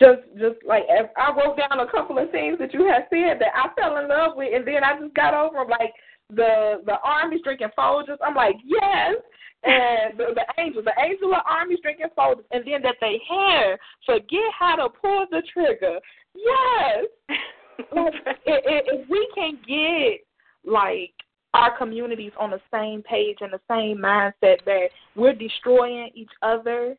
[0.00, 0.84] just just like
[1.16, 4.08] I wrote down a couple of things that you had said that I fell in
[4.08, 5.94] love with, and then I just got over 'em, like
[6.30, 8.18] the the armies drinking Folgers.
[8.24, 9.14] I'm like yes,
[9.64, 13.78] and the, the angels, the angel of armies drinking Folgers, and then that they hair
[14.04, 15.98] forget how to pull the trigger.
[16.34, 17.06] Yes,
[17.94, 20.20] like, i- i- if we can get
[20.70, 21.12] like
[21.54, 26.94] our communities on the same page and the same mindset that we're destroying each other,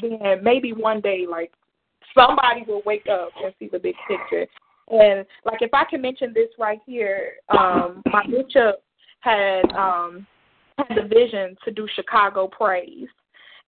[0.00, 1.52] then maybe one day like
[2.14, 4.46] somebody will wake up and see the big picture.
[4.88, 8.82] And like if I can mention this right here, um, my bishop
[9.20, 10.26] had um
[10.78, 13.08] had the vision to do Chicago Praise.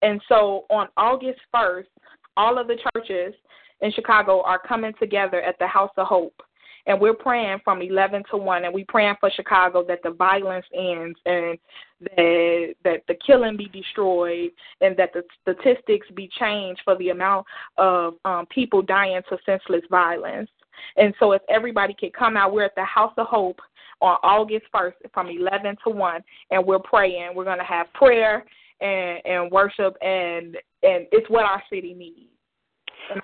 [0.03, 1.89] And so on August first,
[2.37, 3.35] all of the churches
[3.81, 6.43] in Chicago are coming together at the House of Hope.
[6.87, 10.67] And we're praying from 11 to 1, and we're praying for Chicago that the violence
[10.75, 11.57] ends and
[12.01, 14.51] that, that the killing be destroyed
[14.81, 17.47] and that the statistics be changed for the amount
[17.79, 20.51] of um, people dying to senseless violence.
[20.97, 23.61] And so, if everybody could come out, we're at the House of Hope
[24.01, 27.31] on August 1st from 11 to 1, and we're praying.
[27.35, 28.45] We're going to have prayer
[28.81, 32.29] and, and worship, and and it's what our city needs.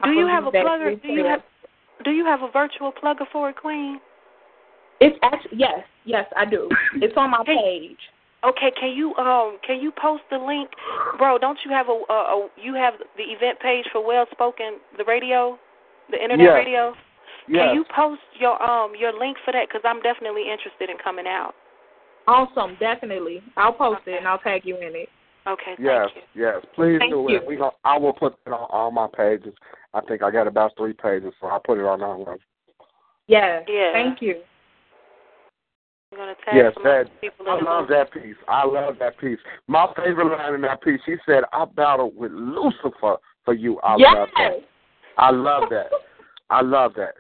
[0.05, 1.03] Do you have a plugger?
[1.03, 1.41] Do you have
[2.05, 4.01] do you have a virtual plugger for it, Queen?
[5.01, 6.69] It's actually yes, yes, I do.
[6.95, 7.99] It's on my page.
[8.45, 10.71] Okay, can you um can you post the link,
[11.19, 11.39] bro?
[11.39, 15.05] Don't you have a, a, a you have the event page for Well Spoken the
[15.05, 15.59] radio,
[16.11, 16.55] the internet Yes.
[16.55, 16.95] radio?
[17.49, 17.67] Yes.
[17.67, 19.67] Can you post your um your link for that?
[19.69, 21.55] Because I'm definitely interested in coming out.
[22.29, 23.43] Awesome, definitely.
[23.57, 25.09] I'll post it and I'll tag you in it.
[25.47, 26.57] Okay, Yes, yes.
[26.75, 27.39] Please Thank do you.
[27.39, 27.47] it.
[27.47, 29.55] We gon' I will put it on all my pages.
[29.95, 32.39] I think I got about three pages, so I'll put it on all of them.
[33.27, 33.65] Yes.
[33.69, 33.93] Yeah.
[33.93, 34.43] Thank you.
[36.13, 38.37] I'm Yes, that other people I in the love that piece.
[38.49, 39.39] I love that piece.
[39.67, 43.79] My favorite line in that piece, she said, I battled with Lucifer for you.
[43.81, 44.15] I yes.
[44.15, 44.53] love that.
[45.19, 45.91] I love that.
[46.49, 47.15] I love that.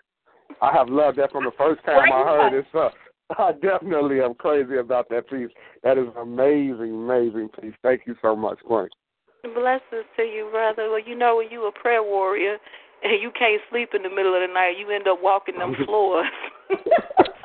[0.62, 2.65] I have loved that from the first time I heard it.
[2.73, 2.90] So
[3.39, 5.51] I definitely am crazy about that piece.
[5.82, 7.74] That is an amazing, amazing piece.
[7.82, 8.89] Thank you so much, Queen.
[9.43, 10.90] Blessings to you, brother.
[10.90, 12.59] Well, you know when you a prayer warrior
[13.02, 15.74] and you can't sleep in the middle of the night, you end up walking them
[15.86, 16.27] floors.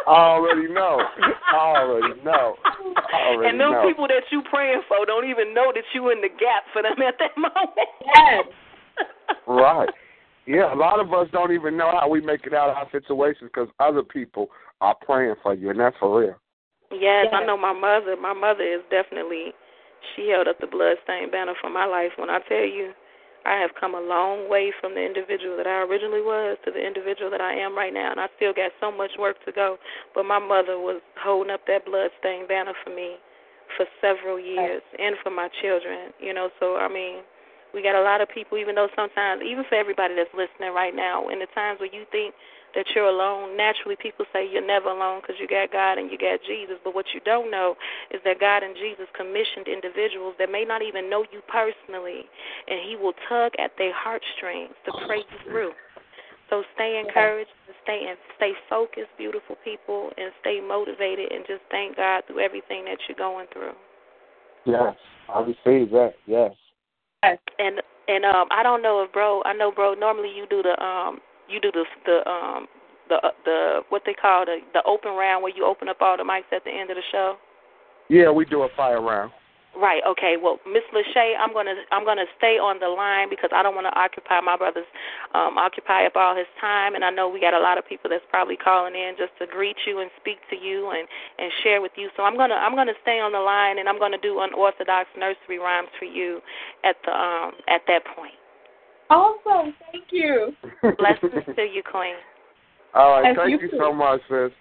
[0.08, 1.00] I already know.
[1.54, 2.56] I already know.
[2.66, 3.88] I already and them know.
[3.88, 7.00] people that you praying for don't even know that you in the gap for them
[7.02, 7.90] at that moment.
[8.04, 8.46] Yes.
[9.48, 9.90] Right.
[10.46, 12.90] Yeah, a lot of us don't even know how we make it out of our
[12.92, 14.48] situations because other people
[14.82, 16.36] are praying for you, and that's for real.
[16.92, 18.16] Yes, I know my mother.
[18.20, 19.54] My mother is definitely
[20.16, 22.12] she held up the bloodstained banner for my life.
[22.18, 22.92] When I tell you,
[23.46, 26.80] I have come a long way from the individual that I originally was to the
[26.80, 29.78] individual that I am right now, and I still got so much work to go.
[30.16, 33.18] But my mother was holding up that bloodstained banner for me
[33.76, 36.14] for several years, and for my children.
[36.22, 37.24] You know, so I mean,
[37.74, 40.94] We got a lot of people, even though sometimes, even for everybody that's listening right
[40.96, 42.36] now, in the times where you think
[42.76, 46.18] that you're alone, naturally people say you're never alone because you got God and you
[46.18, 46.76] got Jesus.
[46.84, 47.76] But what you don't know
[48.12, 52.26] is that God and Jesus commissioned individuals that may not even know you personally,
[52.68, 55.72] and He will tug at their heartstrings to pray you through.
[56.50, 57.50] So stay encouraged,
[57.84, 62.86] stay and stay focused, beautiful people, and stay motivated, and just thank God through everything
[62.86, 63.74] that you're going through.
[64.66, 64.96] Yes,
[65.30, 66.14] I receive that.
[66.28, 66.52] Yes.
[67.24, 69.94] And and um, I don't know if bro, I know bro.
[69.94, 71.20] Normally you do the um,
[71.54, 72.68] you do the the um,
[73.10, 76.18] the uh, the what they call the the open round where you open up all
[76.18, 77.38] the mics at the end of the show.
[78.10, 79.32] Yeah, we do a fire round.
[79.74, 80.06] Right.
[80.06, 80.38] Okay.
[80.38, 83.90] Well, Miss Lachey, I'm gonna I'm gonna stay on the line because I don't want
[83.90, 84.86] to occupy my brother's
[85.34, 88.06] um, occupy up all his time, and I know we got a lot of people
[88.06, 91.10] that's probably calling in just to greet you and speak to you and
[91.42, 92.14] and share with you.
[92.14, 95.58] So I'm gonna I'm gonna stay on the line and I'm gonna do unorthodox nursery
[95.58, 96.38] rhymes for you
[96.86, 98.38] at the um at that point.
[99.10, 99.74] Awesome.
[99.92, 100.54] Thank you.
[100.82, 102.16] Blessings to you, Queen.
[102.94, 104.52] All right, Thank thank you you so much, sis.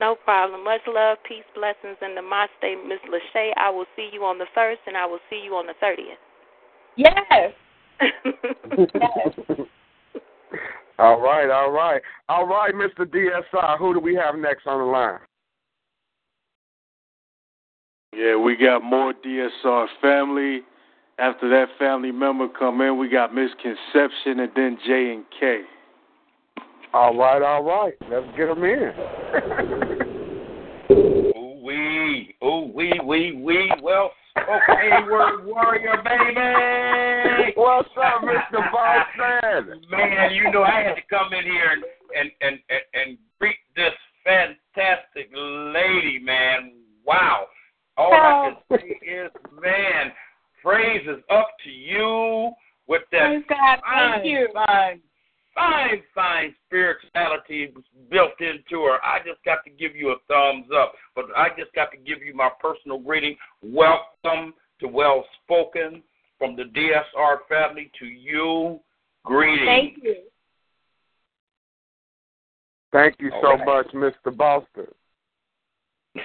[0.00, 0.64] No problem.
[0.64, 3.50] Much love, peace, blessings, and namaste, Miss Lachey.
[3.56, 6.18] I will see you on the first, and I will see you on the thirtieth.
[6.96, 7.52] Yes.
[10.98, 12.02] all right, all right.
[12.28, 13.06] All right, Mr.
[13.06, 15.20] DSI, who do we have next on the line?
[18.14, 20.62] Yeah, we got more DSR family.
[21.22, 25.60] After that family member come in, we got Misconception and then J and K.
[26.92, 27.94] All right, all right.
[28.10, 28.92] Let's get them in.
[30.90, 33.72] Ooh wee, ooh wee, wee, wee.
[33.80, 37.52] Well, okay, word warrior, baby.
[37.54, 38.72] What's up, Mr.
[38.72, 39.80] Boston?
[39.92, 41.84] Man, you know I had to come in here and
[42.16, 43.92] and and and, and greet this
[44.24, 46.72] fantastic lady, man.
[47.06, 47.46] Wow.
[47.96, 49.30] All I can say is,
[49.62, 50.10] man,
[50.62, 52.52] praise is up to you
[52.86, 53.80] with that God.
[53.84, 54.48] fine, Thank you.
[54.54, 55.00] fine,
[55.54, 57.74] fine, fine spirituality
[58.10, 58.98] built into her.
[59.04, 62.22] I just got to give you a thumbs up, but I just got to give
[62.22, 63.36] you my personal greeting.
[63.62, 66.02] Welcome to Well Spoken
[66.38, 68.80] from the DSR family to you.
[69.24, 69.66] Greetings.
[69.66, 70.16] Thank you.
[72.92, 73.66] Thank you so All right.
[73.66, 74.36] much, Mr.
[74.36, 74.86] Boston.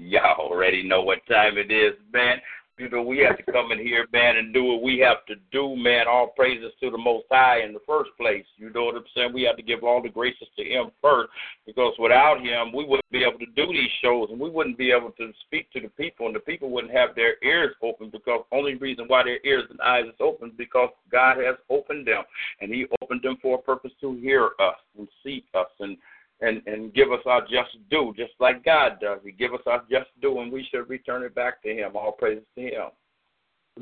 [0.00, 2.38] Y'all already know what time it is, man.
[2.78, 5.34] You know, we have to come in here, man, and do what we have to
[5.52, 6.06] do, man.
[6.08, 8.46] All praises to the Most High in the first place.
[8.56, 9.34] You know what I'm saying?
[9.34, 11.28] We have to give all the graces to Him first,
[11.66, 14.92] because without Him, we wouldn't be able to do these shows, and we wouldn't be
[14.92, 18.42] able to speak to the people, and the people wouldn't have their ears open, because
[18.50, 22.22] only reason why their ears and eyes is open is because God has opened them,
[22.62, 25.98] and He opened them for a purpose to hear us and see us and
[26.40, 29.18] and and give us our just due, just like God does.
[29.24, 31.92] He give us our just due, and we should return it back to Him.
[31.96, 32.88] All praises to Him.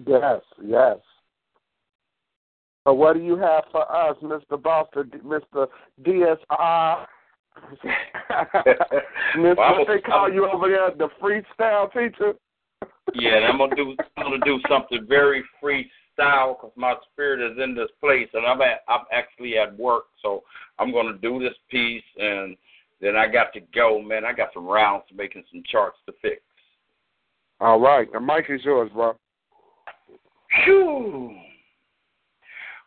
[0.07, 0.97] Yes, yes.
[2.87, 4.61] So what do you have for us, Mr.
[4.61, 5.67] Boston, Mr.
[6.03, 7.07] DSR?
[9.37, 9.57] Mr.
[9.57, 12.35] Well, what they call I was- you over there, the freestyle teacher?
[13.15, 15.43] Yeah, and I'm gonna do I'm gonna do something very
[16.19, 20.05] freestyle because my spirit is in this place, and I'm at I'm actually at work,
[20.23, 20.43] so
[20.79, 22.57] I'm gonna do this piece, and
[23.01, 24.25] then I got to go, man.
[24.25, 26.43] I got some rounds to making some charts to fix.
[27.61, 29.17] All right, the mic is yours, bro.
[30.65, 31.35] Phew.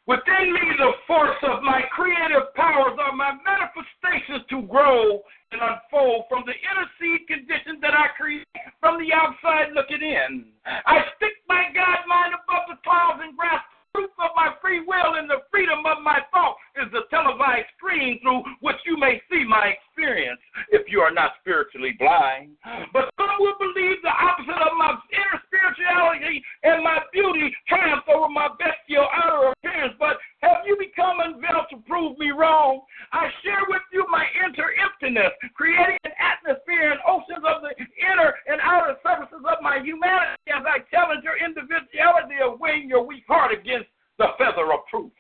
[0.08, 5.22] Within me, the force of my creative powers are my manifestations to grow
[5.52, 8.48] and unfold from the inner seed conditions that I create
[8.80, 10.46] from the outside looking in.
[10.66, 15.16] I stick my God mind above the clouds and grasp truth of my free will
[15.20, 19.44] and the freedom of my thought is the televised screen through which you may see
[19.44, 20.40] my experience
[20.72, 22.56] if you are not spiritually blind.
[22.94, 28.30] But some will believe the opposite of my inner spirituality and my beauty triumph over
[28.30, 29.96] my bestial outer appearance.
[30.00, 32.82] But have you become unveiled to prove me wrong?
[33.14, 38.34] I share with you my inner emptiness, creating an atmosphere and oceans of the inner
[38.50, 43.26] and outer surfaces of my humanity as I challenge your individuality of weighing your weak
[43.30, 45.14] heart against the feather of truth.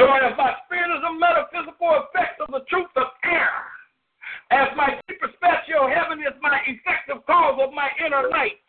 [0.00, 3.52] Joy of my spirit is a metaphysical effect of the truth of air.
[4.48, 8.64] As my deeper spatial heaven is my effective cause of my inner light.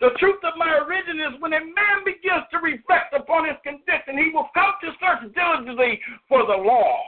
[0.00, 4.16] The truth of my origin is when a man begins to reflect upon his condition,
[4.16, 7.00] he will come to search diligently for the law.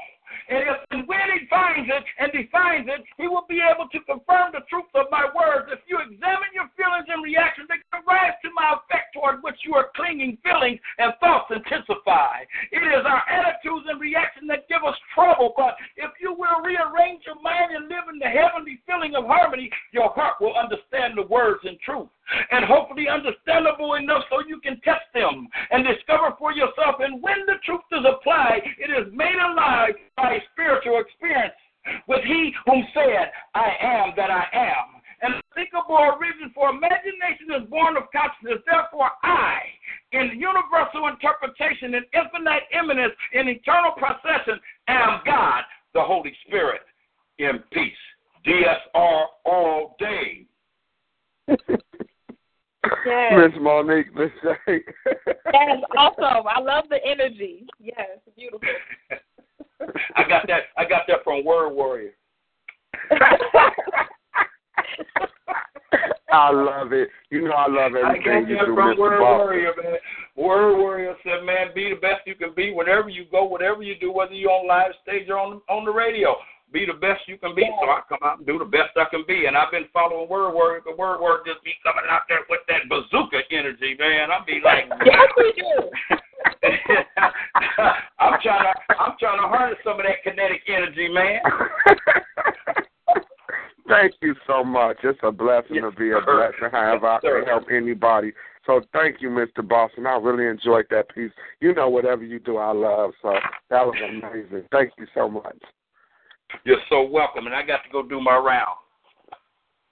[0.49, 4.01] And if and when he finds it and defines it, he will be able to
[4.09, 5.69] confirm the truth of my words.
[5.73, 9.61] If you examine your feelings and reactions, they can rise to my effect toward which
[9.65, 10.41] you are clinging.
[10.45, 12.49] Feelings and thoughts intensify.
[12.73, 15.53] It is our attitudes and reactions that give us trouble.
[15.57, 19.69] But if you will rearrange your mind and live in the heavenly feeling of harmony,
[19.93, 22.09] your heart will understand the words and truth,
[22.51, 26.97] and hopefully understandable enough so you can test them and discover for yourself.
[27.01, 31.55] And when the truth is applied, it is made alive by spiritual experience
[32.07, 35.01] with He whom said, I am that I am.
[35.21, 38.63] And unthinkable origin for imagination is born of consciousness.
[38.65, 39.59] Therefore, I,
[40.13, 45.63] in universal interpretation, in infinite immanence, in eternal procession, am God,
[45.95, 46.83] the Holy Spirit,
[47.39, 47.93] in peace.
[48.47, 50.47] DSR all day.
[53.07, 53.33] Yes.
[53.37, 54.81] Miss Monique, let's say.
[55.53, 56.47] Yes, awesome.
[56.47, 57.67] I love the energy.
[57.81, 58.61] Yes, beautiful.
[60.17, 60.63] I got that.
[60.77, 62.13] I got that from Word Warrior.
[66.31, 67.09] I love it.
[67.31, 68.99] You know I love everything got you do, from Mr.
[68.99, 69.39] Word Bob.
[69.39, 69.97] Warrior, man.
[70.37, 73.99] Word Warrior said, "Man, be the best you can be whenever you go, whatever you
[73.99, 76.37] do, whether you're on live stage or on on the radio.
[76.73, 79.05] Be the best you can be." So I come out and do the best I
[79.11, 80.83] can be, and I've been following Word Warrior.
[80.85, 84.31] The Word Warrior just be coming out there with that bazooka energy, man.
[84.31, 85.91] I be like, yes, we do.
[88.19, 91.41] I'm trying to I'm trying to harness some of that kinetic energy, man.
[93.89, 94.99] Thank you so much.
[95.03, 96.53] It's a blessing to be a sir.
[96.53, 96.71] blessing.
[96.71, 98.33] However, I can help anybody.
[98.67, 99.67] So thank you, Mr.
[99.67, 100.07] Boston.
[100.07, 101.33] I really enjoyed that piece.
[101.61, 103.13] You know, whatever you do, I love.
[103.23, 103.33] So
[103.71, 104.65] that was amazing.
[104.71, 105.57] Thank you so much.
[106.65, 108.77] You're so welcome, and I got to go do my round.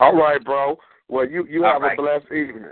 [0.01, 0.77] All right, bro.
[1.09, 1.99] Well, you you All have right.
[1.99, 2.65] a blessed evening.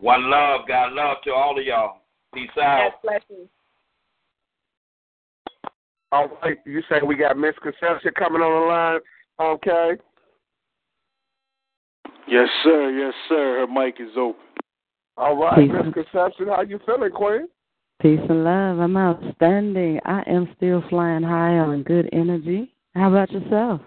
[0.00, 2.00] One love, God love to all of y'all.
[2.34, 2.90] Peace out.
[2.90, 3.48] Yes, blessings.
[6.12, 6.56] All right.
[6.64, 9.00] You say we got misconception coming on the line.
[9.40, 10.00] Okay.
[12.28, 12.90] Yes, sir.
[12.90, 13.60] Yes, sir.
[13.60, 14.40] Her mic is open.
[15.16, 15.70] All right, Peace.
[15.72, 16.48] misconception.
[16.48, 17.48] How you feeling, Queen?
[18.00, 18.78] Peace and love.
[18.78, 20.00] I'm outstanding.
[20.04, 22.72] I am still flying high on good energy.
[22.96, 23.82] How about yourself?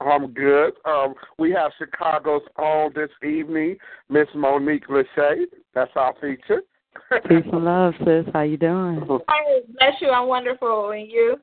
[0.00, 0.72] I'm good.
[0.84, 3.76] Um, we have Chicago's own this evening,
[4.08, 5.44] Miss Monique Lachey.
[5.74, 6.62] That's our feature.
[7.28, 8.26] Peace and love, sis.
[8.32, 9.00] How you doing?
[9.28, 10.10] Hi, bless you.
[10.10, 10.90] I'm wonderful.
[10.90, 11.36] And you?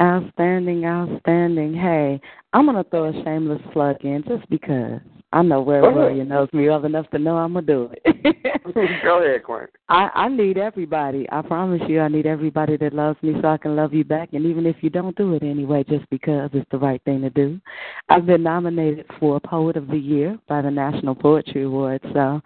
[0.00, 1.72] Outstanding, outstanding.
[1.72, 2.20] Hey,
[2.52, 5.00] I'm gonna throw a shameless plug in just because
[5.32, 6.00] I know where Go ahead.
[6.00, 8.36] William knows me well enough to know I'm gonna do it.
[9.04, 9.66] Go ahead, Queen.
[9.88, 11.26] I, I need everybody.
[11.30, 14.30] I promise you, I need everybody that loves me so I can love you back.
[14.32, 17.30] And even if you don't do it anyway, just because it's the right thing to
[17.30, 17.60] do.
[18.08, 22.40] I've been nominated for Poet of the Year by the National Poetry Award, So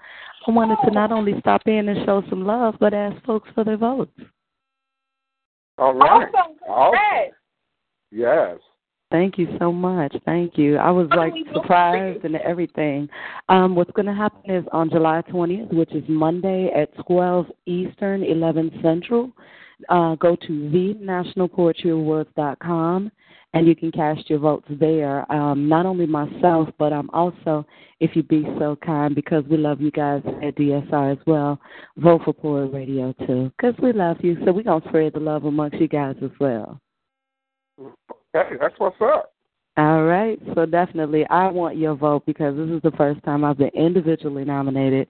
[0.46, 3.64] I wanted to not only stop in and show some love, but ask folks for
[3.64, 4.12] their votes.
[5.78, 6.28] All right.
[6.34, 6.56] Awesome.
[6.68, 7.34] Awesome.
[8.10, 8.58] Yes.
[9.14, 10.12] Thank you so much.
[10.24, 10.76] Thank you.
[10.76, 13.08] I was like surprised and everything.
[13.48, 18.24] Um, what's going to happen is on July 20th, which is Monday at 12 Eastern,
[18.24, 19.30] 11 Central,
[19.88, 23.12] uh, go to thenationalpoetryawards.com
[23.52, 25.32] and you can cast your votes there.
[25.32, 27.64] Um, not only myself, but I'm also,
[28.00, 31.60] if you be so kind, because we love you guys at DSR as well,
[31.98, 34.36] vote for Poet Radio too, because we love you.
[34.44, 36.80] So we're going to spread the love amongst you guys as well.
[38.34, 39.32] Hey, that's what's up.
[39.76, 40.40] All right.
[40.54, 44.44] So definitely, I want your vote because this is the first time I've been individually
[44.44, 45.08] nominated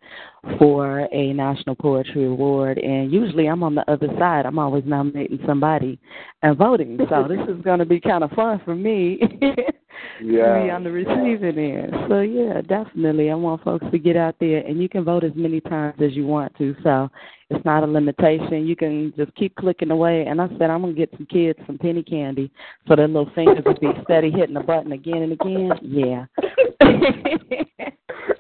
[0.59, 2.79] for a National Poetry Award.
[2.79, 4.45] And usually I'm on the other side.
[4.47, 5.99] I'm always nominating somebody
[6.43, 6.99] and voting.
[7.09, 9.21] So this is going to be kind of fun for me
[10.21, 11.95] to be on the receiving end.
[12.09, 13.31] So, yeah, definitely.
[13.31, 14.59] I want folks to get out there.
[14.59, 16.75] And you can vote as many times as you want to.
[16.83, 17.11] So
[17.51, 18.67] it's not a limitation.
[18.67, 20.27] You can just keep clicking away.
[20.27, 22.51] And I said, I'm going to get some kids some penny candy
[22.89, 25.73] so their little fingers will be steady hitting the button again and again.
[25.83, 26.27] Yeah.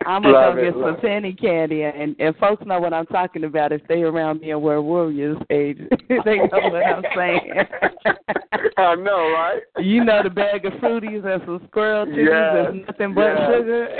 [0.07, 1.83] I'm going Love go it, get some penny candy.
[1.83, 5.39] And, and folks know what I'm talking about if they around me and wear Warriors
[5.51, 5.79] age.
[6.09, 7.53] they know what I'm saying.
[8.77, 9.61] I know, right?
[9.79, 13.51] You know the bag of fruities and some squirrel chickens Yes, is nothing but yes.
[13.53, 13.99] sugar.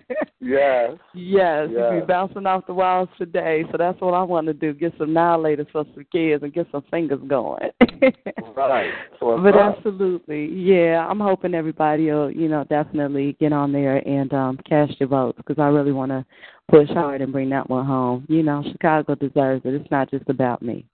[0.40, 0.92] Yes.
[1.14, 2.00] Yes, you Yes.
[2.00, 3.64] be bouncing off the walls today.
[3.70, 6.66] So that's what I want to do: get some annihilators for some kids and get
[6.72, 7.70] some fingers going.
[8.56, 8.90] Right.
[9.20, 14.32] So but absolutely, yeah, I'm hoping everybody will, you know, definitely get on there and
[14.32, 16.24] um cast your votes because I really want to
[16.68, 18.26] push hard and bring that one home.
[18.28, 19.74] You know, Chicago deserves it.
[19.74, 20.86] It's not just about me.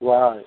[0.00, 0.44] Right.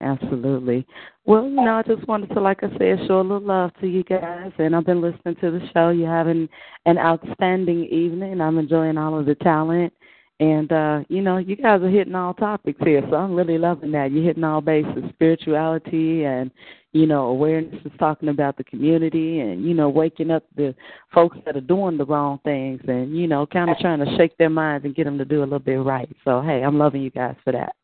[0.00, 0.86] Absolutely.
[1.26, 3.86] Well, you know, I just wanted to, like I said, show a little love to
[3.86, 4.52] you guys.
[4.58, 5.88] And I've been listening to the show.
[5.88, 6.48] You're having
[6.84, 8.42] an outstanding evening.
[8.42, 9.92] I'm enjoying all of the talent.
[10.40, 13.02] And, uh, you know, you guys are hitting all topics here.
[13.08, 14.12] So I'm really loving that.
[14.12, 16.50] You're hitting all bases spirituality and,
[16.92, 20.74] you know, awareness is talking about the community and, you know, waking up the
[21.14, 24.36] folks that are doing the wrong things and, you know, kind of trying to shake
[24.36, 26.10] their minds and get them to do a little bit right.
[26.24, 27.74] So, hey, I'm loving you guys for that.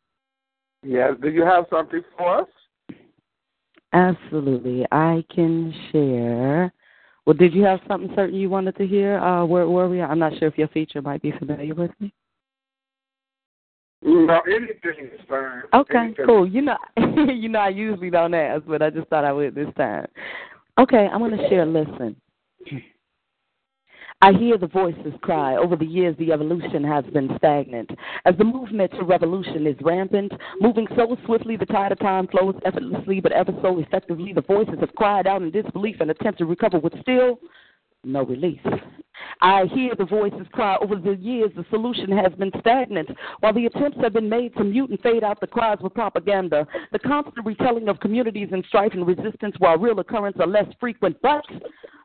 [0.83, 1.13] Yeah.
[1.21, 2.49] Do you have something for us?
[3.93, 4.87] Absolutely.
[4.93, 6.73] I can share
[7.27, 9.19] Well, did you have something certain you wanted to hear?
[9.19, 10.01] Uh, where where we?
[10.01, 12.13] I'm not sure if your feature might be familiar with me.
[14.03, 15.63] No, anything is fine.
[15.75, 16.27] Okay, Anything.
[16.27, 16.47] cool.
[16.49, 19.69] You know, you know, I usually don't ask, but I just thought I would this
[19.77, 20.07] time.
[20.79, 21.67] Okay, I'm going to share.
[21.67, 22.17] Listen.
[24.23, 25.57] I hear the voices cry.
[25.57, 27.91] Over the years, the evolution has been stagnant.
[28.27, 30.31] As the movement to revolution is rampant,
[30.61, 34.79] moving so swiftly, the tide of time flows effortlessly, but ever so effectively, the voices
[34.81, 37.41] have cried out in disbelief and attempt to recover with still
[38.05, 38.61] no release.
[39.43, 40.77] I hear the voices cry.
[40.81, 43.09] Over the years, the solution has been stagnant.
[43.41, 46.67] While the attempts have been made to mute and fade out the cries with propaganda,
[46.93, 51.17] the constant retelling of communities in strife and resistance, while real occurrence are less frequent,
[51.23, 51.45] but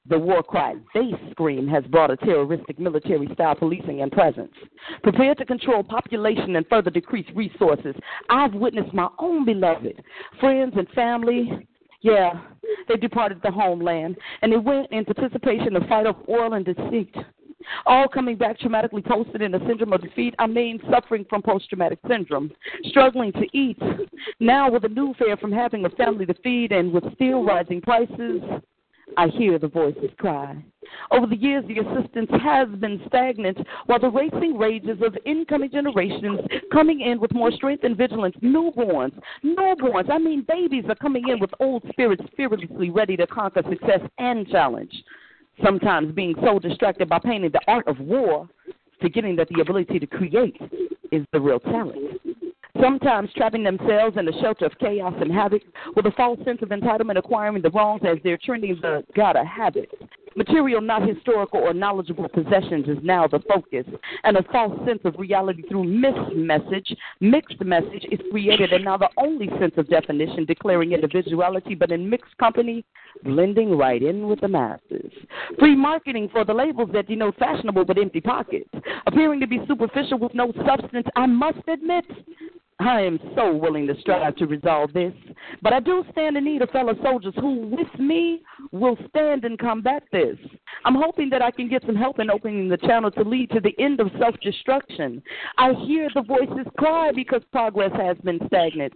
[0.07, 4.53] the war cry they scream has brought a terroristic military style policing and presence.
[5.03, 7.95] Prepared to control population and further decrease resources,
[8.29, 10.01] I've witnessed my own beloved,
[10.39, 11.67] friends, and family
[12.05, 12.39] yeah,
[12.87, 17.13] they departed the homeland and they went in participation of fight of oil and deceit.
[17.85, 20.35] All coming back traumatically posted in a syndrome of defeat.
[20.37, 22.51] I mean, suffering from post traumatic syndrome,
[22.85, 23.81] struggling to eat.
[24.39, 27.81] Now, with a new fare from having a family to feed and with still rising
[27.81, 28.41] prices,
[29.17, 30.63] I hear the voices cry.
[31.11, 36.39] Over the years, the assistance has been stagnant, while the racing rages of incoming generations
[36.71, 38.35] coming in with more strength and vigilance.
[38.41, 43.61] Newborns, newborns, I mean babies are coming in with old spirits fearlessly ready to conquer
[43.69, 44.93] success and challenge.
[45.63, 48.49] Sometimes being so distracted by painting the art of war,
[49.01, 50.59] forgetting that the ability to create
[51.11, 52.19] is the real talent
[52.81, 55.61] sometimes trapping themselves in the shelter of chaos and havoc
[55.95, 59.45] with a false sense of entitlement, acquiring the wrongs as they're trending the god of
[59.45, 59.89] habit.
[60.37, 63.85] Material, not historical or knowledgeable possessions, is now the focus,
[64.25, 68.97] and a false sense of reality through mixed message, mixed message is created, and now
[68.97, 72.83] the only sense of definition declaring individuality, but in mixed company,
[73.23, 75.09] blending right in with the masses.
[75.57, 78.69] Free marketing for the labels that denote fashionable but empty pockets,
[79.07, 81.07] appearing to be superficial with no substance.
[81.15, 82.03] I must admit,
[82.79, 85.13] I am so willing to strive to resolve this.
[85.61, 88.41] But I do stand in need of fellow soldiers who, with me,
[88.71, 90.37] will stand and combat this.
[90.83, 93.61] I'm hoping that I can get some help in opening the channel to lead to
[93.61, 95.23] the end of self destruction.
[95.57, 98.93] I hear the voices cry because progress has been stagnant.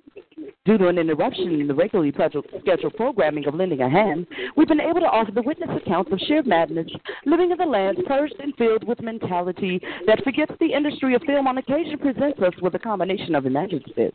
[0.65, 4.81] Due to an interruption in the regularly scheduled programming of Lending a Hand, we've been
[4.81, 6.87] able to offer the witness accounts of sheer madness,
[7.25, 11.47] living in the land purged and filled with mentality that forgets the industry of film
[11.47, 14.13] on occasion presents us with a combination of imaginative,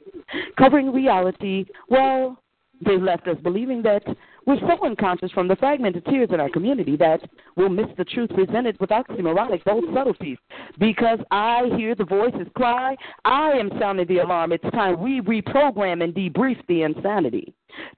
[0.56, 2.38] covering reality, well,
[2.84, 4.02] they left us believing that
[4.46, 7.20] we're so unconscious from the fragmented tears in our community that
[7.56, 10.38] we'll miss the truth presented with oxymoronic bold subtleties.
[10.78, 14.52] Because I hear the voices cry, I am sounding the alarm.
[14.52, 17.54] It's time we reprogram and debrief the insanity.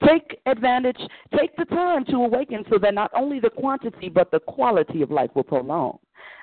[0.07, 1.01] Take advantage,
[1.37, 5.11] take the time to awaken so that not only the quantity but the quality of
[5.11, 5.99] life will prolong.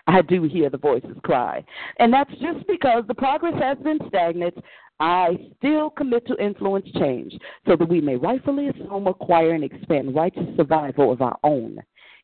[0.07, 1.63] I do hear the voices cry.
[1.99, 4.55] And that's just because the progress has been stagnant.
[4.99, 7.33] I still commit to influence change
[7.67, 11.79] so that we may rightfully assume, acquire, and expand righteous survival of our own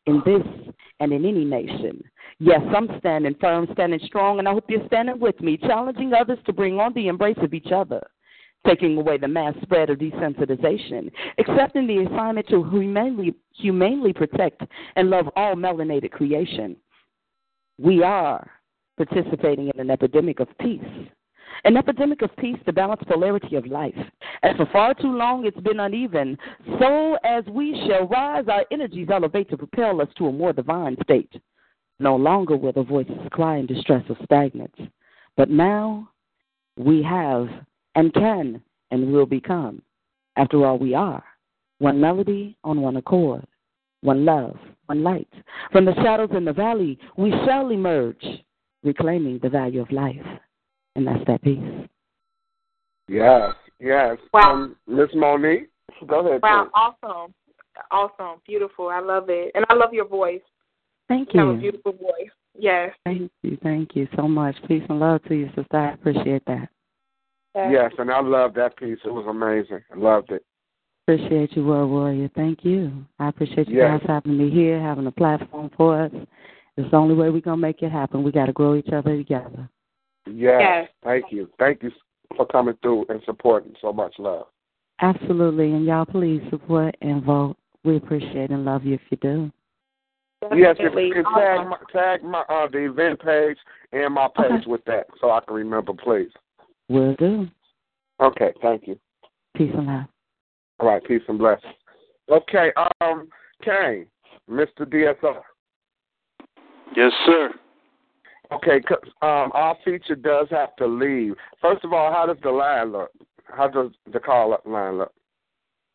[0.05, 2.01] in this and in any nation.
[2.39, 6.39] Yes, I'm standing firm, standing strong, and I hope you're standing with me, challenging others
[6.45, 8.01] to bring on the embrace of each other
[8.65, 14.61] taking away the mass spread of desensitization, accepting the assignment to humanely, humanely protect
[14.95, 16.75] and love all melanated creation.
[17.77, 18.49] We are
[18.97, 20.81] participating in an epidemic of peace.
[21.65, 23.95] An epidemic of peace to balance polarity of life.
[24.43, 26.37] And for far too long it's been uneven,
[26.79, 30.95] so as we shall rise, our energies elevate to propel us to a more divine
[31.03, 31.31] state.
[31.99, 34.89] No longer will the voices cry in distress of stagnance,
[35.35, 36.09] but now
[36.77, 37.49] we have
[37.95, 38.61] and can
[38.91, 39.81] and will become.
[40.37, 41.23] After all, we are
[41.79, 43.45] one melody on one accord,
[44.01, 45.27] one love, one light.
[45.71, 48.25] From the shadows in the valley, we shall emerge,
[48.83, 50.25] reclaiming the value of life.
[50.95, 51.59] And that's that piece.
[53.07, 54.17] Yes, yes.
[54.33, 54.51] Wow.
[54.53, 55.69] Um, Miss Monique,
[56.07, 56.41] go ahead.
[56.43, 56.71] Wow, please.
[57.03, 57.33] awesome.
[57.91, 58.41] Awesome.
[58.45, 58.89] Beautiful.
[58.89, 59.51] I love it.
[59.55, 60.41] And I love your voice.
[61.07, 62.29] Thank You have a beautiful voice.
[62.57, 62.93] Yes.
[63.05, 63.57] Thank you.
[63.63, 64.55] Thank you so much.
[64.67, 65.77] Peace and love to you, sister.
[65.77, 66.69] I appreciate that.
[67.55, 68.99] Yes, and I love that piece.
[69.03, 69.83] It was amazing.
[69.93, 70.43] I loved it.
[71.07, 72.29] Appreciate you, Word Warrior.
[72.35, 72.91] Thank you.
[73.17, 73.99] I appreciate you Yes.
[74.01, 76.11] guys having me here, having a platform for us.
[76.77, 78.23] It's the only way we're going to make it happen.
[78.23, 79.67] We got to grow each other together.
[80.35, 80.61] Yes.
[80.61, 80.89] Yes.
[81.03, 81.49] Thank you.
[81.59, 81.91] Thank you
[82.35, 83.73] for coming through and supporting.
[83.81, 84.47] So much love.
[85.01, 85.71] Absolutely.
[85.71, 87.55] And y'all, please support and vote.
[87.83, 89.51] We appreciate and love you if you do.
[90.55, 93.57] Yes, if you can tag my, tag my uh, the event page
[93.91, 96.29] and my page with that, so I can remember, please.
[96.87, 97.47] Will do.
[98.21, 98.97] Okay, thank you.
[99.55, 100.05] Peace and love.
[100.79, 101.73] All right, peace and blessings.
[102.29, 103.27] Okay, um,
[103.63, 104.05] Kane,
[104.49, 104.85] Mr.
[104.85, 105.41] DSR.
[106.95, 107.51] Yes, sir.
[108.51, 108.81] Okay,
[109.21, 111.35] um, our feature does have to leave.
[111.61, 113.11] First of all, how does the line look?
[113.45, 115.13] How does the call up line look?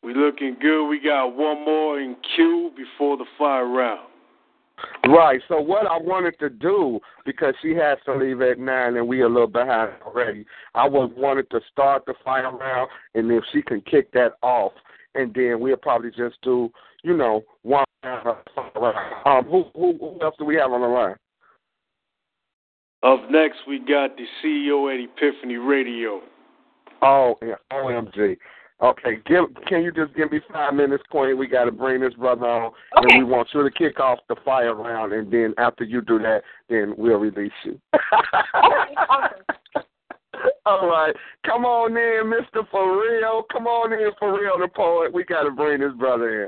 [0.05, 0.87] We looking good.
[0.87, 4.09] We got one more in queue before the fire round.
[5.09, 5.41] Right.
[5.49, 9.23] So what I wanted to do, because she has to leave at nine and we
[9.23, 10.45] a little behind already,
[10.75, 14.73] I was wanted to start the fire round and if she can kick that off
[15.15, 16.71] and then we'll probably just do,
[17.03, 18.37] you know, one round
[18.77, 18.97] round.
[19.27, 21.17] Um who who who else do we have on the line?
[23.05, 26.23] Up next, we got the CEO at Epiphany Radio.
[27.03, 28.39] Oh, yeah, OMG.
[28.83, 31.37] Okay, give, can you just give me five minutes, Queen?
[31.37, 34.37] We got to bring this brother on, and we want you to kick off the
[34.43, 37.79] fire round, and then after you do that, then we'll release you.
[40.67, 41.15] All right,
[41.45, 43.45] come on in, Mister For Real.
[43.53, 45.13] Come on in, For Real, the poet.
[45.13, 46.47] We got to bring this brother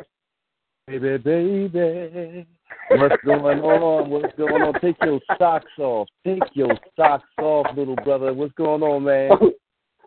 [0.88, 1.00] in.
[1.00, 2.46] Baby, baby.
[2.90, 4.10] What's going on?
[4.10, 4.80] What's going on?
[4.80, 6.08] Take your socks off.
[6.24, 8.32] Take your socks off, little brother.
[8.32, 9.30] What's going on, man?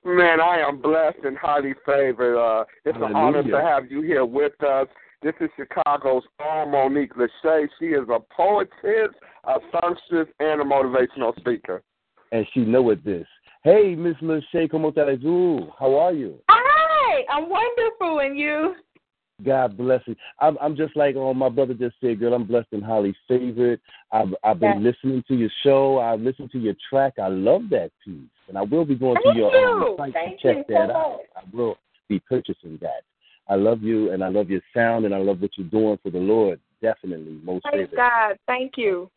[0.06, 2.40] Man, I am blessed and highly favored.
[2.40, 4.88] Uh, it's an honor to have you here with us.
[5.22, 7.68] This is Chicago's own Monique Lachey.
[7.78, 9.14] She is a poetess,
[9.44, 11.84] a songstress, and a motivational speaker.
[12.32, 13.28] And she know it this.
[13.66, 15.70] Hey, Miss Lachey, como estás tú?
[15.78, 16.40] How are you?
[16.50, 18.76] Hi, I'm wonderful, and you?
[19.44, 20.16] God bless you.
[20.40, 22.34] I'm, I'm just like oh, my brother just said, girl.
[22.34, 23.80] I'm blessed and highly favored.
[24.12, 26.00] I've, I've been listening to your show.
[26.00, 27.14] I've listened to your track.
[27.22, 29.88] I love that piece, and I will be going Thank to your you.
[29.88, 31.20] um, site Thank to check so that out.
[31.36, 33.04] I will be purchasing that.
[33.48, 36.12] I love you, and I love your sound, and I love what you're doing for
[36.12, 36.60] the Lord.
[36.82, 37.96] Definitely, most Praise favored.
[37.96, 38.38] God.
[38.48, 39.10] Thank you.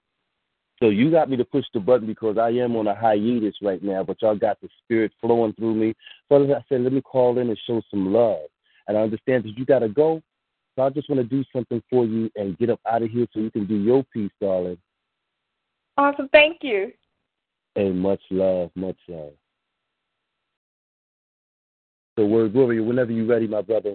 [0.83, 3.81] So you got me to push the button because I am on a hiatus right
[3.83, 5.95] now, but y'all got the spirit flowing through me.
[6.29, 8.49] So I said, let me call in and show some love.
[8.89, 10.23] And I understand that you got to go.
[10.77, 13.27] So I just want to do something for you and get up out of here
[13.33, 14.79] so you can do your piece, darling.
[15.99, 16.29] Awesome.
[16.33, 16.93] Thank you.
[17.77, 19.33] And much love, much love.
[22.19, 23.95] So, word warrior, whenever you're ready, my brother.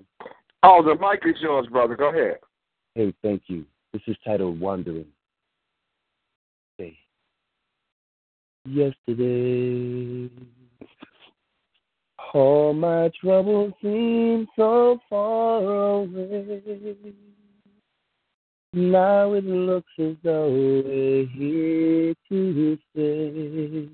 [0.64, 1.96] Oh, the mic is yours, brother.
[1.96, 2.38] Go ahead.
[2.96, 3.66] Hey, thank you.
[3.94, 5.06] This is titled Wandering.
[6.80, 6.98] Okay.
[8.66, 10.30] Yesterday,
[12.34, 17.14] all my troubles seem so far away.
[18.74, 23.90] Now it looks as though we're here to stay.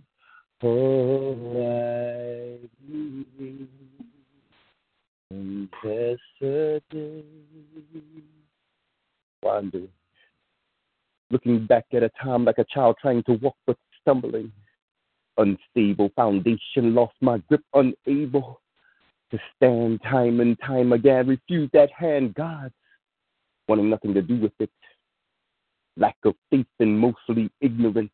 [0.63, 3.67] Oh, I believe
[5.29, 7.23] in yesterday.
[9.41, 9.89] Wandering.
[11.29, 14.51] Looking back at a time like a child trying to walk but stumbling.
[15.37, 18.61] Unstable foundation, lost my grip, unable
[19.31, 21.27] to stand time and time again.
[21.27, 22.71] Refuse that hand, God,
[23.67, 24.69] wanting nothing to do with it.
[25.97, 28.11] Lack of faith and mostly ignorant.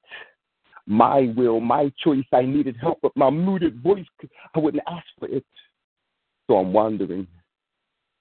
[0.85, 4.05] My will, my choice, I needed help, but my muted voice,
[4.55, 5.45] I wouldn't ask for it.
[6.47, 7.27] So I'm wandering.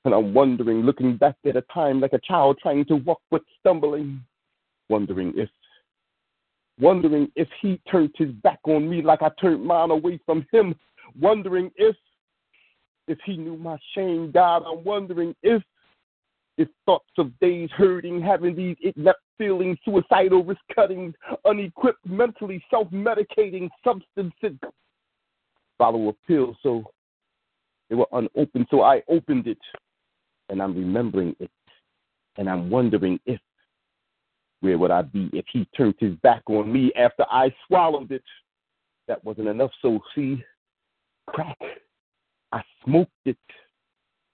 [0.05, 3.43] And I'm wondering, looking back at a time like a child trying to walk but
[3.59, 4.20] stumbling,
[4.89, 5.49] wondering if
[6.80, 10.74] wondering if he turned his back on me like I turned mine away from him,
[11.18, 11.96] wondering if
[13.06, 15.62] if he knew my shame, God, I'm wondering if
[16.59, 21.14] if thoughts of days hurting, having these inept feelings, suicidal risk cutting,
[21.44, 24.59] unequipped, mentally self medicating substances,
[25.78, 26.84] follow a pill, so
[27.88, 29.59] they were unopened, so I opened it,
[30.48, 31.50] and I'm remembering it,
[32.36, 33.40] and I'm wondering if
[34.60, 38.24] where would I be if he turned his back on me after I swallowed it?
[39.06, 39.70] That wasn't enough.
[39.80, 40.43] So, see,
[41.26, 41.59] crack.
[42.52, 43.39] I smoked it.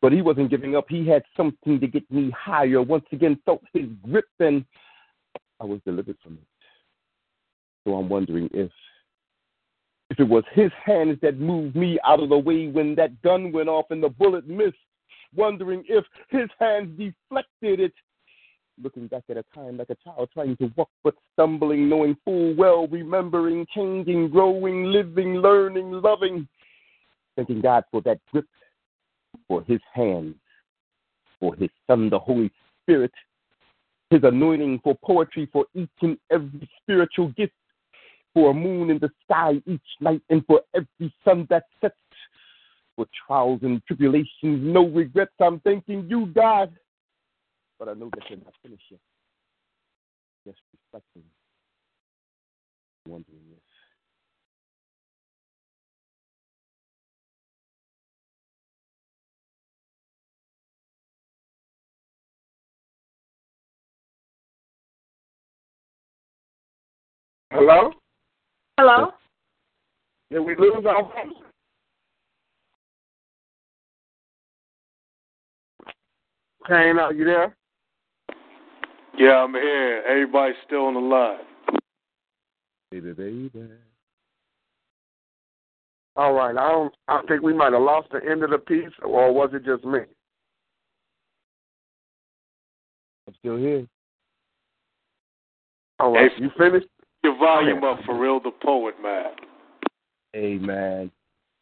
[0.01, 0.87] But he wasn't giving up.
[0.89, 2.83] He had something to get me higher.
[2.83, 4.65] Once again, felt his grip, and
[5.61, 6.49] I was delivered from it.
[7.85, 8.71] So I'm wondering if
[10.11, 13.51] if it was his hands that moved me out of the way when that gun
[13.51, 14.77] went off and the bullet missed.
[15.35, 17.93] Wondering if his hands deflected it
[18.83, 22.55] looking back at a time like a child trying to walk but stumbling, knowing full
[22.55, 26.49] well, remembering, changing, growing, living, learning, loving.
[27.37, 28.47] Thanking God for that grip,
[29.49, 30.35] for his hands,
[31.41, 32.51] for his son, the Holy
[32.83, 33.13] Spirit,
[34.11, 37.53] his anointing for poetry, for each and every spiritual gift,
[38.33, 41.95] for a moon in the sky each night, and for every sun that sets,
[42.97, 45.33] for trials and tribulations, no regrets.
[45.41, 46.73] I'm thanking you, God
[47.79, 49.01] but I know that you're not finished yet.
[50.47, 51.23] Just reflecting,
[53.07, 53.63] wondering if
[67.55, 67.93] Hello?
[68.79, 69.13] Hello?
[70.33, 71.09] Did we lose our
[76.67, 77.55] Kane, are you there?
[79.17, 80.03] Yeah, I'm here.
[80.07, 81.39] Everybody's still on the line.
[82.91, 83.69] Baby, baby.
[86.17, 86.57] All right.
[86.57, 86.95] I don't.
[87.09, 89.85] I think we might have lost the end of the piece, or was it just
[89.85, 90.01] me?
[93.27, 93.87] I'm still here.
[96.01, 96.31] All right.
[96.37, 96.87] Hey, you finished?
[97.23, 99.33] Your volume up for real, the poet, man.
[100.33, 101.11] Hey, man.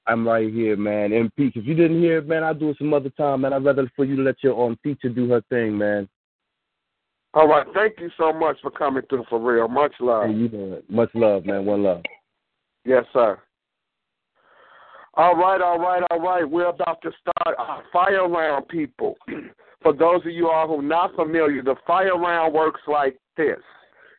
[0.07, 1.11] I'm right here, man.
[1.11, 1.53] MP.
[1.55, 3.53] If you didn't hear it, man, I'll do it some other time, man.
[3.53, 6.09] I'd rather for you to let your um teacher do her thing, man.
[7.34, 7.66] All right.
[7.74, 9.68] Thank you so much for coming through for real.
[9.68, 10.26] Much love.
[10.26, 10.90] Hey, you know it.
[10.90, 11.64] Much love, man.
[11.64, 12.02] One love.
[12.84, 13.38] Yes, sir.
[15.14, 16.48] All right, all right, all right.
[16.48, 19.16] We're about to start our fire round, people.
[19.82, 23.59] For those of you all who are not familiar, the fire round works like this.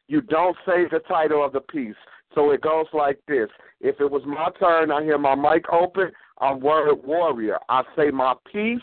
[0.08, 1.96] You don't say the title of the piece.
[2.36, 3.48] So it goes like this.
[3.80, 7.58] If it was my turn, I hear my mic open, I'm word warrior.
[7.70, 8.82] I say my piece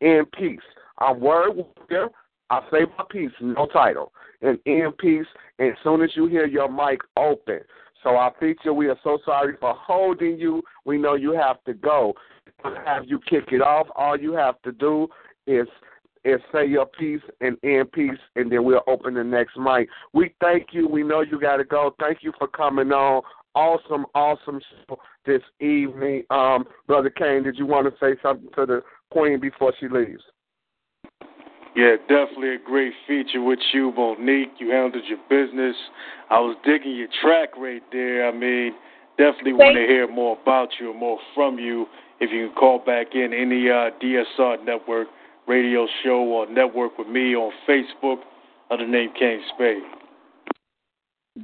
[0.00, 0.58] in peace.
[0.98, 2.08] I'm word warrior.
[2.50, 4.12] I say my piece, no title.
[4.42, 5.26] And in peace,
[5.58, 7.60] and as soon as you hear your mic open.
[8.02, 10.62] So our feature, we are so sorry for holding you.
[10.84, 12.14] We know you have to go.
[12.84, 13.86] Have you kick it off.
[13.94, 15.08] All you have to do
[15.46, 15.66] is
[16.22, 19.88] is say your piece and end peace, and then we'll open the next mic.
[20.12, 20.86] We thank you.
[20.86, 21.94] We know you got to go.
[21.98, 23.22] Thank you for coming on.
[23.54, 26.24] Awesome, awesome show this evening.
[26.30, 30.22] Um, Brother Kane, did you want to say something to the Queen before she leaves?
[31.76, 34.52] Yeah, definitely a great feature with you, Monique.
[34.58, 35.76] You handled your business.
[36.28, 38.28] I was digging your track right there.
[38.28, 38.72] I mean,
[39.16, 41.86] definitely want to hear more about you and more from you.
[42.18, 45.08] If you can call back in any uh, DSR network
[45.46, 48.18] radio show or network with me on Facebook
[48.70, 49.82] under the name Kane Spade.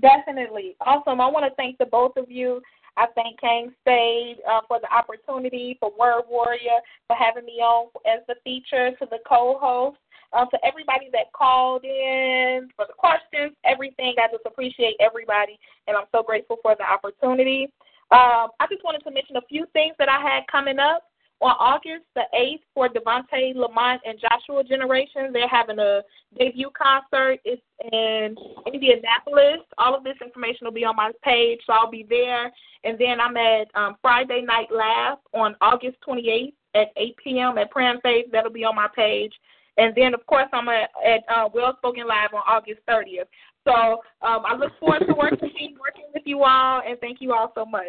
[0.00, 0.76] Definitely.
[0.80, 1.20] Awesome.
[1.20, 2.60] I want to thank the both of you.
[2.96, 7.88] I thank Kane Spade uh, for the opportunity, for Word Warrior, for having me on
[8.06, 9.98] as the feature, to the co host,
[10.44, 14.14] to everybody that called in, for the questions, everything.
[14.18, 17.72] I just appreciate everybody, and I'm so grateful for the opportunity.
[18.10, 21.02] Um, I just wanted to mention a few things that I had coming up.
[21.42, 26.00] On August the 8th for Devontae, Lamont, and Joshua Generation, they're having a
[26.38, 27.40] debut concert.
[27.44, 27.60] It's
[27.92, 28.34] in
[28.72, 29.60] Indianapolis.
[29.76, 32.50] All of this information will be on my page, so I'll be there.
[32.84, 37.58] And then I'm at um, Friday Night Laugh on August 28th at 8 p.m.
[37.58, 38.26] at Pram Faith.
[38.32, 39.34] That'll be on my page.
[39.78, 40.90] And then, of course, I'm at,
[41.28, 43.26] uh, Well Spoken Live on August 30th.
[43.64, 47.52] So um, I look forward to working, working with you all, and thank you all
[47.54, 47.84] so much.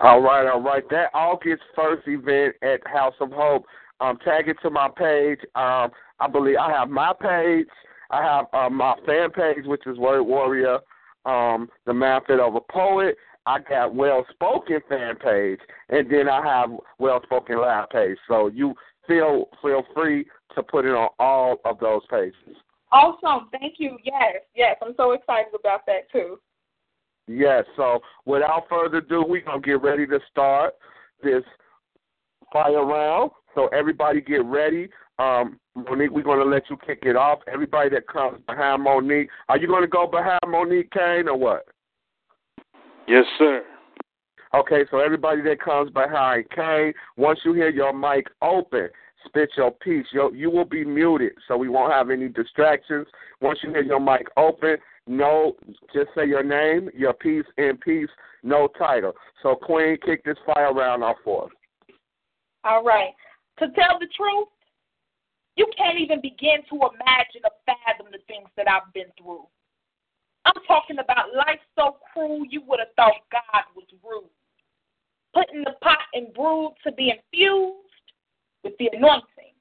[0.00, 0.88] All right, all right.
[0.90, 3.64] That August first event at House of Hope.
[4.00, 5.40] Um, tag it to my page.
[5.54, 5.90] Um,
[6.20, 7.66] I believe I have my page.
[8.10, 10.78] I have uh, my fan page, which is Word Warrior,
[11.26, 13.16] um, the Method of a Poet.
[13.46, 18.16] I got Well Spoken fan page, and then I have Well Spoken Live page.
[18.28, 18.74] So you
[19.06, 22.56] feel feel free to put it on all of those pages.
[22.92, 23.48] Awesome.
[23.52, 23.98] Thank you.
[24.04, 24.76] Yes, yes.
[24.82, 26.38] I'm so excited about that, too.
[27.28, 27.64] Yes.
[27.76, 30.74] So without further ado, we're gonna get ready to start
[31.22, 31.44] this
[32.52, 33.30] fire round.
[33.54, 34.88] So everybody get ready.
[35.18, 37.40] Um, Monique, we're gonna let you kick it off.
[37.46, 41.66] Everybody that comes behind Monique, are you gonna go behind Monique Kane or what?
[43.06, 43.62] Yes, sir.
[44.54, 48.88] Okay, so everybody that comes behind Kane, once you hear your mic open,
[49.26, 50.06] spit your piece.
[50.12, 53.06] You you will be muted, so we won't have any distractions.
[53.40, 55.56] Once you hear your mic open, no,
[55.94, 58.08] just say your name, your piece, and piece,
[58.42, 59.12] no title.
[59.42, 61.50] So, Queen, kick this fire round off for us.
[62.64, 63.12] All right.
[63.58, 64.48] To tell the truth,
[65.56, 69.46] you can't even begin to imagine or fathom the things that I've been through.
[70.44, 74.30] I'm talking about life so cruel you would have thought God was rude.
[75.34, 77.86] Putting the pot and brood to be infused
[78.64, 79.54] with the anointing.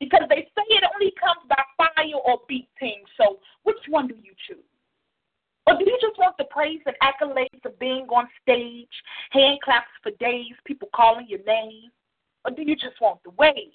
[0.00, 3.02] Because they say it only comes by fire or beating.
[3.16, 4.64] So which one do you choose?
[5.66, 8.88] Or do you just want the praise and accolades of being on stage,
[9.30, 11.90] hand claps for days, people calling your name?
[12.44, 13.74] Or do you just want the wage?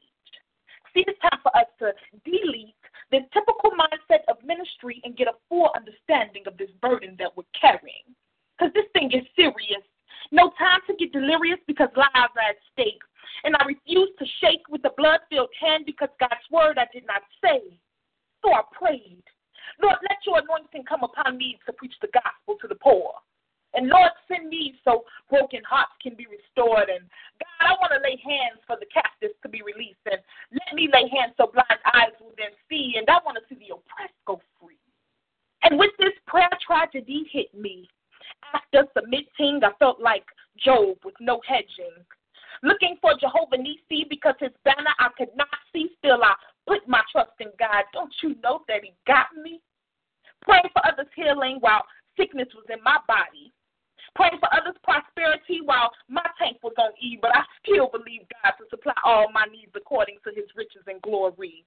[0.93, 1.93] See, it's time for us to
[2.25, 2.73] delete
[3.11, 7.43] the typical mindset of ministry and get a full understanding of this burden that we're
[7.59, 8.09] carrying.
[8.57, 9.85] Because this thing is serious.
[10.31, 13.01] No time to get delirious because lives are at stake.
[13.43, 17.05] And I refuse to shake with a blood filled hand because God's word I did
[17.07, 17.61] not say.
[18.43, 19.23] So I prayed.
[19.81, 23.13] Lord, let your anointing come upon me to preach the gospel to the poor.
[23.73, 26.89] And Lord, send me so broken hearts can be restored.
[26.93, 27.09] And
[27.41, 30.03] God, I want to lay hands for the captives to be released.
[30.05, 30.21] And
[30.53, 32.95] let me lay hands so blind eyes will then see.
[33.01, 34.77] And I want to see the oppressed go free.
[35.63, 37.89] And with this prayer tragedy hit me.
[38.53, 40.25] After submitting, I felt like
[40.57, 41.93] Job with no hedging.
[42.61, 45.89] Looking for Jehovah Nissi because his banner I could not see.
[45.99, 46.33] Still, I
[46.67, 47.83] put my trust in God.
[47.93, 49.59] Don't you know that he got me?
[50.43, 51.83] Praying for others' healing while
[52.17, 53.51] sickness was in my body.
[54.15, 58.53] Praying for others' prosperity while my tank was on E, but I still believe God
[58.59, 61.65] to supply all my needs according to his riches and glory.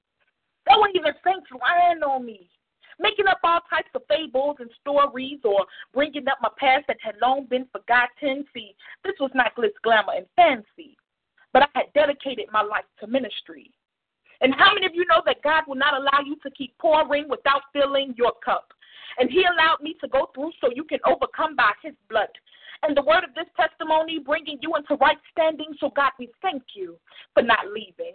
[0.66, 2.48] There were even saints lying on me,
[3.00, 7.16] making up all types of fables and stories or bringing up my past that had
[7.20, 8.44] long been forgotten.
[8.54, 8.74] See,
[9.04, 10.96] this was not glitz, glamour, and fancy,
[11.52, 13.70] but I had dedicated my life to ministry.
[14.40, 17.28] And how many of you know that God will not allow you to keep pouring
[17.28, 18.72] without filling your cup?
[19.18, 22.28] And He allowed me to go through so you can overcome by His blood.
[22.82, 25.72] And the word of this testimony bringing you into right standing.
[25.80, 26.98] So, God, we thank you
[27.32, 28.14] for not leaving.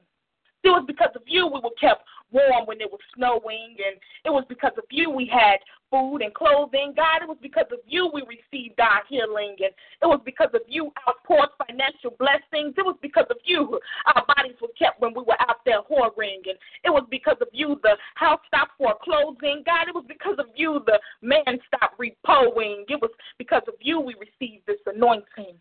[0.63, 4.29] It was because of you we were kept warm when it was snowing, and it
[4.29, 5.57] was because of you we had
[5.89, 6.93] food and clothing.
[6.95, 10.61] God, it was because of you we received our healing, and it was because of
[10.67, 12.73] you outpoured financial blessings.
[12.77, 13.79] It was because of you
[14.15, 17.47] our bodies were kept when we were out there whoring, and it was because of
[17.51, 19.63] you the house stopped foreclosing.
[19.65, 22.85] God, it was because of you the man stopped repoing.
[22.87, 25.57] It was because of you we received this anointing.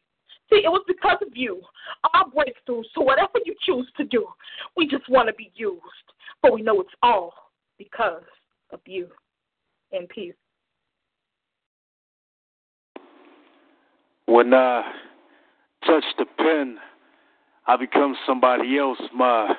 [0.50, 1.60] See, it was because of you,
[2.12, 2.82] our breakthrough.
[2.94, 4.26] So whatever you choose to do,
[4.76, 5.80] we just want to be used.
[6.42, 7.32] But we know it's all
[7.78, 8.22] because
[8.72, 9.08] of you.
[9.92, 10.34] In peace.
[14.26, 14.84] When I
[15.84, 16.78] touch the pen,
[17.66, 18.98] I become somebody else.
[19.12, 19.54] My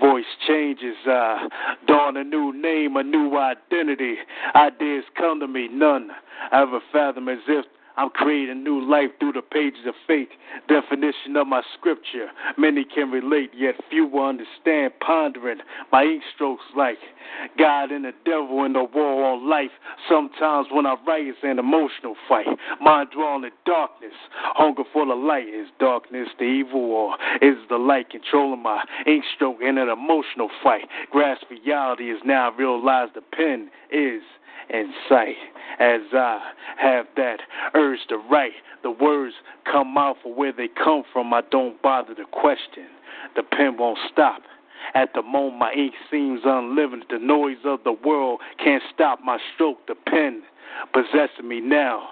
[0.00, 0.96] voice changes.
[1.06, 1.48] I
[1.86, 4.16] dawn a new name, a new identity.
[4.54, 6.10] Ideas come to me, none
[6.52, 7.64] I ever fathom as if
[7.96, 10.28] I'm creating new life through the pages of faith.
[10.68, 12.28] Definition of my scripture.
[12.58, 14.92] Many can relate, yet few will understand.
[15.00, 15.58] Pondering
[15.92, 16.98] my ink strokes like
[17.56, 19.70] God and the devil in the war on life.
[20.08, 22.46] Sometimes when I write, it's an emotional fight.
[22.80, 24.14] Mind drawn to darkness.
[24.32, 25.48] Hunger for the light.
[25.48, 30.48] Is darkness the evil or is the light controlling my ink stroke in an emotional
[30.62, 30.88] fight?
[31.10, 34.22] Grasp reality is now realize the pen is
[34.70, 35.36] in sight.
[35.78, 36.40] As I
[36.76, 37.40] have that
[37.74, 38.52] urge to write,
[38.82, 39.34] the words
[39.70, 41.32] come out for where they come from.
[41.32, 42.86] I don't bother to question.
[43.36, 44.42] The pen won't stop.
[44.94, 47.06] At the moment, my ink seems unlimited.
[47.08, 49.86] The noise of the world can't stop my stroke.
[49.86, 50.42] The pen
[50.92, 52.08] possessing me now.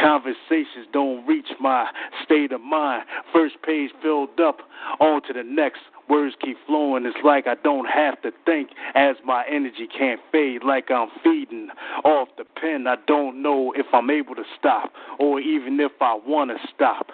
[0.00, 1.88] Conversations don't reach my
[2.24, 3.04] state of mind.
[3.32, 4.58] First page filled up,
[5.00, 5.80] on to the next.
[6.08, 7.06] Words keep flowing.
[7.06, 10.62] It's like I don't have to think as my energy can't fade.
[10.64, 11.68] Like I'm feeding
[12.04, 12.86] off the pen.
[12.86, 17.08] I don't know if I'm able to stop or even if I want to stop.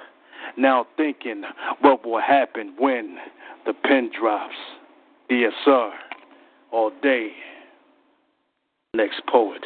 [0.56, 1.42] Now thinking
[1.80, 3.18] what will happen when
[3.66, 4.54] the pen drops.
[5.30, 5.90] DSR
[6.72, 7.32] all day.
[8.94, 9.64] Next poet.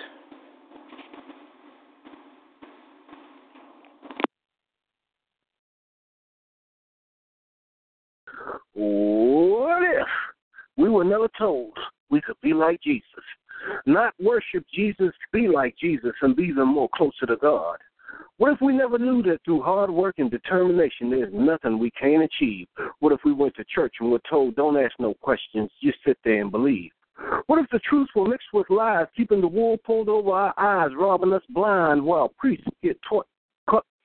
[8.74, 10.06] What if
[10.76, 11.76] we were never told
[12.10, 13.02] we could be like Jesus?
[13.86, 17.78] Not worship Jesus, be like Jesus, and be even more closer to God.
[18.38, 22.22] What if we never knew that through hard work and determination there's nothing we can't
[22.22, 22.66] achieve?
[23.00, 26.18] What if we went to church and were told, don't ask no questions, just sit
[26.24, 26.90] there and believe?
[27.46, 30.90] What if the truth were mixed with lies, keeping the wool pulled over our eyes,
[30.96, 33.26] robbing us blind while priests get taught,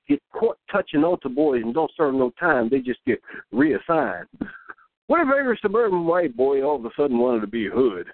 [0.08, 3.20] get caught touching altar boys and don't serve no time, they just get
[3.52, 4.26] reassigned?
[5.06, 8.06] What if every suburban white boy all of a sudden wanted to be hood?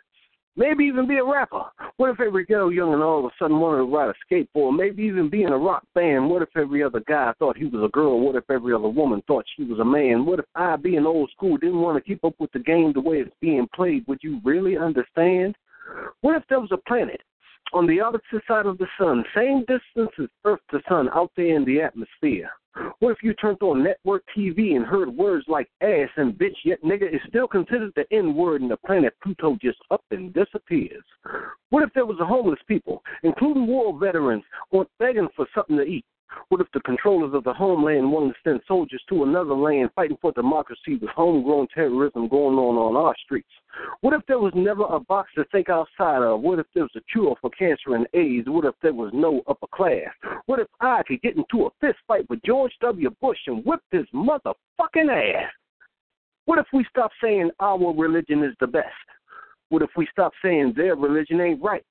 [0.57, 1.65] Maybe even be a rapper.
[1.97, 4.77] What if every ghetto young and all of a sudden wanted to ride a skateboard?
[4.77, 6.31] Maybe even be in a rock band.
[6.31, 8.21] What if every other guy thought he was a girl?
[8.21, 10.25] What if every other woman thought she was a man?
[10.25, 13.01] What if I, being old school, didn't want to keep up with the game the
[13.01, 14.07] way it's being played?
[14.07, 15.57] Would you really understand?
[16.21, 17.21] What if there was a planet
[17.75, 21.57] on the opposite side of the sun, same distance as Earth to Sun, out there
[21.57, 22.49] in the atmosphere?
[23.01, 26.83] What if you turned on network TV and heard words like ass and bitch, yet
[26.83, 31.05] nigga is still considered the N word and the planet Pluto just up and disappears?
[31.71, 35.85] What if there was a homeless people, including war veterans, on begging for something to
[35.85, 36.05] eat?
[36.49, 40.17] What if the controllers of the homeland wanted to send soldiers to another land fighting
[40.21, 43.49] for democracy with homegrown terrorism going on on our streets?
[44.01, 46.41] What if there was never a box to think outside of?
[46.41, 48.49] What if there was a cure for cancer and AIDS?
[48.49, 50.09] What if there was no upper class?
[50.47, 53.11] What if I could get into a fist fight with George W.
[53.21, 55.51] Bush and whip his motherfucking ass?
[56.47, 58.87] What if we stop saying our religion is the best?
[59.71, 61.85] What if we stop saying their religion ain't right?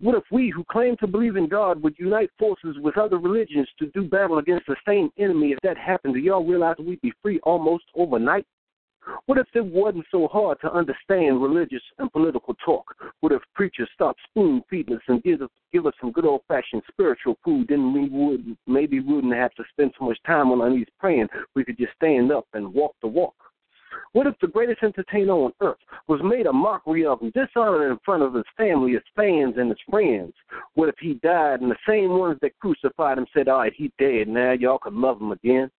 [0.00, 3.68] What if we who claim to believe in God would unite forces with other religions
[3.78, 5.52] to do battle against the same enemy?
[5.52, 8.46] If that happened, do y'all realize we'd be free almost overnight?
[9.26, 12.94] What if it wasn't so hard to understand religious and political talk?
[13.20, 16.42] What if preachers stopped spoon feeding us and give us, give us some good old
[16.46, 17.66] fashioned spiritual food?
[17.68, 21.28] Then we would maybe wouldn't have to spend so much time on our knees praying.
[21.56, 23.34] We could just stand up and walk the walk.
[24.12, 27.98] What if the greatest entertainer on earth was made a mockery of and dishonored in
[28.04, 30.34] front of his family, his fans, and his friends?
[30.74, 33.90] What if he died and the same ones that crucified him said, "All right, he's
[33.98, 34.52] dead now.
[34.52, 35.70] Y'all can love him again"?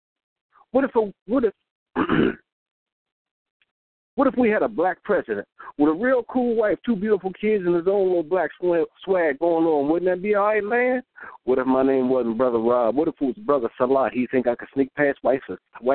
[0.72, 1.54] What if a, what if
[4.16, 5.46] what if we had a black president
[5.76, 9.64] with a real cool wife, two beautiful kids, and his own little black swag going
[9.64, 9.88] on?
[9.88, 11.02] Wouldn't that be all right, man?
[11.44, 12.94] What if my name wasn't Brother Rob?
[12.94, 14.10] What if it was Brother Salah?
[14.12, 15.40] He think I could sneak past White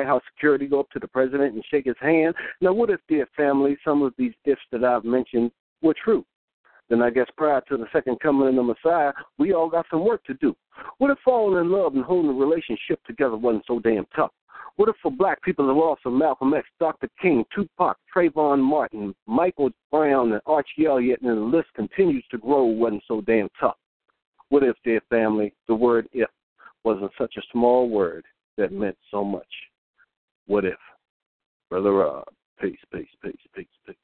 [0.06, 2.34] House security, go up to the president and shake his hand?
[2.60, 6.24] Now, what if, dear family, some of these ifs that I've mentioned were true?
[6.90, 10.04] Then I guess prior to the second coming of the Messiah, we all got some
[10.04, 10.54] work to do.
[10.98, 14.32] What if falling in love and holding a relationship together wasn't so damn tough?
[14.80, 17.10] What if for black people the loss of Malcolm X, Dr.
[17.20, 22.64] King, Tupac, Trayvon Martin, Michael Brown, and Archie Elliott, and the list continues to grow,
[22.64, 23.76] wasn't so damn tough?
[24.48, 26.30] What if, dear family, the word if
[26.82, 28.24] wasn't such a small word
[28.56, 29.44] that meant so much?
[30.46, 30.78] What if?
[31.68, 32.24] Brother Rob,
[32.58, 33.96] peace, peace, peace, peace, peace,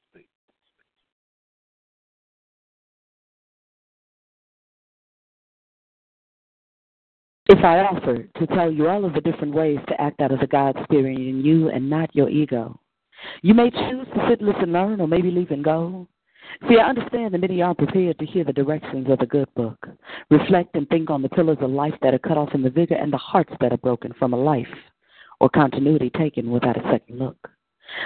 [7.49, 10.41] If I offered to tell you all of the different ways to act out of
[10.41, 12.81] the God spirit in you and not your ego,
[13.43, 16.09] you may choose to sit, listen, learn, or maybe leave and go.
[16.69, 19.79] See, I understand that many aren't prepared to hear the directions of the good book.
[20.29, 22.97] Reflect and think on the pillars of life that are cut off in the vigor
[22.97, 24.67] and the hearts that are broken from a life
[25.41, 27.49] or continuity taken without a second look.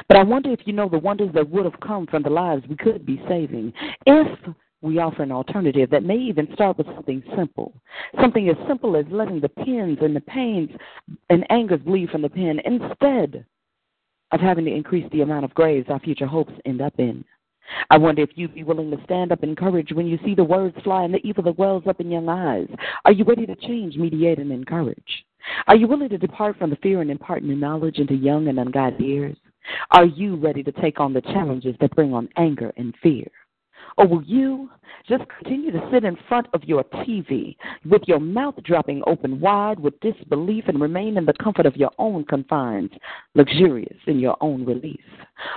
[0.09, 2.65] But I wonder if you know the wonders that would have come from the lives
[2.69, 3.73] we could be saving
[4.05, 4.39] if
[4.82, 7.73] we offer an alternative that may even start with something simple.
[8.20, 10.70] Something as simple as letting the pins and the pains
[11.28, 13.44] and angers bleed from the pen instead
[14.32, 17.24] of having to increase the amount of graves our future hopes end up in.
[17.90, 20.44] I wonder if you'd be willing to stand up in courage when you see the
[20.44, 22.69] words fly and the evil that wells up in young eyes.
[23.05, 25.24] Are you ready to change, mediate, and encourage?
[25.66, 28.59] Are you willing to depart from the fear and impart new knowledge into young and
[28.59, 29.36] unguided ears?
[29.93, 33.31] Are you ready to take on the challenges that bring on anger and fear?
[33.97, 34.71] Or will you
[35.09, 39.81] just continue to sit in front of your TV with your mouth dropping open wide
[39.81, 42.91] with disbelief and remain in the comfort of your own confines,
[43.35, 45.01] luxurious in your own release?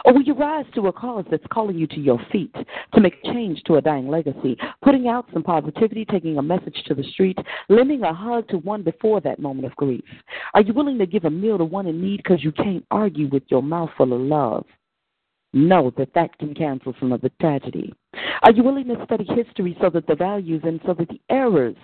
[0.05, 2.55] Or will you rise to a cause that's calling you to your feet
[2.93, 6.95] to make change to a dying legacy, putting out some positivity, taking a message to
[6.95, 7.37] the street,
[7.69, 10.03] lending a hug to one before that moment of grief?
[10.53, 13.27] Are you willing to give a meal to one in need because you can't argue
[13.27, 14.65] with your mouth full of love?
[15.53, 17.93] Know that that can cancel some of the tragedy?
[18.41, 21.75] Are you willing to study history so that the values and so that the errors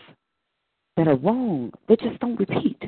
[0.97, 2.81] that are wrong, they just don't repeat?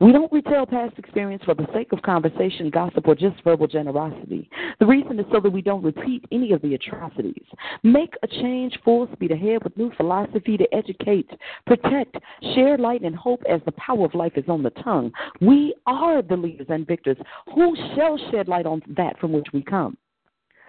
[0.00, 4.48] We don't retell past experience for the sake of conversation, gossip, or just verbal generosity.
[4.78, 7.44] The reason is so that we don't repeat any of the atrocities.
[7.82, 11.28] Make a change full speed ahead with new philosophy to educate,
[11.66, 12.16] protect,
[12.54, 15.10] share light and hope as the power of life is on the tongue.
[15.40, 17.16] We are the leaders and victors
[17.52, 19.96] who shall shed light on that from which we come.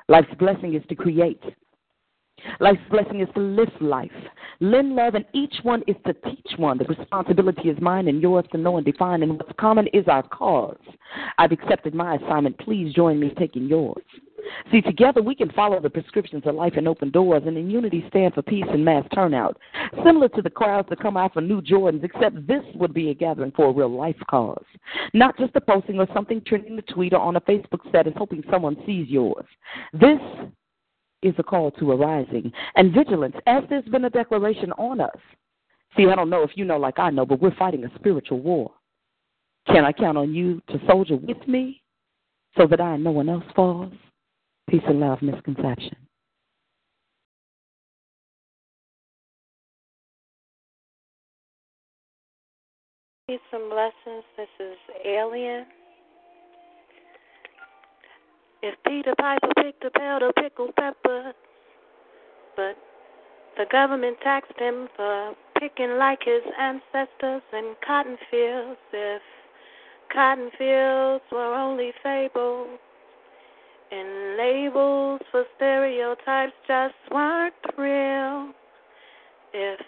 [0.07, 1.43] Life's blessing is to create,
[2.59, 4.11] Life's blessing is to live life,
[4.59, 6.77] lend love, and each one is to teach one.
[6.77, 10.23] The responsibility is mine and yours to know and define, and what's common is our
[10.23, 10.77] cause.
[11.37, 12.57] I've accepted my assignment.
[12.59, 14.03] Please join me in taking yours.
[14.71, 18.05] See, together we can follow the prescriptions of life and open doors, and in unity
[18.09, 19.57] stand for peace and mass turnout.
[20.03, 23.13] Similar to the crowds that come out for new Jordans, except this would be a
[23.13, 24.63] gathering for a real life cause.
[25.13, 28.43] Not just a posting or something trending the tweet or on a Facebook status hoping
[28.49, 29.45] someone sees yours.
[29.93, 30.19] This
[31.21, 35.17] is a call to arising and vigilance, as there's been a declaration on us.
[35.97, 38.39] See, I don't know if you know like I know, but we're fighting a spiritual
[38.39, 38.71] war.
[39.67, 41.81] Can I count on you to soldier with me
[42.57, 43.93] so that I and no one else falls?
[44.69, 45.95] Peace and love, misconception.
[53.27, 54.23] Peace and blessings.
[54.37, 55.65] This is Alien.
[58.61, 61.33] If Peter Piper picked a pail of pickled peppers,
[62.57, 62.75] but
[63.57, 69.21] the government taxed him for picking like his ancestors in cotton fields, if
[70.11, 72.79] cotton fields were only fables,
[73.91, 78.53] and labels for stereotypes just weren't real,
[79.53, 79.79] if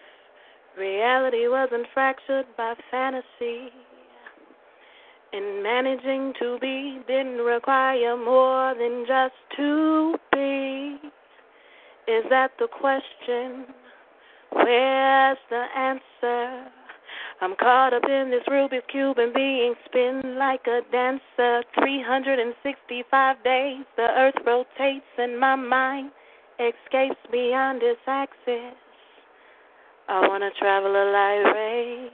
[0.78, 3.70] reality wasn't fractured by fantasy
[5.34, 10.98] and managing to be didn't require more than just to be.
[12.08, 13.66] Is that the question?
[14.52, 16.72] Where's the answer?
[17.42, 21.64] I'm caught up in this Rubik's Cube and being spin like a dancer.
[21.76, 26.12] 365 days, the earth rotates and my mind
[26.60, 28.76] escapes beyond its axis.
[30.08, 32.10] I want to travel a light ray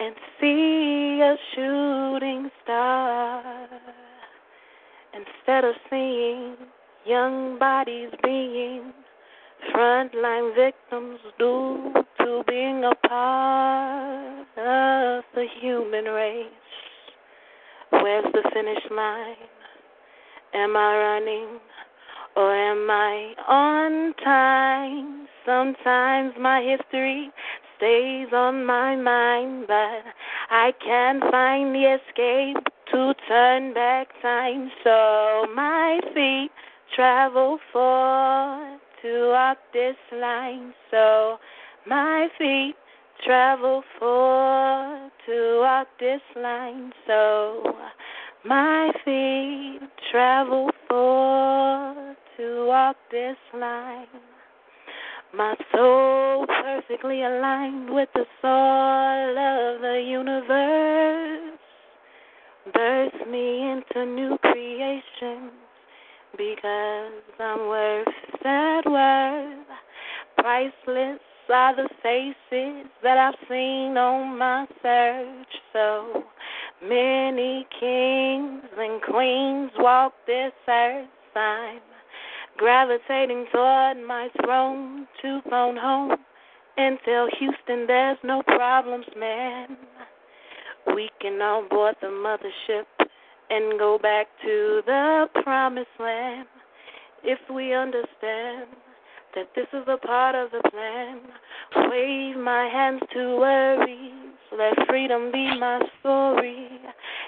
[0.00, 3.68] and see a shooting star.
[5.12, 6.56] Instead of seeing
[7.06, 8.92] young bodies being
[9.74, 16.46] frontline victims due to being a part of the human race.
[17.90, 19.36] Where's the finish line?
[20.54, 21.60] Am I running
[22.36, 25.28] or am I on time?
[25.44, 27.30] Sometimes my history
[27.80, 30.04] stays on my mind, but
[30.50, 32.62] I can't find the escape
[32.92, 34.70] to turn back time.
[34.84, 36.50] So my feet
[36.94, 40.74] travel forward to walk this line.
[40.90, 41.38] So
[41.86, 42.74] my feet
[43.24, 46.92] travel forward to walk this line.
[47.06, 47.62] So
[48.44, 54.29] my feet travel forward to walk this line.
[55.32, 61.58] My soul perfectly aligned with the soul of the universe.
[62.74, 65.52] Birth me into new creations
[66.36, 68.08] because I'm worth
[68.42, 69.66] that worth.
[70.36, 71.20] Priceless
[71.52, 75.54] are the faces that I've seen on my search.
[75.72, 76.24] So
[76.82, 81.08] many kings and queens walk this earth.
[81.36, 81.89] I'm
[82.60, 86.14] gravitating toward my throne to phone home
[86.76, 89.78] and tell Houston there's no problems, man.
[90.94, 92.84] We can all board the mothership
[93.48, 96.48] and go back to the promised land
[97.24, 98.68] if we understand
[99.34, 101.20] that this is a part of the plan.
[101.90, 106.68] Wave my hands to worries, let freedom be my story,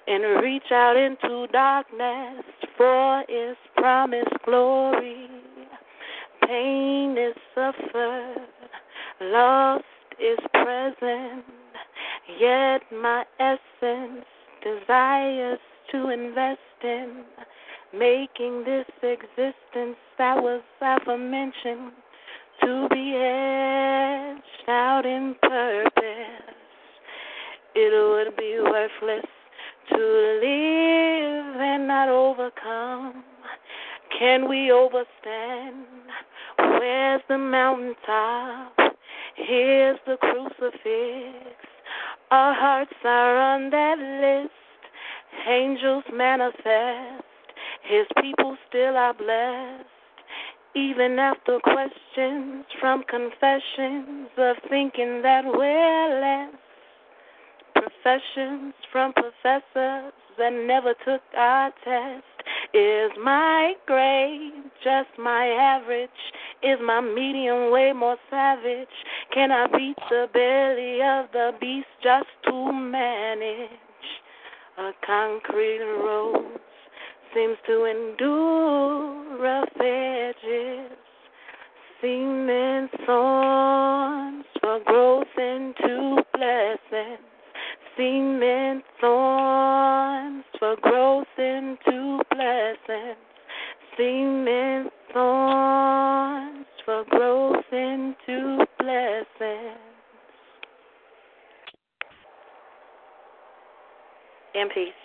[0.07, 2.45] and reach out into darkness
[2.77, 5.29] for its promised glory.
[6.47, 8.49] Pain is suffered,
[9.21, 9.85] lost
[10.21, 11.45] is present,
[12.41, 14.25] yet my essence
[14.63, 15.59] desires
[15.93, 17.23] to invest in
[17.93, 21.93] making this existence that was aforementioned
[22.61, 25.93] to be etched out in purpose.
[27.75, 29.27] It would be worthless
[29.89, 33.25] to live and not overcome.
[34.19, 35.87] Can we overstand?
[36.59, 38.77] Where's the mountaintop?
[39.35, 41.57] Here's the crucifix.
[42.31, 44.53] Our hearts are on that list.
[45.49, 47.25] Angels manifest.
[47.83, 49.87] His people still are blessed.
[50.75, 56.55] Even after questions from confessions of thinking that we're less.
[57.83, 62.25] Professions from professors that never took our test.
[62.73, 64.53] Is my grade
[64.85, 66.11] just my average?
[66.63, 68.87] Is my medium way more savage?
[69.35, 73.71] Can I beat the belly of the beast just to manage
[74.79, 76.61] a concrete road?
[77.35, 80.93] seems to endure rough edges,
[82.01, 87.22] cement thorns for growth into blessings,
[88.03, 93.17] cement thorns for growth into blessings,
[93.97, 99.79] cement thorns for growth into blessings.
[104.55, 105.02] In peace.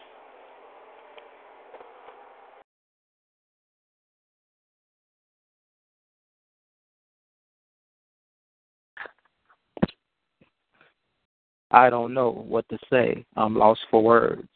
[11.78, 13.24] I don't know what to say.
[13.36, 14.50] I'm lost for words.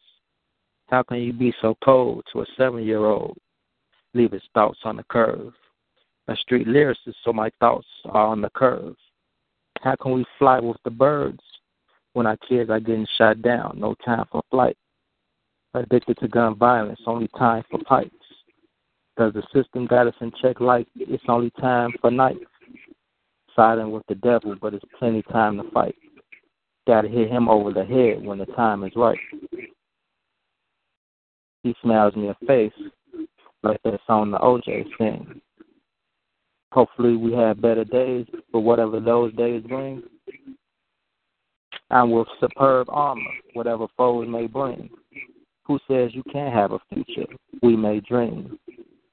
[0.88, 3.38] How can you be so cold to a seven year old?
[4.12, 5.52] Leave his thoughts on the curve.
[6.26, 8.96] A street lyricist, so my thoughts are on the curve.
[9.82, 11.38] How can we fly with the birds
[12.14, 13.76] when our kids are getting shot down?
[13.78, 14.76] No time for flight.
[15.74, 18.10] Addicted to gun violence, only time for pipes.
[19.16, 22.38] Does the system got us in check like it's only time for night?
[23.54, 25.94] Siding with the devil, but it's plenty time to fight.
[26.86, 29.18] Gotta hit him over the head when the time is right.
[31.62, 32.72] He smiles me a face
[33.62, 35.40] like that song the OJ sing.
[36.72, 40.02] Hopefully we have better days, but whatever those days bring,
[41.90, 44.88] I'm with superb armor, whatever foes may bring.
[45.66, 47.30] Who says you can't have a future?
[47.62, 48.58] We may dream.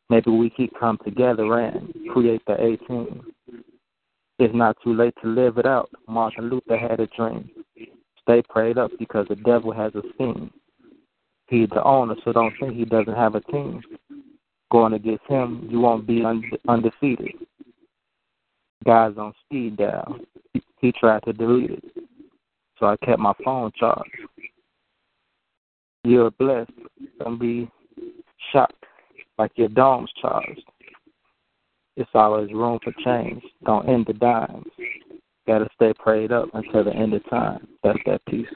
[0.10, 3.22] Maybe we can come together and create the 18.
[4.40, 5.90] It's not too late to live it out.
[6.08, 7.50] Martin Luther had a dream.
[8.22, 10.50] stay prayed up because the devil has a scheme.
[11.48, 13.82] He's the owner, so don't think he doesn't have a team.
[14.72, 16.24] Going against him, you won't be
[16.68, 17.34] undefeated.
[18.86, 20.20] Guys on speed dial.
[20.54, 21.84] He, he tried to delete it,
[22.80, 24.10] so I kept my phone charged.
[26.06, 26.72] You're blessed.
[27.20, 27.70] Don't be
[28.54, 28.86] shocked
[29.38, 30.64] like your dome's charged.
[32.00, 33.44] It's always room for change.
[33.66, 34.66] Don't end the dimes.
[35.46, 37.68] Gotta stay prayed up until the end of time.
[37.84, 38.48] That's that peace.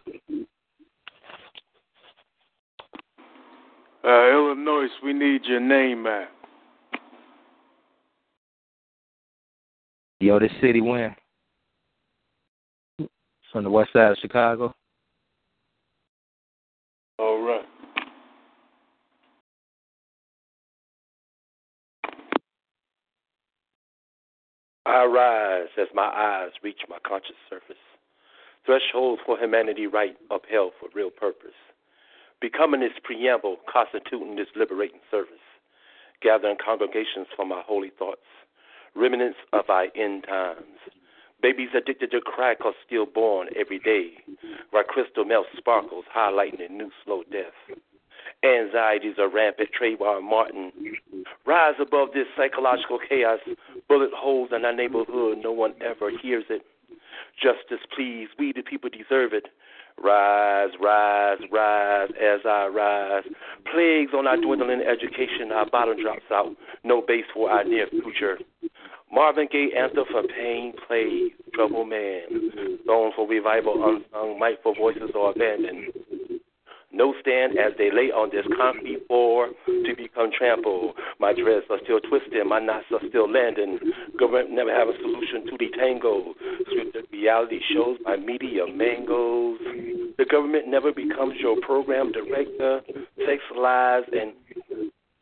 [4.02, 6.28] Uh, Illinois, we need your name, man.
[10.22, 11.14] Yo, this city win.
[13.00, 13.10] It's
[13.54, 14.74] on the west side of Chicago.
[17.20, 17.66] All right.
[24.94, 27.82] I rise as my eyes reach my conscious surface.
[28.64, 31.58] Thresholds for humanity right upheld for real purpose.
[32.40, 35.42] Becoming this preamble, constituting this liberating service.
[36.22, 38.22] Gathering congregations for my holy thoughts.
[38.94, 40.78] Remnants of our end times.
[41.42, 44.12] Babies addicted to crack are still born every day.
[44.70, 47.78] While crystal melt sparkles, highlighting a new slow death.
[48.44, 49.70] Anxieties are rampant.
[49.80, 50.72] Trayvon Martin.
[51.46, 53.40] Rise above this psychological chaos.
[53.88, 55.40] Bullet holes in our neighborhood.
[55.42, 56.64] No one ever hears it.
[57.42, 58.28] Justice, please.
[58.38, 59.48] We, the people, deserve it.
[60.02, 63.24] Rise, rise, rise as I rise.
[63.72, 65.52] Plagues on our dwindling education.
[65.52, 66.56] Our bottom drops out.
[66.84, 68.38] No base for our near future.
[69.12, 72.24] Marvin Gaye anthem for pain, play, trouble man.
[72.86, 75.94] Song for revival, unsung, might for voices are abandoned.
[76.94, 80.96] No stand as they lay on this concrete floor to become trampled.
[81.20, 83.80] My dreads are still twisting, my knots are still landing.
[84.20, 86.36] Government never have a solution to the tango.
[86.70, 89.58] Scripted reality shows by media mangoes.
[90.18, 92.82] The government never becomes your program director.
[93.26, 94.34] Sex lies and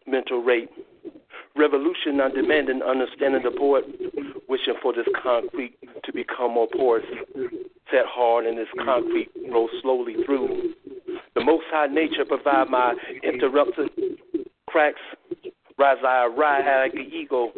[0.06, 0.70] mental rape.
[1.56, 3.84] Revolution on demanding understanding the poet,
[4.48, 7.06] wishing for this concrete to become more porous.
[7.92, 10.74] Set hard and this concrete grows slowly through.
[11.36, 13.90] The Most High nature provide my interrupted
[14.68, 15.02] cracks.
[15.78, 17.52] Rise I ride like an eagle,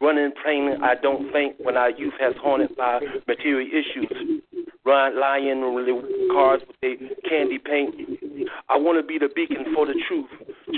[0.00, 4.42] running praying I don't faint when our youth has haunted by material issues.
[4.84, 5.92] Run lying really
[6.32, 7.94] cars with a candy paint.
[8.68, 10.26] I want to be the beacon for the truth,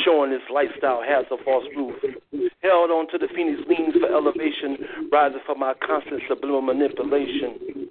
[0.04, 1.94] showing this lifestyle has a false roof.
[2.62, 4.78] Held on to the phoenix wings for elevation,
[5.10, 7.82] rising from my constant subliminal manipulation.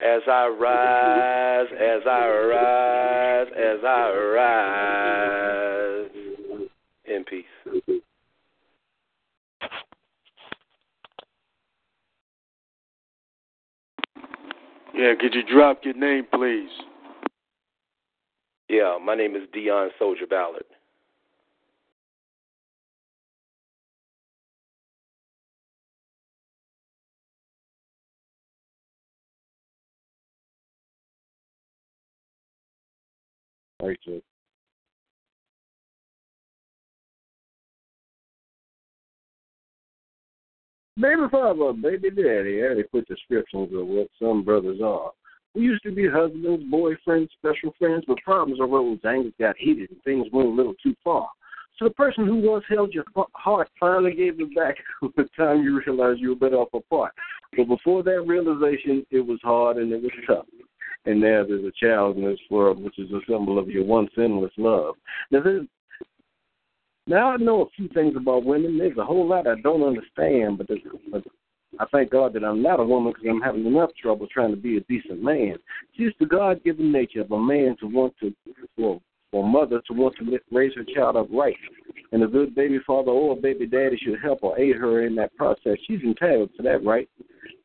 [0.00, 6.10] As I rise, as I rise, as I rise.
[7.04, 7.44] In peace.
[14.94, 16.70] Yeah, could you drop your name, please?
[18.72, 20.64] Yeah, my name is Dion Soldier Ballard.
[33.82, 34.24] Right, Jake.
[40.98, 45.10] Baby father, baby daddy, I they put descriptions of what some brothers are.
[45.54, 50.02] We used to be husbands, boyfriends, special friends, but problems arose, anger got heated, and
[50.02, 51.28] things went a little too far.
[51.78, 55.80] So the person who once held your heart finally gave it back the time you
[55.84, 57.12] realized you were better off apart.
[57.56, 60.46] But before that realization, it was hard and it was tough.
[61.04, 64.10] And now there's a child in this world, which is a symbol of your once
[64.16, 64.94] endless love.
[65.30, 65.66] Now, there's,
[67.06, 68.78] now I know a few things about women.
[68.78, 70.68] There's a whole lot I don't understand, but,
[71.10, 71.24] but
[71.80, 74.56] I thank God that I'm not a woman because I'm having enough trouble trying to
[74.56, 75.56] be a decent man.
[75.94, 78.34] It's the God-given nature of a man to want to,
[78.76, 81.56] well, for mother to want to raise her child up right.
[82.12, 85.14] And a good baby father or a baby daddy should help or aid her in
[85.16, 85.78] that process.
[85.86, 87.08] She's entitled to that right.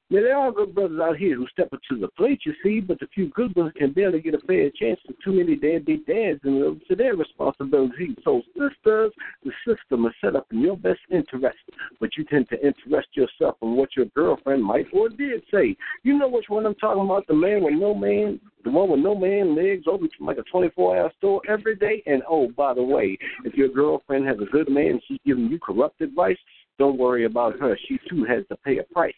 [0.10, 2.80] Now, there are good brothers out here who step up to the plate, you see,
[2.80, 6.08] but the few good ones can barely get a fair chance to too many deadbeat
[6.08, 8.16] dads and uh, live to their responsibilities.
[8.24, 9.12] So, sisters,
[9.44, 11.58] the system is set up in your best interest,
[12.00, 15.76] but you tend to interest yourself in what your girlfriend might or did say.
[16.04, 17.28] You know which one I'm talking about?
[17.28, 20.98] The man with no man, the one with no man legs, open like a 24
[20.98, 22.02] hour store every day.
[22.06, 25.60] And oh, by the way, if your girlfriend has a good man, she's giving you
[25.60, 26.38] corrupt advice,
[26.80, 27.78] Don't worry about her.
[27.88, 29.14] She too has to pay a price.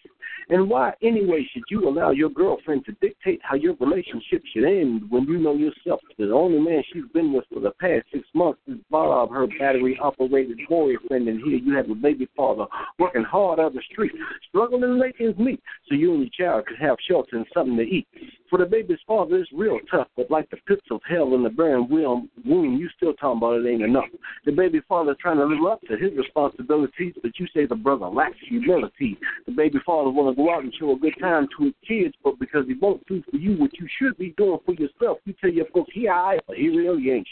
[0.50, 5.04] And why, anyway, should you allow your girlfriend to dictate how your relationship should end
[5.10, 8.28] when you know yourself that the only man she's been with for the past six
[8.34, 12.66] months is Bob, her battery operated boyfriend, and here you have a baby father
[12.98, 14.14] working hard on the street,
[14.48, 17.78] struggling to make ends meet so you and your child could have shelter and something
[17.78, 18.08] to eat.
[18.50, 21.50] For the baby's father, it's real tough, but like the pits of hell in the
[21.52, 24.06] barren womb, you still talking about it ain't enough.
[24.46, 28.08] The baby father's trying to live up to his responsibilities, but you say the brother
[28.08, 29.18] lacks humility.
[29.46, 32.16] The baby father want to go out and show a good time to his kids,
[32.24, 35.34] but because he won't do for you what you should be doing for yourself, you
[35.40, 37.28] tell your folks he alright, but he really ain't.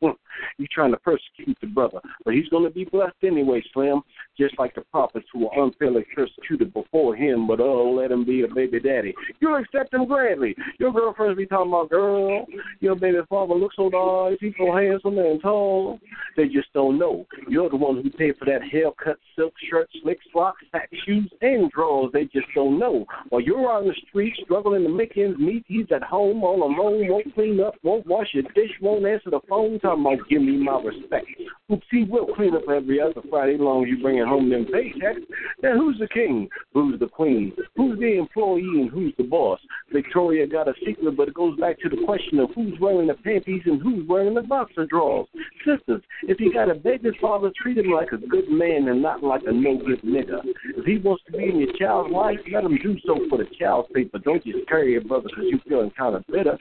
[0.58, 4.02] You're trying to persecute the brother, but he's going to be blessed anyway, Slim.
[4.38, 8.42] Just like the prophets who were unfairly persecuted before him, but oh, let him be
[8.42, 9.14] a baby daddy.
[9.40, 10.54] You'll accept him gladly.
[10.78, 12.46] Your girlfriends be talking about, girl,
[12.80, 15.98] your baby father looks so nice, he's so handsome and tall.
[16.36, 17.26] They just don't know.
[17.48, 21.70] You're the one who paid for that haircut, silk shirt, slick socks, sack shoes, and
[21.70, 22.10] drawers.
[22.12, 23.06] They just don't know.
[23.30, 27.08] While you're on the street struggling to make ends meet, he's at home all alone,
[27.08, 30.56] won't clean up, won't wash your dish, won't answer the phone, talking about give me
[30.56, 31.26] my respect.
[31.70, 35.20] Oops, he will clean up every other Friday long you bring home them paychecks.
[35.60, 36.48] Then who's the king?
[36.72, 37.52] Who's the queen?
[37.76, 39.60] Who's the employee and who's the boss?
[39.92, 43.14] Victoria got a secret, but it goes back to the question of who's wearing the
[43.14, 45.26] panties and who's wearing the boxer drawers.
[45.66, 49.22] Sisters, if you got a baby father, treat him like a good man and not
[49.22, 50.40] like a no good nigga.
[50.76, 53.46] If he wants to be in your child's life, let him do so for the
[53.58, 56.58] child's sake, but don't just carry your brother because you feeling kind of bitter.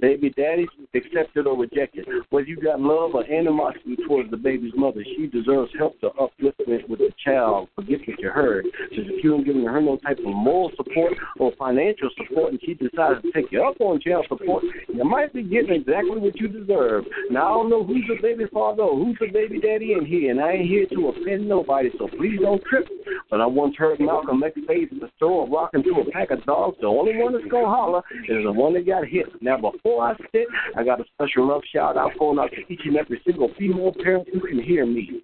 [0.00, 2.06] Baby daddies, accept it or reject it.
[2.30, 6.86] Whether you got love or animosity towards the baby's mother, she deserves help to upliftment
[6.88, 7.68] with the child.
[7.74, 8.66] Forget what you heard.
[8.90, 12.60] Because if you ain't giving her no type of moral support or financial support and
[12.64, 16.38] she decides to take you up on child support, you might be getting exactly what
[16.38, 17.04] you deserve.
[17.30, 20.30] Now, I don't know who's the baby father or who's the baby daddy in here,
[20.30, 22.86] and I ain't here to offend nobody, so please don't trip.
[23.30, 26.44] But I once heard Malcolm X say at the store rocking to a pack of
[26.44, 29.26] dogs, the only one that's going to holler is the one that got hit.
[29.40, 32.96] Now, before I sit, I got a special love shout out going out each and
[32.96, 35.20] every single female parent who can hear me.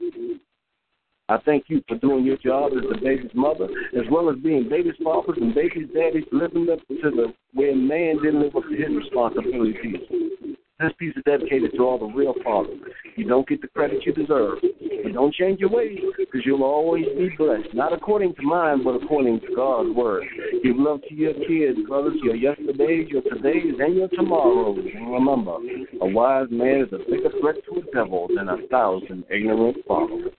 [1.28, 4.68] I thank you for doing your job as the baby's mother, as well as being
[4.68, 8.76] baby's fathers and baby's daddies, living up to the where man didn't live up to
[8.76, 10.58] his responsibilities.
[10.80, 12.80] This piece is dedicated to all the real fathers.
[13.16, 14.58] You don't get the credit you deserve.
[14.80, 19.00] You don't change your ways because you'll always be blessed, not according to mine, but
[19.00, 20.24] according to God's word.
[20.64, 24.84] Give love to your kids, brothers, your yesterdays, your todays, and your tomorrows.
[24.96, 25.58] And remember,
[26.00, 30.32] a wise man is a bigger threat to a devil than a thousand ignorant followers.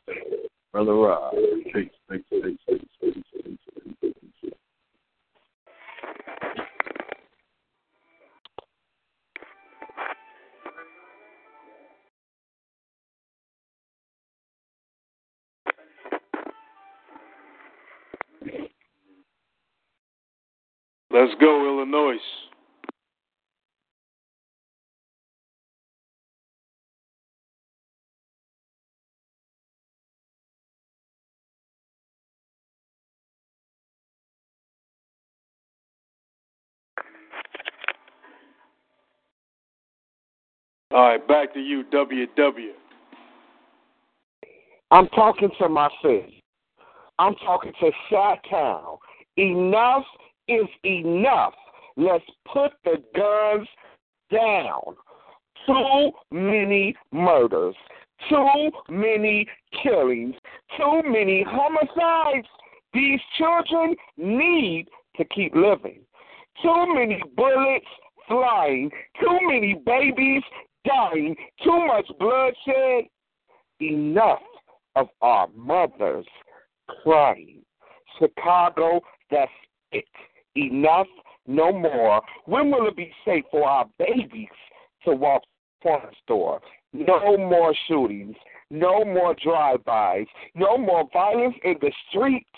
[0.74, 1.34] Brother Rob.
[1.74, 3.58] Peace, peace, peace, peace, peace, peace,
[4.02, 4.54] peace, peace.
[21.12, 22.18] Let's go, Illinois.
[40.92, 42.70] All right, back to you, WW.
[44.92, 46.35] I'm talking to my city.
[47.20, 48.98] I'm talking to Chi Town.
[49.38, 50.04] Enough
[50.48, 51.54] is enough.
[51.98, 53.68] Let's put the guns
[54.32, 54.96] down.
[55.66, 57.76] Too many murders,
[58.30, 59.48] too many
[59.82, 60.36] killings,
[60.78, 62.48] too many homicides.
[62.94, 64.88] These children need
[65.18, 66.02] to keep living.
[66.62, 67.86] Too many bullets
[68.28, 70.44] flying, too many babies
[70.86, 73.06] dying, too much bloodshed.
[73.80, 74.40] Enough
[74.96, 76.26] of our mothers
[77.04, 77.62] crying.
[78.20, 79.52] Chicago, that's
[79.92, 80.06] it.
[80.56, 81.08] Enough,
[81.48, 82.22] no more.
[82.46, 84.48] When will it be safe for our babies
[85.06, 85.44] to walk
[85.82, 86.62] front store?
[86.94, 88.36] No more shootings.
[88.72, 90.26] No more drive-bys.
[90.56, 92.50] No more violence in the streets.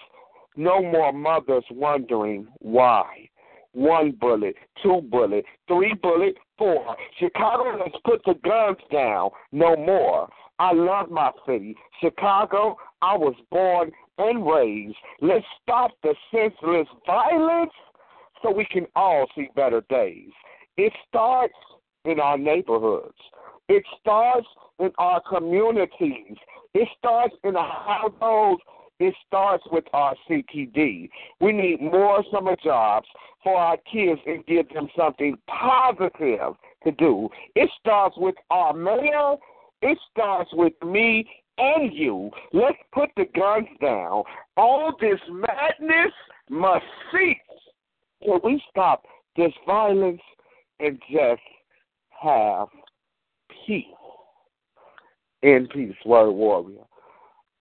[0.56, 3.30] No more mothers wondering why.
[3.74, 6.96] One bullet, two bullet, three bullet, four.
[7.20, 9.30] Chicago, let's put the guns down.
[9.52, 10.30] No more.
[10.58, 11.76] I love my city.
[12.02, 14.98] Chicago, I was born and raised.
[15.22, 17.72] Let's stop the senseless violence
[18.42, 20.32] so we can all see better days.
[20.78, 21.54] It starts
[22.06, 23.18] in our neighborhoods.
[23.70, 24.48] It starts
[24.80, 26.38] in our communities.
[26.74, 28.62] It starts in our households.
[29.00, 31.10] It starts with our CTD.
[31.40, 33.08] We need more summer jobs
[33.44, 37.30] for our kids and give them something positive to do.
[37.56, 39.36] It starts with our mayor.
[39.82, 42.30] It starts with me and you.
[42.54, 44.24] Let's put the guns down.
[44.56, 46.14] All this madness
[46.50, 47.38] must cease.
[48.24, 49.04] Can we stop
[49.36, 50.22] this violence
[50.80, 51.42] and just
[52.22, 52.68] have
[53.66, 53.86] peace?
[55.44, 56.84] In peace, word warrior.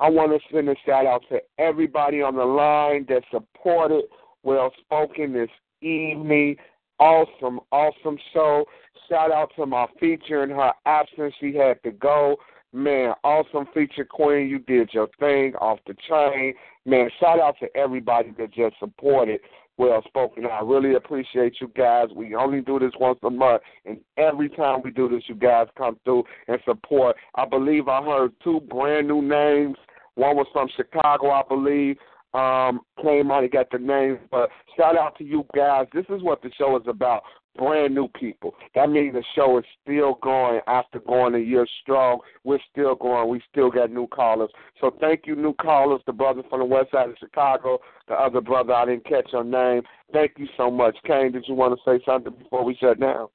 [0.01, 4.05] I want to send a shout out to everybody on the line that supported
[4.43, 5.51] Well Spoken this
[5.81, 6.57] evening.
[6.99, 8.65] Awesome, awesome show.
[9.09, 11.35] Shout out to my feature in her absence.
[11.41, 12.37] She had to go.
[12.77, 14.49] Man, awesome feature queen.
[14.49, 16.53] You did your thing off the chain.
[16.85, 19.41] Man, shout out to everybody that just supported
[19.79, 20.45] Well Spoken.
[20.45, 22.09] I really appreciate you guys.
[22.15, 25.69] We only do this once a month, and every time we do this, you guys
[25.79, 27.17] come through and support.
[27.35, 29.79] I believe I heard two brand new names.
[30.17, 31.97] One was from Chicago, I believe.
[32.35, 35.87] Um, came out and got the names, but shout out to you guys.
[35.95, 37.23] This is what the show is about.
[37.57, 38.55] Brand new people.
[38.75, 42.21] That means the show is still going after going a year strong.
[42.45, 43.29] We're still going.
[43.29, 44.51] We still got new callers.
[44.81, 46.01] So thank you, new callers.
[46.07, 47.79] The brother from the west side of Chicago,
[48.09, 49.83] the other brother, I didn't catch your name.
[50.13, 50.97] Thank you so much.
[51.07, 53.29] Kane, did you want to say something before we shut down?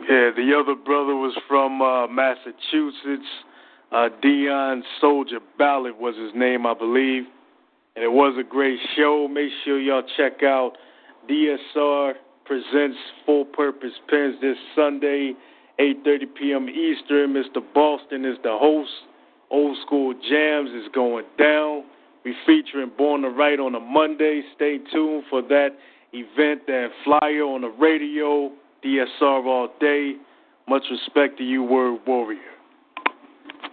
[0.00, 3.28] Yeah, the other brother was from uh, Massachusetts.
[3.92, 7.24] Uh, Dion Soldier Ballard was his name, I believe.
[7.94, 9.28] And it was a great show.
[9.28, 10.72] Make sure y'all check out
[11.30, 12.14] DSR
[12.52, 15.32] presents Full Purpose Pens this Sunday,
[15.80, 16.68] 8:30 p.m.
[16.68, 17.32] Eastern.
[17.32, 17.62] Mr.
[17.72, 18.90] Boston is the host.
[19.50, 21.84] Old School Jams is going down.
[22.26, 24.42] We featuring Born to Write on a Monday.
[24.54, 25.70] Stay tuned for that
[26.12, 28.52] event and flyer on the radio.
[28.84, 30.16] DSR all day.
[30.68, 32.40] Much respect to you, Word Warrior.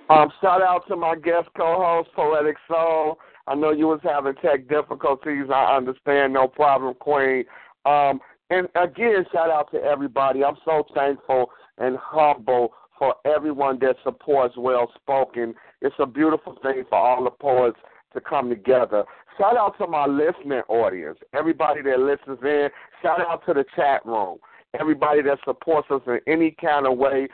[0.10, 3.20] Um, shout out to my guest co-host, Poetic Soul.
[3.46, 5.48] I know you was having tech difficulties.
[5.54, 7.44] I understand, no problem, Queen.
[7.86, 10.44] Um, and again, shout out to everybody.
[10.44, 15.56] I'm so thankful and humble for everyone that supports Well Spoken.
[15.82, 17.78] It's a beautiful thing for all the poets
[18.14, 19.06] to come together.
[19.38, 22.70] Shout out to my listening audience, everybody that listens in.
[23.02, 24.40] Shout out to the chat room,
[24.78, 27.30] everybody that supports us in any kind of way.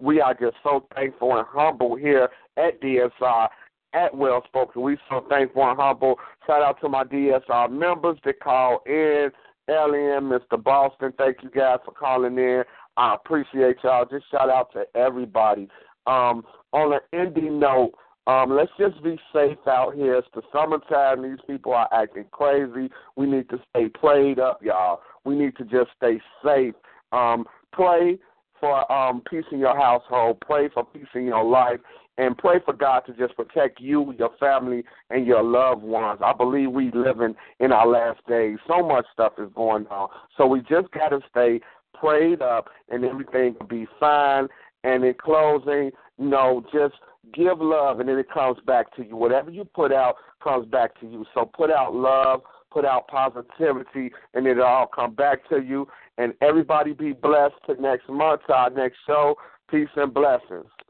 [0.00, 3.48] We are just so thankful and humble here at DSR
[3.92, 4.82] at Well Spoken.
[4.82, 6.16] We so thankful and humble.
[6.46, 9.30] Shout out to my DSR members that call in.
[9.70, 10.62] Alien, Mr.
[10.62, 12.64] Boston, thank you guys for calling in.
[12.96, 14.04] I appreciate y'all.
[14.04, 15.68] Just shout out to everybody.
[16.06, 17.92] Um, on an ending note,
[18.26, 20.16] um, let's just be safe out here.
[20.16, 21.22] It's the summertime.
[21.22, 22.90] These people are acting crazy.
[23.16, 25.00] We need to stay played up, y'all.
[25.24, 26.74] We need to just stay safe.
[27.12, 28.18] Um, pray
[28.58, 30.38] for um, peace in your household.
[30.40, 31.80] Pray for peace in your life
[32.20, 36.20] and pray for God to just protect you, your family, and your loved ones.
[36.22, 38.58] I believe we living in our last days.
[38.68, 40.10] So much stuff is going on.
[40.36, 41.60] So we just got to stay
[41.94, 44.48] prayed up and everything will be fine.
[44.84, 46.96] And in closing, you know, just
[47.32, 49.16] give love and then it comes back to you.
[49.16, 51.24] Whatever you put out comes back to you.
[51.32, 55.88] So put out love, put out positivity, and it'll all come back to you.
[56.18, 59.36] And everybody be blessed to next month, to our next show.
[59.70, 60.66] Peace and blessings.